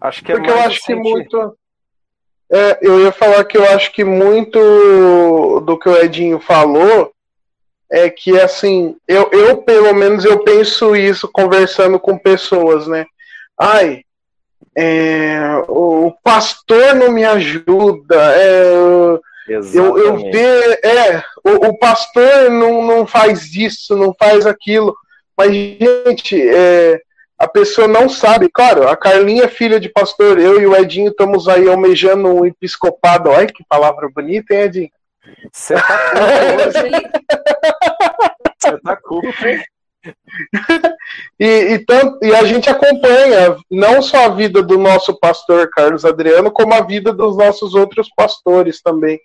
Acho 0.00 0.24
que 0.24 0.32
é 0.32 0.34
Porque 0.34 0.50
eu 0.50 0.58
acho 0.58 0.80
que 0.80 0.96
muito. 0.96 1.56
É, 2.50 2.78
eu 2.82 3.00
ia 3.00 3.12
falar 3.12 3.44
que 3.44 3.56
eu 3.56 3.64
acho 3.70 3.92
que 3.92 4.02
muito 4.02 5.60
do 5.60 5.78
que 5.78 5.88
o 5.88 5.96
Edinho 5.96 6.40
falou 6.40 7.14
é 7.88 8.10
que 8.10 8.36
assim, 8.40 8.96
eu, 9.06 9.30
eu 9.30 9.62
pelo 9.62 9.94
menos 9.94 10.24
eu 10.24 10.42
penso 10.42 10.96
isso 10.96 11.28
conversando 11.28 12.00
com 12.00 12.18
pessoas, 12.18 12.88
né? 12.88 13.06
Ai, 13.56 14.02
é, 14.76 15.64
o 15.68 16.12
pastor 16.22 16.94
não 16.94 17.10
me 17.10 17.24
ajuda, 17.24 18.16
é, 18.36 18.72
eu, 19.48 19.98
eu 19.98 20.16
ver, 20.30 20.80
é, 20.84 21.22
o, 21.44 21.68
o, 21.68 21.78
pastor 21.78 22.50
não, 22.50 22.82
não 22.82 23.06
faz 23.06 23.54
isso, 23.54 23.96
não 23.96 24.14
faz 24.18 24.46
aquilo, 24.46 24.96
mas 25.36 25.52
gente, 25.52 26.40
é, 26.48 27.00
a 27.38 27.48
pessoa 27.48 27.88
não 27.88 28.08
sabe. 28.08 28.48
Claro, 28.48 28.88
a 28.88 28.96
Carlinha 28.96 29.44
é 29.44 29.48
filha 29.48 29.80
de 29.80 29.88
pastor, 29.88 30.38
eu 30.38 30.60
e 30.60 30.66
o 30.66 30.76
Edinho 30.76 31.10
estamos 31.10 31.48
aí 31.48 31.68
almejando 31.68 32.28
um 32.28 32.46
episcopado. 32.46 33.30
Olha 33.30 33.46
que 33.46 33.64
palavra 33.68 34.08
bonita, 34.08 34.54
hein, 34.54 34.62
Edinho? 34.62 34.90
Você 35.52 35.74
tá 35.74 35.98
culto 36.10 36.78
hoje, 36.78 37.02
Você 38.58 38.78
tá 38.78 38.96
culto, 38.96 39.46
hein? 39.46 39.64
E, 41.38 41.46
e, 41.46 41.78
tanto, 41.80 42.24
e 42.24 42.34
a 42.34 42.44
gente 42.44 42.68
acompanha 42.68 43.56
não 43.70 44.02
só 44.02 44.26
a 44.26 44.34
vida 44.34 44.62
do 44.62 44.78
nosso 44.78 45.18
pastor 45.18 45.68
Carlos 45.70 46.04
Adriano, 46.04 46.50
como 46.50 46.74
a 46.74 46.80
vida 46.80 47.12
dos 47.12 47.36
nossos 47.36 47.74
outros 47.74 48.08
pastores 48.14 48.80
também. 48.80 49.20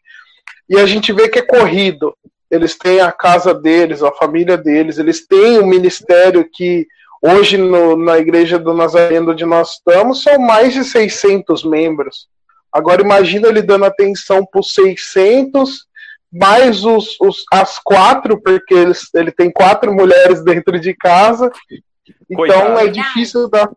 E 0.69 0.77
a 0.77 0.85
gente 0.85 1.11
vê 1.13 1.29
que 1.29 1.39
é 1.39 1.45
corrido. 1.45 2.15
Eles 2.49 2.77
têm 2.77 3.01
a 3.01 3.11
casa 3.11 3.53
deles, 3.53 4.01
a 4.01 4.11
família 4.11 4.57
deles, 4.57 4.97
eles 4.97 5.25
têm 5.27 5.59
um 5.59 5.67
ministério 5.67 6.47
que 6.51 6.87
Hoje, 7.21 7.57
no, 7.57 7.95
na 7.95 8.19
igreja 8.19 8.59
do 8.59 8.73
Nazareno 8.73 9.31
onde 9.31 9.45
nós 9.45 9.73
estamos, 9.73 10.21
são 10.21 10.37
mais 10.39 10.73
de 10.73 10.83
600 10.83 11.63
membros. 11.63 12.27
Agora, 12.71 13.01
imagina 13.01 13.47
ele 13.47 13.61
dando 13.61 13.85
atenção 13.85 14.45
para 14.45 14.59
os 14.59 14.73
600, 14.73 15.87
mais 16.31 16.83
os, 16.83 17.17
os, 17.19 17.45
as 17.51 17.79
quatro, 17.79 18.41
porque 18.41 18.73
eles, 18.73 19.09
ele 19.13 19.31
tem 19.31 19.51
quatro 19.51 19.93
mulheres 19.93 20.43
dentro 20.43 20.79
de 20.79 20.93
casa. 20.93 21.51
Então 22.29 22.77
é 22.77 22.87
difícil 22.87 23.49
dar, 23.49 23.69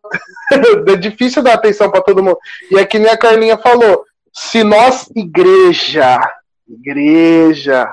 é 0.88 0.96
difícil 0.96 1.42
dar 1.42 1.54
atenção 1.54 1.90
para 1.90 2.02
todo 2.02 2.22
mundo. 2.22 2.38
E 2.70 2.78
é 2.78 2.84
que 2.84 2.98
nem 2.98 3.10
a 3.10 3.16
Carlinha 3.16 3.56
falou: 3.56 4.04
se 4.32 4.64
nós, 4.64 5.08
igreja, 5.14 6.20
igreja, 6.68 7.92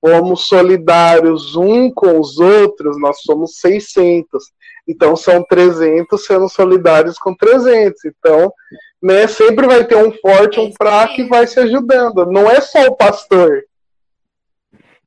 fomos 0.00 0.46
solidários 0.46 1.54
um 1.54 1.90
com 1.90 2.18
os 2.18 2.38
outros, 2.38 2.98
nós 3.00 3.20
somos 3.22 3.58
600. 3.60 4.44
Então 4.86 5.14
são 5.14 5.44
300 5.44 6.24
sendo 6.24 6.48
solidários 6.48 7.18
com 7.18 7.34
300. 7.34 8.04
Então, 8.04 8.52
né, 9.00 9.26
sempre 9.26 9.66
vai 9.66 9.84
ter 9.84 9.96
um 9.96 10.12
forte, 10.12 10.58
um 10.58 10.72
fraco 10.72 11.14
que 11.14 11.24
vai 11.24 11.46
se 11.46 11.58
ajudando. 11.60 12.26
Não 12.26 12.50
é 12.50 12.60
só 12.60 12.86
o 12.86 12.96
pastor. 12.96 13.62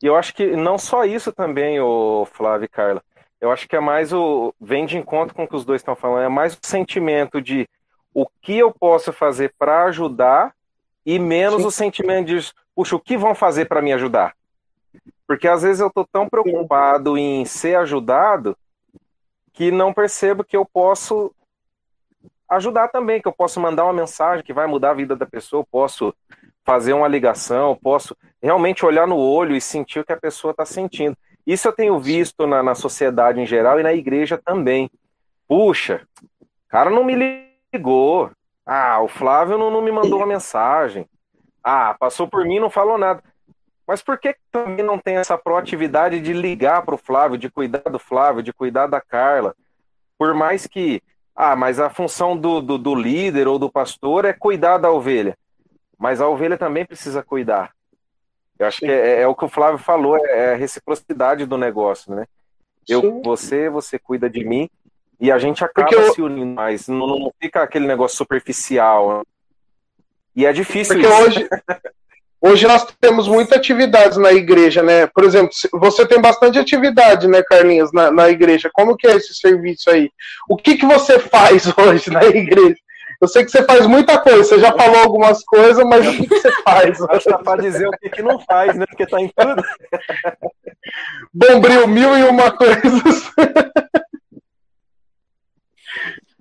E 0.02 0.08
eu 0.08 0.16
acho 0.16 0.34
que 0.34 0.56
não 0.56 0.78
só 0.78 1.06
isso 1.06 1.32
também, 1.32 1.80
o 1.80 2.26
Flávio 2.26 2.66
e 2.66 2.70
Carla. 2.70 3.04
Eu 3.40 3.52
acho 3.52 3.68
que 3.68 3.76
é 3.76 3.80
mais 3.80 4.14
o. 4.14 4.54
Vem 4.60 4.86
de 4.86 4.98
encontro 4.98 5.36
com 5.36 5.44
o 5.44 5.48
que 5.48 5.56
os 5.56 5.66
dois 5.66 5.82
estão 5.82 5.96
falando, 5.96 6.24
é 6.24 6.30
mais 6.30 6.54
o 6.54 6.60
sentimento 6.62 7.42
de 7.42 7.68
o 8.14 8.26
que 8.42 8.58
eu 8.58 8.72
posso 8.72 9.12
fazer 9.12 9.54
para 9.58 9.84
ajudar 9.86 10.54
e 11.06 11.20
menos 11.20 11.62
Sim. 11.62 11.68
o 11.68 11.72
sentimento 11.72 12.28
de, 12.28 12.54
puxa, 12.74 12.96
o 12.96 13.00
que 13.00 13.18
vão 13.18 13.36
fazer 13.36 13.66
para 13.66 13.82
me 13.82 13.94
ajudar? 13.94 14.34
Porque 15.28 15.48
às 15.48 15.64
vezes 15.64 15.82
eu 15.82 15.88
estou 15.88 16.08
tão 16.12 16.30
preocupado 16.30 17.18
em 17.18 17.46
ser 17.46 17.76
ajudado 17.76 18.58
que 19.54 19.72
não 19.72 19.94
percebo 19.94 20.44
que 20.44 20.56
eu 20.56 20.66
posso 20.66 21.34
ajudar 22.50 22.88
também, 22.90 23.22
que 23.22 23.28
eu 23.28 23.34
posso 23.34 23.60
mandar 23.60 23.84
uma 23.86 23.94
mensagem 23.94 24.44
que 24.44 24.54
vai 24.54 24.68
mudar 24.68 24.92
a 24.92 24.96
vida 24.96 25.16
da 25.16 25.26
pessoa, 25.26 25.66
posso 25.70 26.14
fazer 26.66 26.94
uma 26.94 27.08
ligação, 27.08 27.78
posso 27.82 28.18
realmente 28.42 28.86
olhar 28.86 29.08
no 29.08 29.18
olho 29.18 29.56
e 29.56 29.62
sentir 29.62 30.00
o 30.00 30.06
que 30.06 30.12
a 30.12 30.20
pessoa 30.20 30.52
está 30.52 30.66
sentindo. 30.66 31.16
Isso 31.46 31.68
eu 31.68 31.72
tenho 31.72 32.00
visto 32.00 32.48
na, 32.48 32.64
na 32.64 32.74
sociedade 32.74 33.40
em 33.40 33.46
geral 33.46 33.80
e 33.80 33.84
na 33.84 33.94
igreja 33.94 34.38
também. 34.44 34.90
Puxa, 35.48 36.02
cara 36.68 36.90
não 36.90 37.06
me 37.06 37.16
ligou. 37.74 38.32
Ah, 38.66 39.00
o 39.00 39.08
Flávio 39.08 39.58
não, 39.58 39.72
não 39.72 39.82
me 39.82 39.92
mandou 39.92 40.20
uma 40.20 40.28
mensagem. 40.28 41.08
Ah, 41.64 41.96
passou 41.98 42.28
por 42.28 42.44
mim 42.44 42.60
não 42.60 42.70
falou 42.70 42.98
nada. 42.98 43.24
Mas 43.88 44.02
por 44.02 44.18
que 44.18 44.36
também 44.52 44.84
não 44.84 44.98
tem 44.98 45.18
essa 45.18 45.38
proatividade 45.38 46.20
de 46.20 46.34
ligar 46.34 46.82
para 46.82 46.96
o 46.96 46.98
Flávio, 46.98 47.38
de 47.38 47.50
cuidar 47.50 47.90
do 47.90 48.00
Flávio, 48.00 48.44
de 48.44 48.52
cuidar 48.52 48.88
da 48.88 49.00
Carla? 49.00 49.56
Por 50.18 50.34
mais 50.34 50.66
que, 50.66 51.02
ah, 51.36 51.56
mas 51.56 51.80
a 51.80 51.90
função 51.90 52.36
do, 52.36 52.60
do, 52.60 52.78
do 52.78 52.96
líder 52.96 53.48
ou 53.48 53.58
do 53.58 53.72
pastor 53.72 54.26
é 54.26 54.34
cuidar 54.34 54.80
da 54.80 54.92
ovelha. 54.92 55.38
Mas 55.98 56.22
a 56.22 56.28
ovelha 56.28 56.58
também 56.58 56.86
precisa 56.86 57.24
cuidar. 57.24 57.72
Eu 58.58 58.68
acho 58.68 58.80
Sim. 58.80 58.86
que 58.86 58.92
é, 58.92 59.22
é, 59.22 59.28
o 59.28 59.36
que 59.36 59.46
o 59.46 59.50
Flávio 59.50 59.78
falou, 59.78 60.18
é, 60.18 60.30
é 60.30 60.54
a 60.54 60.58
reciprocidade 60.58 61.46
do 61.46 61.58
negócio, 61.58 62.14
né? 62.14 62.26
Eu, 62.88 63.02
Sim. 63.02 63.22
você, 63.24 63.70
você 63.70 63.98
cuida 63.98 64.30
de 64.30 64.46
mim 64.46 64.70
e 65.20 65.32
a 65.32 65.38
gente 65.38 65.64
acaba 65.64 65.94
eu... 65.94 66.14
se 66.14 66.22
unindo 66.22 66.56
mais. 66.56 66.88
Não, 66.88 67.08
não, 67.08 67.34
fica 67.42 67.64
aquele 67.64 67.88
negócio 67.88 68.18
superficial. 68.18 69.18
Né? 69.18 69.24
E 70.36 70.46
é 70.46 70.54
difícil 70.54 70.96
Porque 70.96 71.08
isso. 71.08 71.24
hoje, 71.24 71.50
Hoje 72.48 72.68
nós 72.68 72.86
temos 73.02 73.28
muitas 73.28 73.58
atividades 73.58 74.20
na 74.20 74.32
igreja, 74.32 74.84
né? 74.84 75.08
Por 75.08 75.24
exemplo, 75.24 75.50
você 75.74 76.06
tem 76.06 76.22
bastante 76.22 76.60
atividade, 76.60 77.28
né, 77.28 77.42
Carlinhos, 77.42 77.92
na, 77.92 78.12
na 78.12 78.30
igreja. 78.30 78.70
Como 78.72 78.96
que 78.96 79.08
é 79.08 79.16
esse 79.16 79.34
serviço 79.34 79.90
aí? 79.90 80.12
O 80.48 80.56
que, 80.56 80.78
que 80.78 80.86
você 80.86 81.18
faz 81.18 81.66
hoje 81.76 82.12
na 82.12 82.24
igreja? 82.24 82.76
Eu 83.22 83.28
sei 83.28 83.46
que 83.46 83.52
você 83.52 83.64
faz 83.64 83.86
muita 83.88 84.20
coisa, 84.20 84.44
você 84.44 84.60
já 84.60 84.72
falou 84.74 84.98
algumas 85.02 85.44
coisas, 85.44 85.84
mas 85.86 86.08
o 86.08 86.12
que, 86.12 86.28
que 86.28 86.40
você 86.40 86.52
faz? 86.64 87.02
Acho 87.10 87.38
que 87.38 87.44
para 87.44 87.62
dizer 87.62 87.88
o 87.88 87.92
que, 87.92 88.10
que 88.10 88.22
não 88.22 88.40
faz, 88.40 88.76
né? 88.76 88.86
Porque 88.86 89.08
tá 89.08 89.22
em 89.22 89.30
tudo. 89.30 89.64
Bombril, 91.34 91.88
mil 91.88 92.18
e 92.18 92.24
uma 92.24 92.52
coisas. 92.52 93.32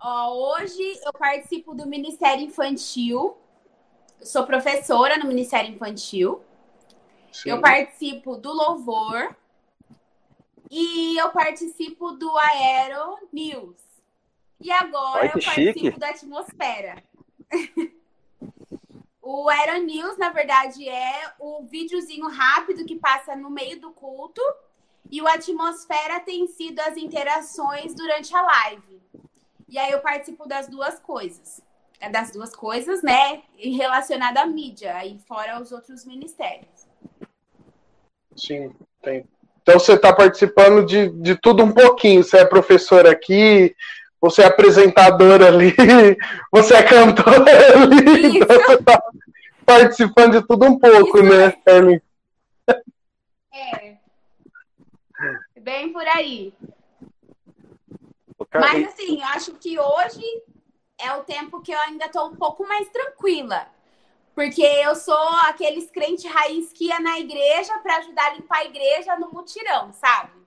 Ó, 0.01 0.57
hoje 0.59 0.83
eu 1.05 1.12
participo 1.12 1.75
do 1.75 1.87
Ministério 1.87 2.45
Infantil 2.45 3.39
sou 4.25 4.45
professora 4.47 5.18
no 5.18 5.27
Ministério 5.27 5.70
Infantil. 5.70 6.43
Sim. 7.31 7.51
Eu 7.51 7.61
participo 7.61 8.37
do 8.37 8.53
Louvor. 8.53 9.35
E 10.70 11.16
eu 11.18 11.29
participo 11.31 12.12
do 12.12 12.37
Aero 12.37 13.18
News. 13.33 13.77
E 14.61 14.70
agora 14.70 15.22
Ai, 15.22 15.28
eu 15.28 15.32
participo 15.32 15.78
chique. 15.78 15.98
da 15.98 16.09
Atmosfera. 16.11 17.02
o 19.20 19.48
Aero 19.48 19.84
News, 19.84 20.16
na 20.16 20.30
verdade, 20.30 20.88
é 20.88 21.32
o 21.38 21.64
videozinho 21.64 22.28
rápido 22.28 22.84
que 22.84 22.96
passa 22.96 23.36
no 23.36 23.50
meio 23.50 23.80
do 23.80 23.90
culto. 23.90 24.40
E 25.11 25.20
o 25.20 25.28
Atmosfera 25.28 26.20
tem 26.20 26.46
sido 26.46 26.80
as 26.80 26.96
interações 26.96 27.94
durante 27.94 28.34
a 28.34 28.42
live. 28.42 29.02
E 29.68 29.78
aí 29.78 29.92
eu 29.92 30.00
participo 30.00 30.46
das 30.48 30.68
duas 30.68 30.98
coisas. 30.98 31.61
É 32.00 32.09
das 32.09 32.30
duas 32.30 32.55
coisas, 32.55 33.02
né? 33.02 33.42
E 33.57 33.76
relacionada 33.76 34.40
à 34.40 34.46
mídia, 34.46 34.94
aí 34.96 35.18
fora 35.26 35.61
os 35.61 35.72
outros 35.72 36.05
ministérios. 36.05 36.86
Sim, 38.36 38.74
tem. 39.02 39.26
Então 39.62 39.78
você 39.78 39.94
está 39.94 40.12
participando 40.12 40.84
de, 40.84 41.09
de 41.09 41.36
tudo 41.36 41.64
um 41.64 41.72
pouquinho. 41.72 42.22
Você 42.22 42.38
é 42.38 42.44
professor 42.44 43.07
aqui, 43.07 43.74
você 44.25 44.41
é 44.41 44.47
apresentadora 44.47 45.49
ali, 45.49 45.75
você 46.51 46.75
é 46.77 46.83
cantora 46.83 47.43
ali. 47.83 48.39
Então 48.39 48.57
você 48.57 48.75
está 48.75 49.03
participando 49.66 50.41
de 50.41 50.47
tudo 50.47 50.64
um 50.64 50.79
pouco, 50.79 51.18
Isso 51.18 51.22
né, 51.22 51.51
Carmen? 51.62 52.03
É. 53.53 53.97
Bem 55.61 55.93
por 55.93 56.07
aí. 56.09 56.55
Mas 58.55 58.89
assim, 58.89 59.22
acho 59.25 59.53
que 59.57 59.79
hoje 59.79 60.25
é 60.99 61.12
o 61.12 61.25
tempo 61.25 61.61
que 61.61 61.72
eu 61.72 61.81
ainda 61.81 62.09
tô 62.09 62.29
um 62.29 62.37
pouco 62.37 62.66
mais 62.66 62.89
tranquila. 62.89 63.66
Porque 64.35 64.62
eu 64.62 64.95
sou 64.97 65.29
aqueles 65.49 65.91
crente 65.91 66.27
raiz 66.27 66.72
que 66.72 66.87
ia 66.87 66.99
na 66.99 67.20
igreja 67.20 67.79
para 67.81 67.99
ajudar 67.99 68.25
a 68.25 68.35
limpar 68.35 68.59
a 68.61 68.64
igreja 68.64 69.16
no 69.16 69.31
mutirão, 69.31 69.93
sabe? 69.93 70.43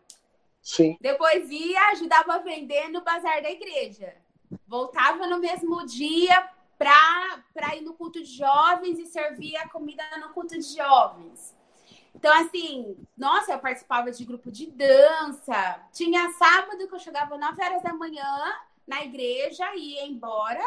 Sim. 0.67 0.97
Depois 0.99 1.49
ia, 1.49 1.91
ajudava 1.91 2.33
a 2.33 2.39
vender 2.39 2.89
no 2.89 3.01
bazar 3.01 3.41
da 3.41 3.49
igreja. 3.49 4.13
Voltava 4.67 5.25
no 5.25 5.39
mesmo 5.39 5.85
dia 5.85 6.49
para 6.77 7.73
ir 7.77 7.81
no 7.81 7.93
culto 7.93 8.21
de 8.21 8.25
jovens 8.25 8.99
e 8.99 9.05
servia 9.05 9.69
comida 9.69 10.03
no 10.19 10.33
culto 10.33 10.59
de 10.59 10.75
jovens. 10.75 11.55
Então, 12.13 12.33
assim, 12.37 12.97
nossa, 13.17 13.53
eu 13.53 13.59
participava 13.59 14.11
de 14.11 14.25
grupo 14.25 14.51
de 14.51 14.67
dança. 14.67 15.87
Tinha 15.93 16.29
sábado 16.33 16.85
que 16.85 16.93
eu 16.93 16.99
chegava 16.99 17.37
9 17.37 17.63
horas 17.63 17.81
da 17.81 17.93
manhã 17.93 18.59
na 18.85 19.05
igreja 19.05 19.73
e 19.73 19.93
ia 19.93 20.05
embora 20.05 20.61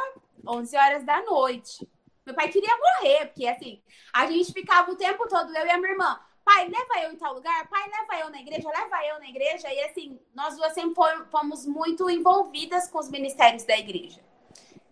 11 0.49 0.79
horas 0.79 1.05
da 1.05 1.23
noite. 1.25 1.87
Meu 2.25 2.35
pai 2.35 2.49
queria 2.49 2.75
morrer, 2.75 3.27
porque 3.27 3.47
assim, 3.47 3.83
a 4.15 4.27
gente 4.27 4.51
ficava 4.51 4.91
o 4.91 4.97
tempo 4.97 5.29
todo, 5.29 5.55
eu 5.55 5.67
e 5.67 5.71
a 5.71 5.77
minha 5.77 5.93
irmã, 5.93 6.19
pai, 6.51 6.69
leva 6.69 7.07
eu 7.07 7.13
em 7.13 7.17
tal 7.17 7.35
lugar, 7.35 7.69
pai, 7.69 7.89
leva 7.89 8.25
eu 8.25 8.31
na 8.31 8.41
igreja, 8.41 8.69
leva 8.69 9.07
eu 9.07 9.21
na 9.21 9.29
igreja. 9.29 9.73
E 9.73 9.81
assim, 9.85 10.19
nós 10.35 10.57
duas 10.57 10.73
sempre 10.73 10.95
fomos 11.31 11.65
muito 11.65 12.11
envolvidas 12.11 12.89
com 12.89 12.99
os 12.99 13.09
ministérios 13.09 13.65
da 13.65 13.79
igreja. 13.79 14.21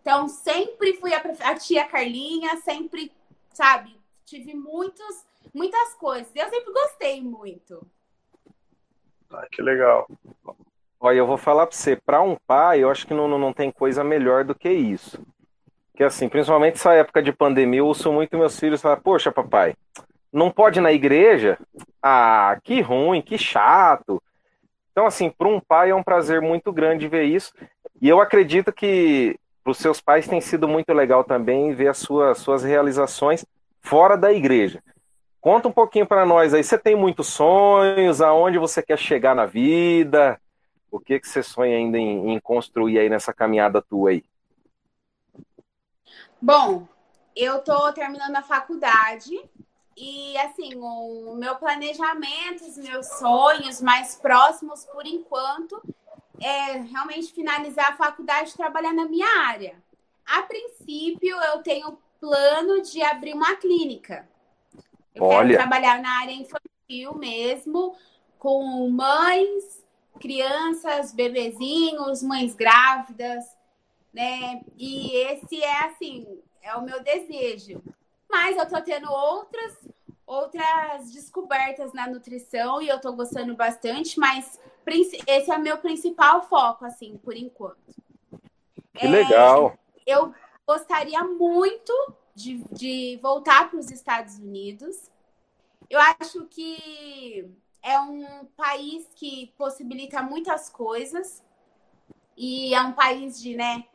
Então, 0.00 0.28
sempre 0.28 0.94
fui 0.94 1.12
a, 1.12 1.18
a 1.18 1.54
tia 1.56 1.84
Carlinha, 1.84 2.56
sempre, 2.58 3.12
sabe, 3.52 3.98
tive 4.24 4.54
muitos, 4.54 5.26
muitas 5.52 5.94
coisas. 5.94 6.30
Eu 6.34 6.48
sempre 6.48 6.72
gostei 6.72 7.20
muito. 7.20 7.84
Ah, 9.30 9.46
que 9.50 9.60
legal. 9.60 10.08
Olha, 11.00 11.18
eu 11.18 11.26
vou 11.26 11.36
falar 11.36 11.66
para 11.66 11.76
você, 11.76 11.96
para 11.96 12.22
um 12.22 12.36
pai, 12.46 12.82
eu 12.82 12.90
acho 12.90 13.06
que 13.06 13.14
não, 13.14 13.26
não 13.28 13.52
tem 13.52 13.70
coisa 13.70 14.04
melhor 14.04 14.44
do 14.44 14.54
que 14.54 14.70
isso. 14.70 15.20
Que 15.94 16.04
assim, 16.04 16.28
principalmente 16.28 16.76
essa 16.76 16.94
época 16.94 17.20
de 17.20 17.32
pandemia, 17.32 17.80
eu 17.80 17.86
ouço 17.86 18.12
muito 18.12 18.38
meus 18.38 18.58
filhos 18.58 18.80
falar, 18.80 18.98
poxa, 18.98 19.32
papai, 19.32 19.74
não 20.32 20.50
pode 20.50 20.78
ir 20.78 20.82
na 20.82 20.92
igreja? 20.92 21.58
Ah, 22.02 22.58
que 22.62 22.80
ruim, 22.80 23.22
que 23.22 23.38
chato. 23.38 24.22
Então, 24.92 25.06
assim, 25.06 25.30
para 25.30 25.48
um 25.48 25.60
pai 25.60 25.90
é 25.90 25.94
um 25.94 26.02
prazer 26.02 26.40
muito 26.40 26.72
grande 26.72 27.08
ver 27.08 27.24
isso. 27.24 27.52
E 28.00 28.08
eu 28.08 28.20
acredito 28.20 28.72
que 28.72 29.38
para 29.62 29.72
os 29.72 29.78
seus 29.78 30.00
pais 30.00 30.26
tem 30.26 30.40
sido 30.40 30.66
muito 30.66 30.92
legal 30.92 31.24
também 31.24 31.74
ver 31.74 31.88
as 31.88 31.98
suas, 31.98 32.38
suas 32.38 32.64
realizações 32.64 33.44
fora 33.80 34.16
da 34.16 34.32
igreja. 34.32 34.82
Conta 35.40 35.68
um 35.68 35.72
pouquinho 35.72 36.06
para 36.06 36.26
nós 36.26 36.52
aí. 36.52 36.64
Você 36.64 36.78
tem 36.78 36.96
muitos 36.96 37.28
sonhos? 37.28 38.20
Aonde 38.20 38.58
você 38.58 38.82
quer 38.82 38.98
chegar 38.98 39.34
na 39.34 39.46
vida? 39.46 40.40
O 40.90 40.98
que, 40.98 41.20
que 41.20 41.28
você 41.28 41.42
sonha 41.42 41.76
ainda 41.76 41.98
em, 41.98 42.32
em 42.32 42.40
construir 42.40 42.98
aí 42.98 43.08
nessa 43.08 43.32
caminhada 43.32 43.82
tua 43.82 44.10
aí? 44.10 44.24
Bom, 46.40 46.86
eu 47.36 47.60
tô 47.60 47.92
terminando 47.92 48.36
a 48.36 48.42
faculdade 48.42 49.38
e 50.00 50.38
assim, 50.38 50.76
o 50.76 51.34
meu 51.34 51.56
planejamento, 51.56 52.64
os 52.64 52.78
meus 52.78 53.06
sonhos 53.18 53.80
mais 53.80 54.14
próximos 54.14 54.84
por 54.84 55.04
enquanto 55.04 55.82
é 56.40 56.72
realmente 56.78 57.32
finalizar 57.32 57.88
a 57.92 57.96
faculdade 57.96 58.50
e 58.50 58.56
trabalhar 58.56 58.92
na 58.92 59.06
minha 59.06 59.26
área. 59.48 59.74
A 60.24 60.42
princípio, 60.42 61.36
eu 61.36 61.62
tenho 61.62 61.98
plano 62.20 62.80
de 62.80 63.02
abrir 63.02 63.34
uma 63.34 63.56
clínica. 63.56 64.28
Eu 65.12 65.24
Olha. 65.24 65.48
quero 65.48 65.68
trabalhar 65.68 66.00
na 66.00 66.20
área 66.20 66.32
infantil 66.32 67.14
mesmo, 67.16 67.96
com 68.38 68.88
mães 68.90 69.84
crianças, 70.20 71.12
bebezinhos, 71.12 72.22
mães 72.22 72.54
grávidas, 72.54 73.44
né? 74.12 74.60
E 74.76 75.16
esse 75.16 75.60
é 75.60 75.86
assim, 75.86 76.40
é 76.62 76.74
o 76.76 76.82
meu 76.82 77.02
desejo. 77.02 77.82
Mas 78.28 78.56
eu 78.56 78.68
tô 78.68 78.80
tendo 78.82 79.10
outras 79.10 79.88
outras 80.28 81.10
descobertas 81.10 81.94
na 81.94 82.06
nutrição 82.06 82.82
e 82.82 82.88
eu 82.88 83.00
tô 83.00 83.14
gostando 83.14 83.56
bastante, 83.56 84.20
mas 84.20 84.60
esse 85.26 85.50
é 85.50 85.56
o 85.56 85.60
meu 85.60 85.78
principal 85.78 86.46
foco, 86.46 86.84
assim, 86.84 87.16
por 87.16 87.34
enquanto. 87.34 87.78
Que 88.92 89.06
é, 89.06 89.08
legal! 89.08 89.78
Eu 90.06 90.34
gostaria 90.66 91.24
muito 91.24 91.92
de, 92.34 92.62
de 92.70 93.18
voltar 93.22 93.70
para 93.70 93.78
os 93.78 93.90
Estados 93.90 94.38
Unidos. 94.38 95.10
Eu 95.88 95.98
acho 95.98 96.44
que 96.46 97.50
é 97.82 97.98
um 97.98 98.44
país 98.56 99.06
que 99.14 99.52
possibilita 99.56 100.22
muitas 100.22 100.68
coisas 100.68 101.42
e 102.36 102.74
é 102.74 102.80
um 102.82 102.92
país 102.92 103.40
de, 103.40 103.56
né, 103.56 103.86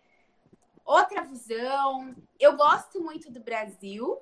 outra 0.85 1.21
visão. 1.23 2.15
Eu 2.39 2.55
gosto 2.55 3.01
muito 3.01 3.31
do 3.31 3.39
Brasil, 3.39 4.19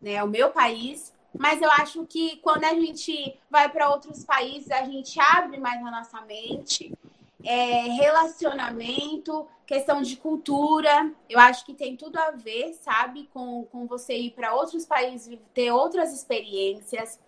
né, 0.00 0.22
o 0.22 0.28
meu 0.28 0.50
país, 0.50 1.12
mas 1.38 1.62
eu 1.62 1.70
acho 1.72 2.06
que 2.06 2.36
quando 2.38 2.64
a 2.64 2.74
gente 2.74 3.38
vai 3.50 3.68
para 3.68 3.90
outros 3.90 4.24
países, 4.24 4.70
a 4.70 4.84
gente 4.84 5.18
abre 5.20 5.58
mais 5.58 5.84
a 5.84 5.90
nossa 5.90 6.20
mente 6.22 6.92
é, 7.44 7.82
relacionamento, 7.88 9.46
questão 9.66 10.02
de 10.02 10.16
cultura. 10.16 11.12
Eu 11.28 11.38
acho 11.38 11.64
que 11.64 11.74
tem 11.74 11.96
tudo 11.96 12.18
a 12.18 12.30
ver, 12.30 12.74
sabe, 12.74 13.28
com, 13.32 13.64
com 13.64 13.86
você 13.86 14.16
ir 14.16 14.30
para 14.32 14.54
outros 14.54 14.84
países, 14.84 15.38
ter 15.54 15.70
outras 15.70 16.12
experiências. 16.12 17.18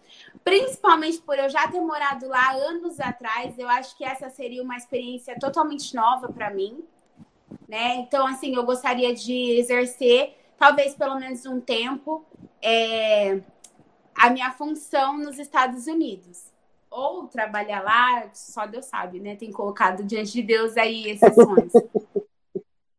Principalmente 0.44 1.18
por 1.18 1.38
eu 1.38 1.48
já 1.48 1.66
ter 1.68 1.80
morado 1.80 2.28
lá 2.28 2.52
anos 2.52 3.00
atrás, 3.00 3.58
eu 3.58 3.68
acho 3.68 3.96
que 3.96 4.04
essa 4.04 4.28
seria 4.28 4.62
uma 4.62 4.76
experiência 4.76 5.38
totalmente 5.38 5.94
nova 5.94 6.30
para 6.30 6.50
mim. 6.50 6.84
Né? 7.72 7.94
Então, 7.96 8.26
assim, 8.26 8.54
eu 8.54 8.64
gostaria 8.64 9.14
de 9.14 9.58
exercer, 9.58 10.36
talvez 10.58 10.94
pelo 10.94 11.18
menos 11.18 11.46
um 11.46 11.58
tempo, 11.58 12.22
é, 12.60 13.40
a 14.14 14.28
minha 14.28 14.52
função 14.52 15.16
nos 15.16 15.38
Estados 15.38 15.86
Unidos 15.86 16.52
ou 16.90 17.28
trabalhar 17.28 17.82
lá, 17.82 18.28
só 18.34 18.66
Deus 18.66 18.84
sabe, 18.84 19.20
né? 19.20 19.36
Tem 19.36 19.50
colocado 19.50 20.04
diante 20.04 20.32
de 20.32 20.42
Deus 20.42 20.76
aí 20.76 21.12
exceções. 21.12 21.72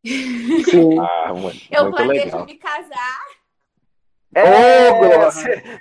Sim. 0.03 0.97
ah, 0.99 1.31
muito, 1.35 1.61
eu 1.69 1.83
muito 1.83 1.95
planejo 1.95 2.25
legal. 2.25 2.45
me 2.47 2.55
casar. 2.55 3.21
É, 4.33 4.89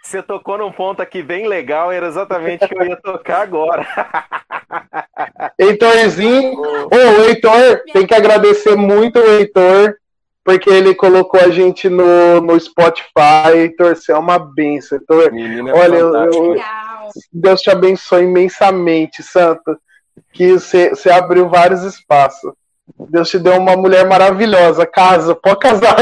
você 0.03 0.23
tocou 0.23 0.59
num 0.59 0.71
ponto 0.71 1.01
aqui 1.01 1.23
bem 1.23 1.49
legal, 1.49 1.91
era 1.91 2.09
exatamente 2.09 2.63
o 2.67 2.69
que 2.69 2.79
eu 2.79 2.85
ia 2.85 3.01
tocar 3.01 3.41
agora. 3.41 3.87
Heitorzinho, 5.59 6.61
ô, 6.61 7.21
o 7.21 7.25
Heitor, 7.25 7.83
tem 7.93 8.07
que 8.07 8.15
agradecer 8.15 8.77
muito 8.77 9.19
o 9.19 9.27
Heitor, 9.27 9.95
porque 10.45 10.71
ele 10.71 10.95
colocou 10.95 11.41
a 11.41 11.51
gente 11.51 11.89
no, 11.89 12.41
no 12.41 12.59
Spotify, 12.59 13.55
Heitor, 13.55 13.97
você 13.97 14.13
é 14.13 14.17
uma 14.17 14.39
benção, 14.39 14.99
Heitor. 14.99 15.33
Menina 15.33 15.75
Olha, 15.75 15.97
eu, 15.97 16.15
eu, 16.15 16.57
Deus 17.33 17.61
te 17.61 17.71
abençoe 17.71 18.25
imensamente, 18.25 19.23
Santo. 19.23 19.77
Que 20.33 20.53
você 20.53 21.11
abriu 21.11 21.49
vários 21.49 21.83
espaços. 21.85 22.53
Deus 23.09 23.31
te 23.31 23.39
deu 23.39 23.57
uma 23.57 23.77
mulher 23.77 24.07
maravilhosa. 24.07 24.87
Casa, 24.87 25.35
pode 25.35 25.59
casar. 25.61 25.97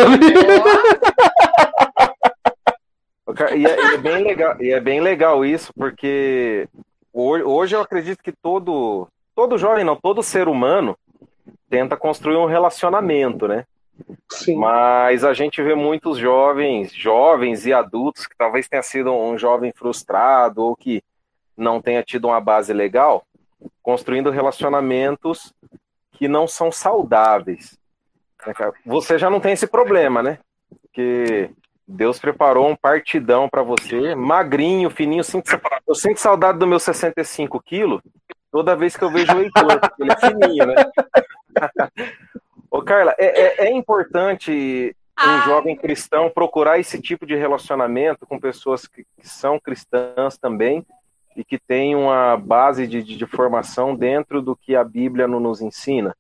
E 3.55 3.65
é, 3.65 3.81
e 3.81 3.95
é, 3.95 3.97
bem 3.97 4.25
legal, 4.25 4.57
e 4.61 4.73
é 4.73 4.81
bem 4.81 5.01
legal 5.01 5.45
isso, 5.45 5.73
porque 5.75 6.69
hoje 7.13 7.75
eu 7.75 7.81
acredito 7.81 8.23
que 8.23 8.33
todo, 8.33 9.09
todo 9.35 9.59
jovem, 9.59 9.85
não, 9.85 9.97
todo 9.97 10.23
ser 10.23 10.49
humano 10.49 10.97
tenta 11.69 11.97
construir 11.97 12.37
um 12.37 12.47
relacionamento, 12.47 13.47
né? 13.47 13.65
Sim. 14.31 14.57
Mas 14.57 15.25
a 15.25 15.35
gente 15.35 15.63
vê 15.63 15.75
muitos 15.75 16.19
jovens, 16.19 16.95
jovens 16.95 17.67
e 17.67 17.73
adultos 17.73 18.27
que 18.27 18.37
talvez 18.37 18.69
tenha 18.69 18.83
sido 18.83 19.13
um 19.13 19.37
jovem 19.37 19.73
frustrado 19.73 20.63
ou 20.63 20.77
que 20.77 21.03
não 21.57 21.81
tenha 21.81 22.03
tido 22.03 22.29
uma 22.29 22.41
base 22.41 22.73
legal, 22.73 23.25
construindo 23.83 24.31
relacionamentos 24.31 25.53
que 26.13 26.29
não 26.29 26.47
são 26.47 26.73
saudáveis. 26.73 27.79
Você 28.87 29.19
já 29.19 29.29
não 29.29 29.41
tem 29.41 29.53
esse 29.53 29.67
problema, 29.67 30.23
né? 30.23 30.39
Porque 30.83 31.51
Deus 31.91 32.19
preparou 32.19 32.69
um 32.69 32.77
partidão 32.77 33.49
para 33.49 33.63
você, 33.63 34.15
magrinho, 34.15 34.89
fininho. 34.91 35.23
Eu 35.87 35.95
sinto 35.95 36.19
saudade 36.19 36.59
do 36.59 36.67
meu 36.67 36.79
65 36.79 37.61
quilos 37.61 38.01
toda 38.51 38.77
vez 38.77 38.97
que 38.97 39.05
eu 39.05 39.11
vejo 39.11 39.33
o 39.37 39.41
Heitor, 39.41 39.81
porque 39.81 40.03
ele 40.03 40.13
é 40.13 40.17
fininho, 40.17 40.67
né? 40.67 40.75
Ô, 42.71 42.83
Carla, 42.83 43.15
é, 43.19 43.65
é, 43.65 43.69
é 43.69 43.73
importante 43.73 44.95
um 45.19 45.31
ah. 45.31 45.43
jovem 45.45 45.77
cristão 45.77 46.31
procurar 46.31 46.79
esse 46.79 47.01
tipo 47.01 47.27
de 47.27 47.35
relacionamento 47.35 48.25
com 48.27 48.39
pessoas 48.39 48.87
que, 48.87 49.05
que 49.19 49.29
são 49.29 49.59
cristãs 49.59 50.39
também 50.39 50.87
e 51.37 51.45
que 51.45 51.59
têm 51.59 51.97
uma 51.97 52.37
base 52.37 52.87
de, 52.87 53.03
de, 53.03 53.17
de, 53.17 53.27
formação 53.27 53.95
dentro 53.95 54.41
do 54.41 54.57
que 54.57 54.77
a 54.77 54.85
Bíblia 54.85 55.27
nos 55.27 55.61
ensina? 55.61 56.17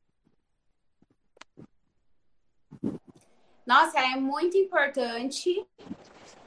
Nossa, 3.70 4.00
é 4.00 4.16
muito 4.16 4.56
importante. 4.56 5.64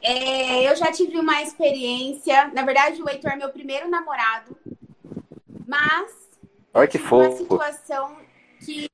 É, 0.01 0.69
eu 0.69 0.75
já 0.75 0.91
tive 0.91 1.17
uma 1.17 1.41
experiência. 1.41 2.49
Na 2.49 2.63
verdade, 2.63 3.01
o 3.01 3.09
Heitor 3.09 3.31
é 3.31 3.37
meu 3.37 3.47
primeiro 3.47 3.89
namorado. 3.89 4.57
Mas. 5.65 6.11
Olha 6.73 6.85
que 6.85 6.97
fofo. 6.97 7.29
Uma 7.29 7.37
situação 7.37 8.17
que 8.59 8.91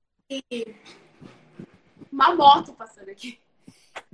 uma 2.12 2.36
moto 2.36 2.72
passando 2.74 3.10
aqui. 3.10 3.40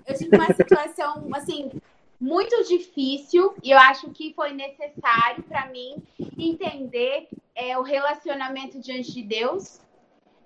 Eu 0.08 0.18
tive 0.18 0.34
uma 0.34 0.48
situação, 0.56 1.28
assim, 1.36 1.70
muito 2.18 2.64
difícil 2.64 3.54
e 3.62 3.72
eu 3.72 3.78
acho 3.78 4.12
que 4.12 4.34
foi 4.34 4.54
necessário 4.54 5.44
para 5.44 5.66
mim 5.68 6.02
entender 6.38 7.28
é, 7.54 7.78
o 7.78 7.82
relacionamento 7.82 8.80
diante 8.80 9.12
de 9.12 9.24
Deus. 9.24 9.82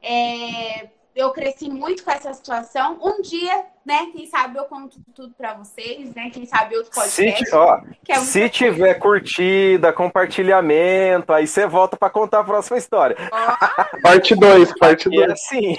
É, 0.01 0.89
eu 1.19 1.31
cresci 1.31 1.69
muito 1.69 2.03
com 2.03 2.11
essa 2.11 2.33
situação. 2.33 2.97
Um 3.01 3.21
dia, 3.21 3.65
né, 3.85 4.07
quem 4.11 4.25
sabe 4.25 4.57
eu 4.57 4.63
conto 4.65 4.99
tudo 5.13 5.33
para 5.33 5.53
vocês, 5.53 6.13
né? 6.15 6.29
Quem 6.29 6.45
sabe 6.45 6.77
outro 6.77 6.91
podcast. 6.91 7.45
Se, 7.45 7.55
ó, 7.55 7.81
é 8.07 8.15
se 8.15 8.49
tiver 8.49 8.93
curtida, 8.95 9.91
compartilhamento, 9.91 11.33
aí 11.33 11.45
você 11.45 11.67
volta 11.67 11.97
para 11.97 12.09
contar 12.09 12.39
a 12.39 12.43
próxima 12.43 12.77
história. 12.77 13.17
Oh. 13.31 13.99
parte 14.01 14.33
2, 14.33 14.77
parte 14.77 15.09
2. 15.09 15.29
É 15.29 15.31
assim. 15.33 15.75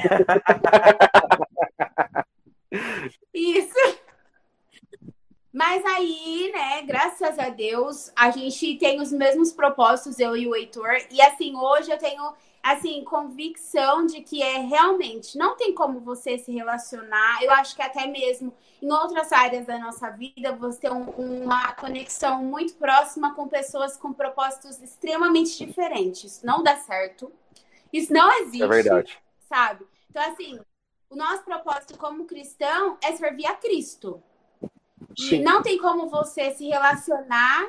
Isso. 3.33 3.99
Mas 5.53 5.85
aí, 5.85 6.53
né, 6.55 6.83
graças 6.83 7.39
a 7.39 7.49
Deus, 7.49 8.13
a 8.15 8.31
gente 8.31 8.77
tem 8.77 9.01
os 9.01 9.11
mesmos 9.11 9.53
propósitos, 9.53 10.21
eu 10.21 10.37
e 10.37 10.47
o 10.47 10.55
Heitor. 10.55 10.99
E 11.11 11.21
assim, 11.21 11.57
hoje 11.57 11.91
eu 11.91 11.99
tenho 11.99 12.23
assim, 12.63 13.03
convicção 13.05 14.07
de 14.07 14.21
que 14.21 14.43
é 14.43 14.59
realmente 14.59 15.39
não 15.39 15.57
tem 15.57 15.75
como 15.75 16.01
você 16.01 16.39
se 16.39 16.53
relacionar. 16.53 17.43
Eu 17.43 17.51
acho 17.53 17.75
que 17.75 17.83
até 17.83 18.07
mesmo 18.07 18.53
em 18.83 18.91
outras 18.91 19.33
áreas 19.33 19.67
da 19.67 19.79
nossa 19.79 20.11
vida, 20.11 20.53
você 20.53 20.81
tem 20.81 20.91
um, 20.91 21.43
uma 21.43 21.73
conexão 21.75 22.43
muito 22.43 22.75
próxima 22.75 23.35
com 23.35 23.49
pessoas 23.49 23.97
com 23.97 24.13
propósitos 24.13 24.81
extremamente 24.81 25.65
diferentes. 25.65 26.37
Isso 26.37 26.47
não 26.47 26.63
dá 26.63 26.77
certo. 26.77 27.31
Isso 27.93 28.13
não 28.13 28.31
existe. 28.41 28.63
É 28.63 28.69
verdade. 28.69 29.19
Sabe? 29.49 29.87
Então, 30.09 30.23
assim, 30.31 30.61
o 31.09 31.17
nosso 31.17 31.45
propósito 31.45 31.99
como 31.99 32.25
cristão 32.25 32.97
é 33.03 33.13
servir 33.17 33.47
a 33.47 33.55
Cristo. 33.55 34.23
Sim. 35.19 35.37
E 35.37 35.43
não 35.43 35.63
tem 35.63 35.77
como 35.79 36.09
você 36.09 36.53
se 36.53 36.69
relacionar 36.69 37.69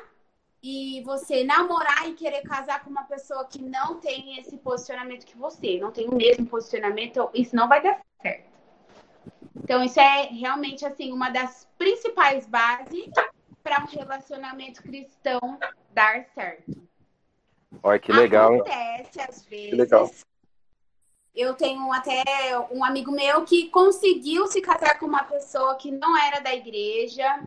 e 0.62 1.02
você 1.02 1.42
namorar 1.42 2.08
e 2.08 2.14
querer 2.14 2.42
casar 2.42 2.84
com 2.84 2.90
uma 2.90 3.02
pessoa 3.02 3.44
que 3.44 3.60
não 3.60 3.98
tem 3.98 4.38
esse 4.38 4.56
posicionamento 4.58 5.26
que 5.26 5.36
você, 5.36 5.78
não 5.78 5.90
tem 5.90 6.08
o 6.08 6.14
mesmo 6.14 6.46
posicionamento, 6.46 7.28
isso 7.34 7.56
não 7.56 7.68
vai 7.68 7.82
dar 7.82 8.00
certo. 8.20 8.52
Então, 9.56 9.82
isso 9.82 9.98
é 9.98 10.28
realmente 10.28 10.86
assim 10.86 11.12
uma 11.12 11.30
das 11.30 11.68
principais 11.76 12.46
bases 12.46 13.10
para 13.62 13.82
um 13.82 13.86
relacionamento 13.86 14.82
cristão 14.82 15.58
dar 15.90 16.24
certo. 16.34 16.80
Olha 17.82 17.98
que 17.98 18.12
legal. 18.12 18.54
Acontece 18.54 19.20
às 19.20 19.44
vezes. 19.44 20.24
Eu 21.34 21.54
tenho 21.54 21.90
até 21.92 22.22
um 22.70 22.84
amigo 22.84 23.10
meu 23.10 23.44
que 23.44 23.70
conseguiu 23.70 24.46
se 24.46 24.60
casar 24.60 24.98
com 24.98 25.06
uma 25.06 25.24
pessoa 25.24 25.74
que 25.76 25.90
não 25.90 26.16
era 26.16 26.40
da 26.40 26.54
igreja, 26.54 27.42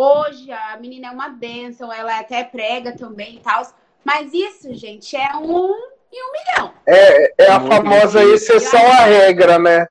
Hoje 0.00 0.52
a 0.52 0.76
menina 0.76 1.08
é 1.08 1.10
uma 1.10 1.28
bênção, 1.28 1.92
ela 1.92 2.20
até 2.20 2.44
prega 2.44 2.96
também 2.96 3.34
e 3.34 3.40
tal. 3.40 3.66
Mas 4.04 4.32
isso, 4.32 4.72
gente, 4.72 5.16
é 5.16 5.34
um 5.34 5.74
e 6.12 6.22
um 6.22 6.32
milhão. 6.32 6.74
É, 6.86 7.46
é 7.46 7.50
a 7.50 7.58
famosa 7.58 8.22
exceção 8.22 8.80
à 8.80 9.00
regra, 9.06 9.58
né? 9.58 9.88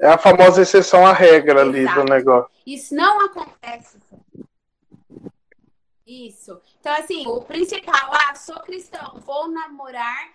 É 0.00 0.08
a 0.08 0.18
famosa 0.18 0.62
exceção 0.62 1.06
à 1.06 1.12
regra 1.12 1.60
Exato. 1.60 1.70
ali 1.70 1.94
do 1.94 2.12
negócio. 2.12 2.50
Isso 2.66 2.92
não 2.92 3.24
acontece. 3.24 3.98
Isso. 6.04 6.60
Então, 6.80 6.92
assim, 6.94 7.24
o 7.28 7.40
principal, 7.40 8.10
ah, 8.12 8.34
sou 8.34 8.58
cristão, 8.62 9.22
vou 9.24 9.48
namorar 9.48 10.28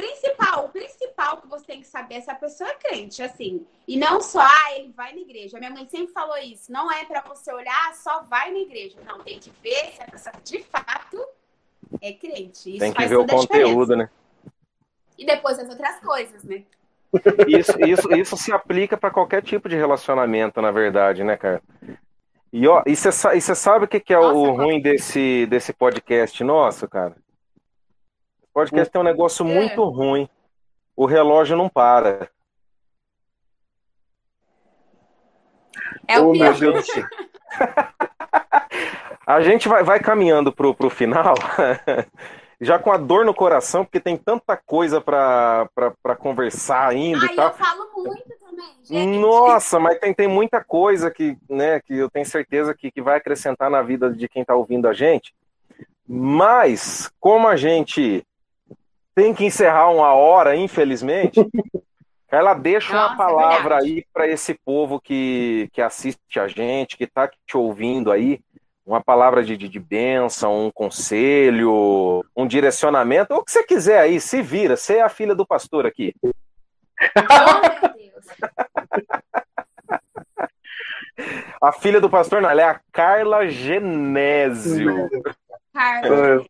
principal, 0.00 0.64
o 0.64 0.68
principal 0.68 1.36
que 1.38 1.46
você 1.46 1.64
tem 1.66 1.80
que 1.80 1.86
saber 1.86 2.16
é 2.16 2.20
se 2.20 2.30
a 2.30 2.34
pessoa 2.34 2.70
é 2.70 2.74
crente, 2.74 3.22
assim. 3.22 3.66
E 3.86 3.98
não 3.98 4.20
só, 4.20 4.40
ah, 4.40 4.76
ele 4.76 4.92
vai 4.96 5.12
na 5.12 5.20
igreja. 5.20 5.58
Minha 5.58 5.70
mãe 5.70 5.86
sempre 5.88 6.12
falou 6.12 6.38
isso. 6.38 6.72
Não 6.72 6.90
é 6.90 7.04
para 7.04 7.20
você 7.22 7.52
olhar, 7.52 7.88
ah, 7.88 7.92
só 7.92 8.22
vai 8.22 8.50
na 8.50 8.58
igreja. 8.58 8.98
Não, 9.06 9.20
tem 9.20 9.38
que 9.38 9.52
ver 9.62 9.92
se 9.92 10.02
a 10.02 10.06
pessoa 10.06 10.34
de 10.42 10.62
fato 10.62 11.24
é 12.00 12.12
crente. 12.12 12.70
Isso 12.70 12.78
tem 12.78 12.92
que 12.92 13.06
ver 13.06 13.16
o 13.16 13.26
conteúdo, 13.26 13.96
né? 13.96 14.08
E 15.18 15.26
depois 15.26 15.58
as 15.58 15.68
outras 15.68 16.00
coisas, 16.00 16.42
né? 16.44 16.64
Isso, 17.48 17.72
isso, 17.84 18.14
isso 18.14 18.36
se 18.36 18.52
aplica 18.52 18.96
para 18.96 19.10
qualquer 19.10 19.42
tipo 19.42 19.68
de 19.68 19.74
relacionamento, 19.74 20.62
na 20.62 20.70
verdade, 20.70 21.24
né, 21.24 21.36
cara? 21.36 21.60
E 22.52 22.68
ó, 22.68 22.84
e 22.86 22.94
você 22.94 23.10
sabe 23.12 23.84
o 23.84 23.88
que, 23.88 23.98
que 23.98 24.14
é 24.14 24.16
Nossa, 24.16 24.32
o 24.32 24.52
ruim 24.52 24.80
desse, 24.80 25.44
desse 25.46 25.72
podcast 25.72 26.44
nosso, 26.44 26.88
cara? 26.88 27.16
Podcast 28.52 28.92
tem 28.92 29.00
um 29.00 29.04
negócio 29.04 29.46
é. 29.46 29.54
muito 29.54 29.84
ruim. 29.84 30.28
O 30.96 31.06
relógio 31.06 31.56
não 31.56 31.68
para. 31.68 32.28
É 36.06 36.18
o 36.18 36.30
oh, 36.30 36.32
meu 36.32 36.52
Deus 36.52 36.86
A 39.26 39.40
gente 39.40 39.68
vai, 39.68 39.84
vai 39.84 40.00
caminhando 40.00 40.52
pro, 40.52 40.74
pro 40.74 40.90
final, 40.90 41.34
já 42.60 42.80
com 42.80 42.90
a 42.90 42.96
dor 42.96 43.24
no 43.24 43.32
coração, 43.32 43.84
porque 43.84 44.00
tem 44.00 44.16
tanta 44.16 44.56
coisa 44.56 45.00
para 45.00 46.16
conversar 46.18 46.88
ainda 46.88 47.26
Ai, 47.26 47.32
e 47.32 47.36
tal. 47.36 47.46
eu 47.46 47.54
falo 47.54 47.90
muito 47.94 48.34
também, 48.40 48.74
gente. 48.82 49.18
Nossa, 49.20 49.78
mas 49.78 50.00
tem, 50.00 50.12
tem 50.12 50.26
muita 50.26 50.64
coisa 50.64 51.12
que, 51.12 51.38
né, 51.48 51.80
que 51.80 51.96
eu 51.96 52.10
tenho 52.10 52.26
certeza 52.26 52.74
que, 52.74 52.90
que 52.90 53.00
vai 53.00 53.18
acrescentar 53.18 53.70
na 53.70 53.82
vida 53.82 54.10
de 54.10 54.28
quem 54.28 54.42
está 54.42 54.56
ouvindo 54.56 54.88
a 54.88 54.92
gente. 54.92 55.32
Mas, 56.08 57.08
como 57.20 57.46
a 57.46 57.54
gente 57.54 58.26
tem 59.14 59.34
que 59.34 59.44
encerrar 59.44 59.90
uma 59.90 60.12
hora, 60.14 60.56
infelizmente. 60.56 61.40
Ela 62.30 62.54
deixa 62.54 62.94
Nossa, 62.94 63.14
uma 63.14 63.14
é 63.14 63.16
palavra 63.16 63.74
é 63.76 63.78
aí 63.78 64.04
para 64.12 64.28
esse 64.28 64.54
povo 64.54 65.00
que, 65.00 65.68
que 65.72 65.82
assiste 65.82 66.38
a 66.38 66.46
gente, 66.46 66.96
que 66.96 67.04
está 67.04 67.28
te 67.28 67.56
ouvindo 67.56 68.12
aí. 68.12 68.40
Uma 68.86 69.02
palavra 69.02 69.42
de, 69.42 69.56
de, 69.56 69.68
de 69.68 69.80
bênção, 69.80 70.66
um 70.66 70.70
conselho, 70.70 72.24
um 72.36 72.46
direcionamento, 72.46 73.34
ou 73.34 73.40
o 73.40 73.44
que 73.44 73.50
você 73.50 73.64
quiser 73.64 74.00
aí, 74.00 74.20
se 74.20 74.42
vira. 74.42 74.76
Você 74.76 74.96
é 74.96 75.02
a 75.02 75.08
filha 75.08 75.34
do 75.34 75.46
pastor 75.46 75.86
aqui. 75.86 76.14
Oh, 76.22 77.82
meu 77.82 77.94
Deus. 77.94 78.26
A 81.60 81.72
filha 81.72 82.00
do 82.00 82.08
pastor, 82.08 82.40
não, 82.40 82.48
ela 82.48 82.62
é 82.62 82.64
a 82.64 82.80
Carla 82.90 83.46
Genésio. 83.48 85.08
Carla 85.72 86.44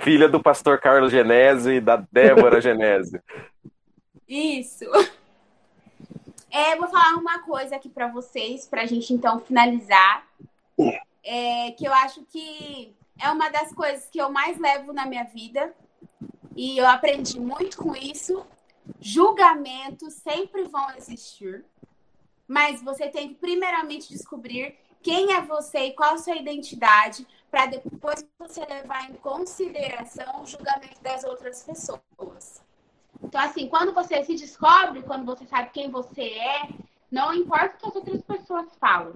filha 0.00 0.28
do 0.28 0.42
pastor 0.42 0.80
Carlos 0.80 1.10
Genésio 1.10 1.72
e 1.72 1.80
da 1.80 1.96
Débora 2.10 2.60
Genésio. 2.60 3.22
Isso. 4.28 4.84
É, 6.50 6.74
vou 6.76 6.88
falar 6.88 7.16
uma 7.16 7.40
coisa 7.40 7.76
aqui 7.76 7.88
para 7.88 8.08
vocês, 8.08 8.66
para 8.66 8.82
a 8.82 8.86
gente 8.86 9.12
então 9.12 9.38
finalizar. 9.40 10.26
É, 11.24 11.72
que 11.72 11.86
eu 11.86 11.92
acho 11.92 12.22
que 12.24 12.94
é 13.20 13.30
uma 13.30 13.48
das 13.48 13.72
coisas 13.72 14.08
que 14.08 14.18
eu 14.18 14.30
mais 14.30 14.58
levo 14.58 14.92
na 14.92 15.06
minha 15.06 15.24
vida. 15.24 15.74
E 16.54 16.78
eu 16.78 16.86
aprendi 16.86 17.38
muito 17.38 17.76
com 17.76 17.94
isso. 17.94 18.46
Julgamentos 19.00 20.14
sempre 20.14 20.64
vão 20.64 20.90
existir. 20.96 21.64
Mas 22.48 22.82
você 22.82 23.08
tem 23.08 23.28
que 23.28 23.34
primeiramente 23.34 24.08
descobrir 24.08 24.76
quem 25.02 25.34
é 25.34 25.40
você 25.40 25.86
e 25.86 25.92
qual 25.92 26.14
a 26.14 26.18
sua 26.18 26.36
identidade 26.36 27.26
para 27.50 27.66
depois 27.66 28.26
você 28.38 28.64
levar 28.64 29.10
em 29.10 29.14
consideração 29.14 30.42
o 30.42 30.46
julgamento 30.46 31.00
das 31.02 31.24
outras 31.24 31.62
pessoas. 31.62 32.62
Então, 33.22 33.40
assim, 33.40 33.68
quando 33.68 33.92
você 33.92 34.22
se 34.24 34.34
descobre, 34.34 35.02
quando 35.02 35.24
você 35.24 35.46
sabe 35.46 35.70
quem 35.70 35.90
você 35.90 36.22
é, 36.22 36.68
não 37.10 37.32
importa 37.32 37.76
o 37.76 37.78
que 37.78 37.86
as 37.86 37.96
outras 37.96 38.22
pessoas 38.22 38.66
falam. 38.78 39.14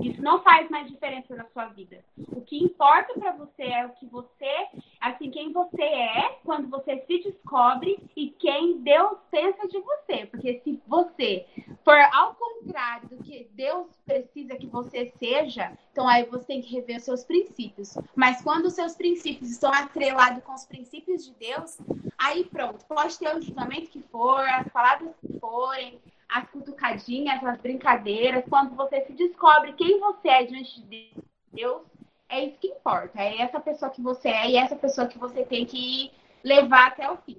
Isso 0.00 0.22
não 0.22 0.40
faz 0.42 0.70
mais 0.70 0.88
diferença 0.88 1.34
na 1.34 1.44
sua 1.46 1.66
vida. 1.66 2.04
O 2.32 2.40
que 2.40 2.62
importa 2.62 3.12
para 3.14 3.32
você 3.32 3.64
é 3.64 3.86
o 3.86 3.90
que 3.90 4.06
você, 4.06 4.66
assim, 5.00 5.30
quem 5.30 5.52
você 5.52 5.82
é 5.82 6.38
quando 6.44 6.68
você 6.68 6.98
se 7.06 7.18
descobre 7.18 7.98
e 8.16 8.30
quem 8.30 8.78
Deus 8.78 9.18
pensa 9.30 9.66
de 9.66 9.80
você. 9.80 10.26
Porque 10.26 10.60
se 10.62 10.80
você 10.86 11.46
for 11.84 11.98
ao 12.12 12.34
contrário 12.34 13.08
do 13.08 13.22
que 13.22 13.48
Deus 13.52 13.88
precisa 14.06 14.56
que 14.56 14.66
você 14.66 15.12
seja, 15.18 15.76
então 15.90 16.08
aí 16.08 16.24
você 16.24 16.44
tem 16.44 16.62
que 16.62 16.72
rever 16.72 16.98
os 16.98 17.04
seus 17.04 17.24
princípios. 17.24 17.96
Mas 18.14 18.40
quando 18.42 18.66
os 18.66 18.74
seus 18.74 18.94
princípios 18.94 19.50
estão 19.50 19.72
atrelados 19.72 20.42
com 20.44 20.54
os 20.54 20.64
princípios 20.64 21.26
de 21.26 21.34
Deus, 21.34 21.78
aí 22.16 22.44
pronto, 22.44 22.84
pode 22.86 23.18
ter 23.18 23.34
o 23.34 23.42
julgamento 23.42 23.90
que 23.90 24.00
for, 24.02 24.40
as 24.40 24.68
palavras 24.68 25.14
que 25.16 25.38
forem, 25.38 26.00
as 26.32 26.48
cutucadinhas, 26.50 27.42
as 27.44 27.60
brincadeiras, 27.60 28.44
quando 28.48 28.74
você 28.76 29.00
se 29.02 29.12
descobre 29.12 29.72
quem 29.72 29.98
você 29.98 30.28
é 30.28 30.44
diante 30.44 30.80
de 30.82 31.12
Deus, 31.52 31.82
é 32.28 32.44
isso 32.44 32.58
que 32.58 32.68
importa. 32.68 33.20
É 33.20 33.42
essa 33.42 33.58
pessoa 33.58 33.90
que 33.90 34.00
você 34.00 34.28
é 34.28 34.50
e 34.50 34.56
essa 34.56 34.76
pessoa 34.76 35.08
que 35.08 35.18
você 35.18 35.44
tem 35.44 35.66
que 35.66 36.12
levar 36.44 36.88
até 36.88 37.10
o 37.10 37.16
fim. 37.16 37.38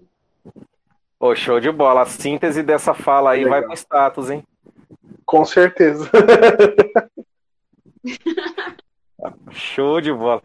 Ô, 1.20 1.34
show 1.36 1.60
de 1.60 1.72
bola. 1.72 2.02
A 2.02 2.06
síntese 2.06 2.62
dessa 2.62 2.94
fala 2.94 3.32
aí 3.32 3.44
Legal. 3.44 3.52
vai 3.52 3.62
pro 3.64 3.74
status, 3.74 4.30
hein? 4.30 4.44
Com 5.26 5.46
certeza. 5.46 6.10
show 9.52 10.02
de 10.02 10.12
bola. 10.12 10.42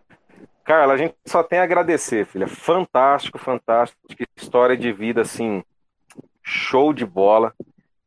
Carla, 0.62 0.94
a 0.94 0.97
gente 0.97 1.14
só 1.24 1.42
tem 1.42 1.59
a 1.59 1.62
agradecer, 1.62 2.26
filha. 2.26 2.47
Fantástico, 2.47 3.38
fantástico. 3.38 4.01
História 4.36 4.76
de 4.76 4.92
vida, 4.92 5.22
assim, 5.22 5.64
show 6.42 6.92
de 6.92 7.07
bola. 7.07 7.55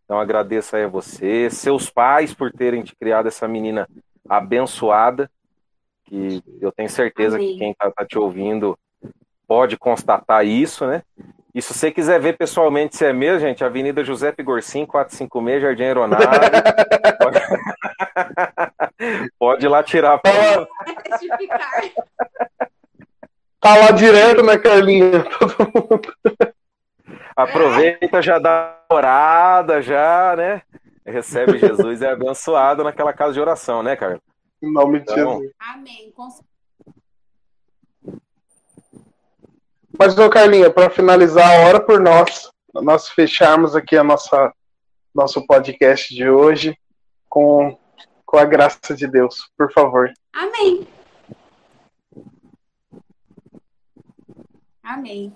Então 0.10 0.20
agradeço 0.20 0.76
aí 0.76 0.86
a 0.86 0.88
você, 0.88 1.52
seus 1.52 1.88
pais 1.88 2.34
por 2.34 2.52
terem 2.52 2.82
te 2.82 2.96
criado 2.96 3.28
essa 3.28 3.48
menina 3.48 3.88
abençoada, 4.28 5.30
que 6.04 6.44
eu 6.60 6.72
tenho 6.72 6.90
certeza 6.90 7.36
Amém. 7.36 7.54
que 7.54 7.60
quem 7.60 7.70
está 7.70 7.92
tá 7.92 8.04
te 8.04 8.18
ouvindo 8.18 8.76
pode 9.48 9.78
constatar 9.78 10.44
isso, 10.44 10.88
né? 10.88 11.04
E 11.54 11.62
se 11.62 11.76
você 11.76 11.92
quiser 11.92 12.20
ver 12.20 12.36
pessoalmente 12.40 12.98
se 12.98 13.06
é 13.06 13.14
mesmo, 13.14 13.42
gente, 13.42 13.64
Avenida 13.64 14.04
José 14.04 14.32
Pigorcim, 14.32 14.84
456, 14.84 15.62
Jardim 15.62 15.84
Aeronave. 15.84 16.26
pode... 17.22 17.40
pode 19.38 19.66
ir 19.68 19.70
lá 19.70 19.84
tirar 19.84 20.16
a 20.16 20.18
foto. 20.18 20.68
Tá 23.60 23.76
lá 23.76 23.92
direto, 23.92 24.42
né, 24.42 24.58
Carlinha? 24.58 25.24
Aproveita, 27.44 28.22
já 28.22 28.38
dá 28.38 28.84
orada, 28.92 29.82
já, 29.82 30.36
né? 30.36 30.62
Recebe 31.06 31.58
Jesus 31.58 32.02
e 32.02 32.06
é 32.06 32.12
abençoado 32.12 32.84
naquela 32.84 33.14
casa 33.14 33.34
de 33.34 33.40
oração, 33.40 33.82
né, 33.82 33.96
Carlos? 33.96 34.22
Em 34.62 34.72
nome 34.72 35.00
de 35.00 35.12
então, 35.12 35.40
Jesus. 35.40 35.52
Amém. 35.60 36.14
Mas, 39.98 40.18
ô 40.18 40.30
Carlinha, 40.30 40.70
para 40.70 40.90
finalizar, 40.90 41.66
hora 41.66 41.80
por 41.80 42.00
nós, 42.00 42.52
nós 42.74 43.10
fecharmos 43.10 43.76
aqui 43.76 43.98
a 43.98 44.04
nossa 44.04 44.54
nosso 45.14 45.46
podcast 45.46 46.14
de 46.14 46.30
hoje 46.30 46.78
com, 47.28 47.78
com 48.26 48.38
a 48.38 48.46
graça 48.46 48.96
de 48.96 49.08
Deus, 49.08 49.50
por 49.58 49.72
favor. 49.74 50.12
Amém. 50.34 50.88
Amém. 54.84 55.36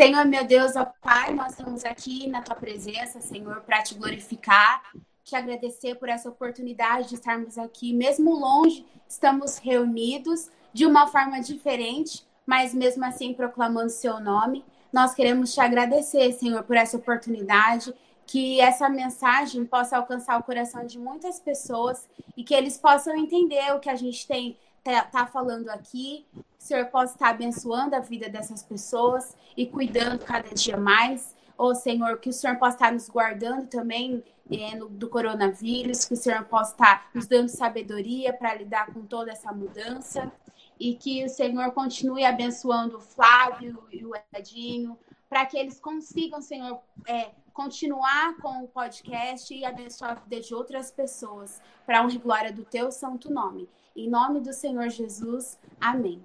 Senhor, 0.00 0.24
meu 0.24 0.46
Deus, 0.46 0.76
ó 0.76 0.86
Pai, 1.02 1.34
nós 1.34 1.50
estamos 1.50 1.84
aqui 1.84 2.26
na 2.26 2.40
tua 2.40 2.54
presença, 2.56 3.20
Senhor, 3.20 3.60
para 3.60 3.82
te 3.82 3.94
glorificar, 3.94 4.82
te 5.22 5.36
agradecer 5.36 5.94
por 5.96 6.08
essa 6.08 6.26
oportunidade 6.26 7.10
de 7.10 7.16
estarmos 7.16 7.58
aqui, 7.58 7.92
mesmo 7.92 8.32
longe, 8.32 8.86
estamos 9.06 9.58
reunidos 9.58 10.50
de 10.72 10.86
uma 10.86 11.06
forma 11.06 11.38
diferente, 11.42 12.26
mas 12.46 12.72
mesmo 12.72 13.04
assim 13.04 13.34
proclamando 13.34 13.90
seu 13.90 14.18
nome. 14.18 14.64
Nós 14.90 15.12
queremos 15.12 15.52
te 15.52 15.60
agradecer, 15.60 16.32
Senhor, 16.32 16.62
por 16.62 16.78
essa 16.78 16.96
oportunidade, 16.96 17.92
que 18.26 18.58
essa 18.58 18.88
mensagem 18.88 19.66
possa 19.66 19.98
alcançar 19.98 20.40
o 20.40 20.44
coração 20.44 20.86
de 20.86 20.98
muitas 20.98 21.38
pessoas 21.38 22.08
e 22.34 22.42
que 22.42 22.54
eles 22.54 22.78
possam 22.78 23.14
entender 23.14 23.70
o 23.74 23.80
que 23.80 23.90
a 23.90 23.96
gente 23.96 24.26
tem 24.26 24.56
tá, 24.82 25.02
tá 25.02 25.26
falando 25.26 25.68
aqui. 25.68 26.24
O 26.60 26.62
Senhor 26.62 26.84
possa 26.86 27.14
estar 27.14 27.30
abençoando 27.30 27.96
a 27.96 28.00
vida 28.00 28.28
dessas 28.28 28.62
pessoas 28.62 29.34
e 29.56 29.66
cuidando 29.66 30.22
cada 30.22 30.54
dia 30.54 30.76
mais. 30.76 31.34
Ô 31.56 31.74
Senhor, 31.74 32.20
que 32.20 32.28
o 32.28 32.32
Senhor 32.34 32.58
possa 32.58 32.76
estar 32.76 32.92
nos 32.92 33.08
guardando 33.08 33.66
também 33.66 34.22
é, 34.50 34.76
no, 34.76 34.86
do 34.86 35.08
coronavírus, 35.08 36.04
que 36.04 36.12
o 36.12 36.16
Senhor 36.16 36.44
possa 36.44 36.72
estar 36.72 37.10
nos 37.14 37.26
dando 37.26 37.48
sabedoria 37.48 38.34
para 38.34 38.54
lidar 38.54 38.92
com 38.92 39.06
toda 39.06 39.32
essa 39.32 39.50
mudança 39.50 40.30
e 40.78 40.94
que 40.94 41.24
o 41.24 41.30
Senhor 41.30 41.72
continue 41.72 42.26
abençoando 42.26 42.98
o 42.98 43.00
Flávio 43.00 43.82
e 43.90 44.04
o 44.04 44.12
Edinho, 44.36 44.98
para 45.30 45.46
que 45.46 45.56
eles 45.56 45.80
consigam, 45.80 46.42
Senhor, 46.42 46.78
é, 47.08 47.30
continuar 47.54 48.36
com 48.36 48.64
o 48.64 48.68
podcast 48.68 49.54
e 49.54 49.64
abençoar 49.64 50.10
a 50.10 50.14
vida 50.14 50.42
de 50.42 50.54
outras 50.54 50.90
pessoas, 50.90 51.60
para 51.86 52.00
a 52.00 52.02
honra 52.02 52.14
e 52.14 52.18
glória 52.18 52.52
do 52.52 52.64
teu 52.64 52.92
santo 52.92 53.32
nome. 53.32 53.66
Em 53.96 54.10
nome 54.10 54.40
do 54.40 54.52
Senhor 54.52 54.90
Jesus, 54.90 55.58
amém. 55.80 56.22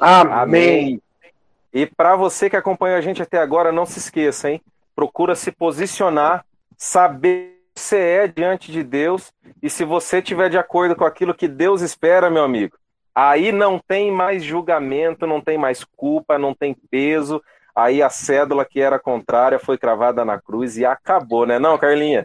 Amém. 0.00 1.00
E 1.72 1.86
para 1.86 2.16
você 2.16 2.48
que 2.48 2.56
acompanha 2.56 2.96
a 2.96 3.00
gente 3.00 3.22
até 3.22 3.38
agora, 3.38 3.70
não 3.70 3.86
se 3.86 3.98
esqueça, 3.98 4.50
hein? 4.50 4.62
Procura 4.94 5.34
se 5.34 5.52
posicionar, 5.52 6.44
saber 6.76 7.60
que 7.74 7.80
você 7.80 7.98
é 7.98 8.28
diante 8.28 8.72
de 8.72 8.82
Deus 8.82 9.32
e 9.62 9.70
se 9.70 9.84
você 9.84 10.18
estiver 10.18 10.48
de 10.50 10.58
acordo 10.58 10.96
com 10.96 11.04
aquilo 11.04 11.34
que 11.34 11.46
Deus 11.46 11.82
espera, 11.82 12.30
meu 12.30 12.42
amigo, 12.42 12.76
Aí 13.20 13.50
não 13.50 13.80
tem 13.80 14.12
mais 14.12 14.44
julgamento, 14.44 15.26
não 15.26 15.40
tem 15.40 15.58
mais 15.58 15.82
culpa, 15.82 16.38
não 16.38 16.54
tem 16.54 16.72
peso. 16.72 17.42
Aí 17.74 18.00
a 18.00 18.08
cédula 18.08 18.64
que 18.64 18.80
era 18.80 18.96
contrária 18.96 19.58
foi 19.58 19.76
cravada 19.76 20.24
na 20.24 20.40
cruz 20.40 20.76
e 20.76 20.84
acabou, 20.84 21.44
né, 21.44 21.58
não, 21.58 21.76
Carlinha? 21.76 22.24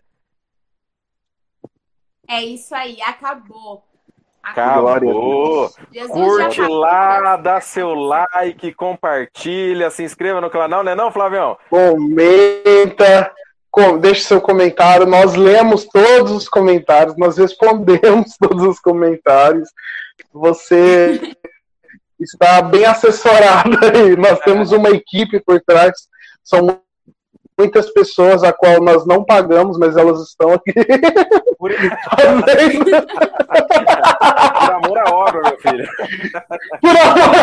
É 2.27 2.43
isso 2.43 2.75
aí, 2.75 3.01
acabou. 3.01 3.83
Acabou. 4.43 5.71
Curte 6.09 6.61
lá, 6.61 7.37
dá 7.37 7.61
seu 7.61 7.93
like, 7.93 8.73
compartilha, 8.73 9.89
se 9.89 10.03
inscreva 10.03 10.41
no 10.41 10.49
canal, 10.49 10.83
né 10.83 10.93
não, 10.93 11.11
Flavião? 11.11 11.57
Comenta, 11.69 13.31
com, 13.71 13.97
deixe 13.97 14.21
seu 14.23 14.41
comentário. 14.41 15.05
Nós 15.07 15.33
lemos 15.35 15.85
todos 15.85 16.31
os 16.33 16.49
comentários, 16.49 17.15
nós 17.17 17.37
respondemos 17.37 18.35
todos 18.37 18.63
os 18.63 18.79
comentários. 18.79 19.69
Você 20.33 21.35
está 22.19 22.61
bem 22.61 22.85
assessorado 22.85 23.77
aí. 23.85 24.17
Nós 24.17 24.39
temos 24.41 24.73
uma 24.73 24.89
equipe 24.89 25.39
por 25.39 25.61
trás. 25.61 25.93
São 26.43 26.81
muitas 27.57 27.89
pessoas 27.91 28.43
a 28.43 28.51
qual 28.51 28.81
nós 28.81 29.05
não 29.05 29.23
pagamos, 29.23 29.77
mas 29.77 29.95
elas 29.97 30.21
estão 30.21 30.53
aqui. 30.53 30.73
Por, 31.57 31.71
Por 34.59 34.71
amor 34.71 34.97
à 34.97 35.09
obra, 35.13 35.41
meu 35.41 35.59
filho. 35.59 35.87
Por 36.81 36.97
amor 36.97 37.33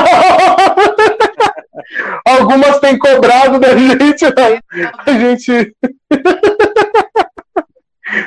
Algumas 2.27 2.79
têm 2.81 2.99
cobrado 2.99 3.59
da 3.59 3.77
gente, 3.77 4.25
né? 4.25 4.61
A 5.07 5.13
gente. 5.13 5.75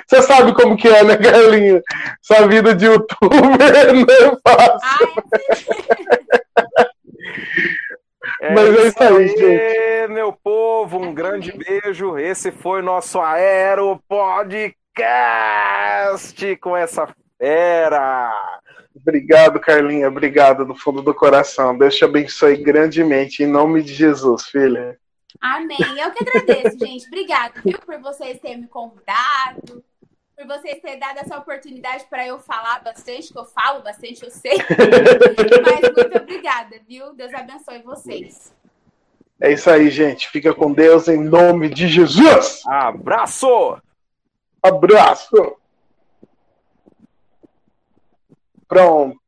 Você 0.08 0.22
sabe 0.22 0.54
como 0.54 0.78
que 0.78 0.88
é, 0.88 1.04
né, 1.04 1.18
Carlinha? 1.18 1.82
Essa 2.22 2.48
vida 2.48 2.74
de 2.74 2.86
youtuber 2.86 3.94
não 3.94 4.06
é 4.10 4.38
fácil. 4.48 5.08
É 8.44 8.54
Mas 8.54 8.76
é 8.76 8.88
isso 8.90 9.02
aí, 9.02 9.28
gente. 9.30 10.12
Meu 10.12 10.34
povo, 10.34 10.98
um 10.98 11.14
grande 11.14 11.54
beijo. 11.54 12.18
Esse 12.18 12.52
foi 12.52 12.82
nosso 12.82 13.22
Aero 13.22 14.04
Podcast 14.06 15.08
com 16.58 16.76
essa 16.76 17.08
fera. 17.38 18.34
Obrigado, 18.94 19.62
Carlinha. 19.62 20.10
Obrigado 20.10 20.66
do 20.66 20.76
fundo 20.76 21.02
do 21.02 21.14
coração. 21.14 21.78
Deus 21.78 21.96
te 21.96 22.04
abençoe 22.04 22.58
grandemente. 22.58 23.44
Em 23.44 23.48
nome 23.48 23.82
de 23.82 23.94
Jesus, 23.94 24.44
filha. 24.48 25.00
Amém. 25.40 25.78
Eu 25.98 26.12
que 26.12 26.28
agradeço, 26.28 26.78
gente. 26.86 27.08
Obrigada, 27.08 27.62
viu, 27.64 27.80
por 27.80 27.98
vocês 28.00 28.42
terem 28.42 28.60
me 28.64 28.68
convidado, 28.68 29.82
por 30.44 30.60
vocês 30.60 30.82
terem 30.82 31.00
dado 31.00 31.18
essa 31.20 31.38
oportunidade 31.38 32.06
para 32.10 32.28
eu 32.28 32.38
falar 32.40 32.84
bastante, 32.84 33.32
que 33.32 33.40
eu 33.40 33.46
falo 33.46 33.82
bastante, 33.82 34.24
eu 34.24 34.32
sei. 34.32 34.58
Mas 35.64 35.82
muito 35.96 36.18
obrigada, 36.18 36.80
viu? 36.88 37.14
Deus 37.14 37.34
abençoe 37.34 37.82
vocês. 37.82 38.54
É 39.40 39.52
isso 39.52 39.70
aí, 39.70 39.90
gente. 39.90 40.30
Fica 40.30 40.54
com 40.54 40.72
Deus 40.72 41.08
em 41.08 41.24
nome 41.24 41.70
de 41.70 41.88
Jesus. 41.88 42.62
Abraço! 42.66 43.82
Abraço! 44.62 45.58
Pronto. 48.68 49.23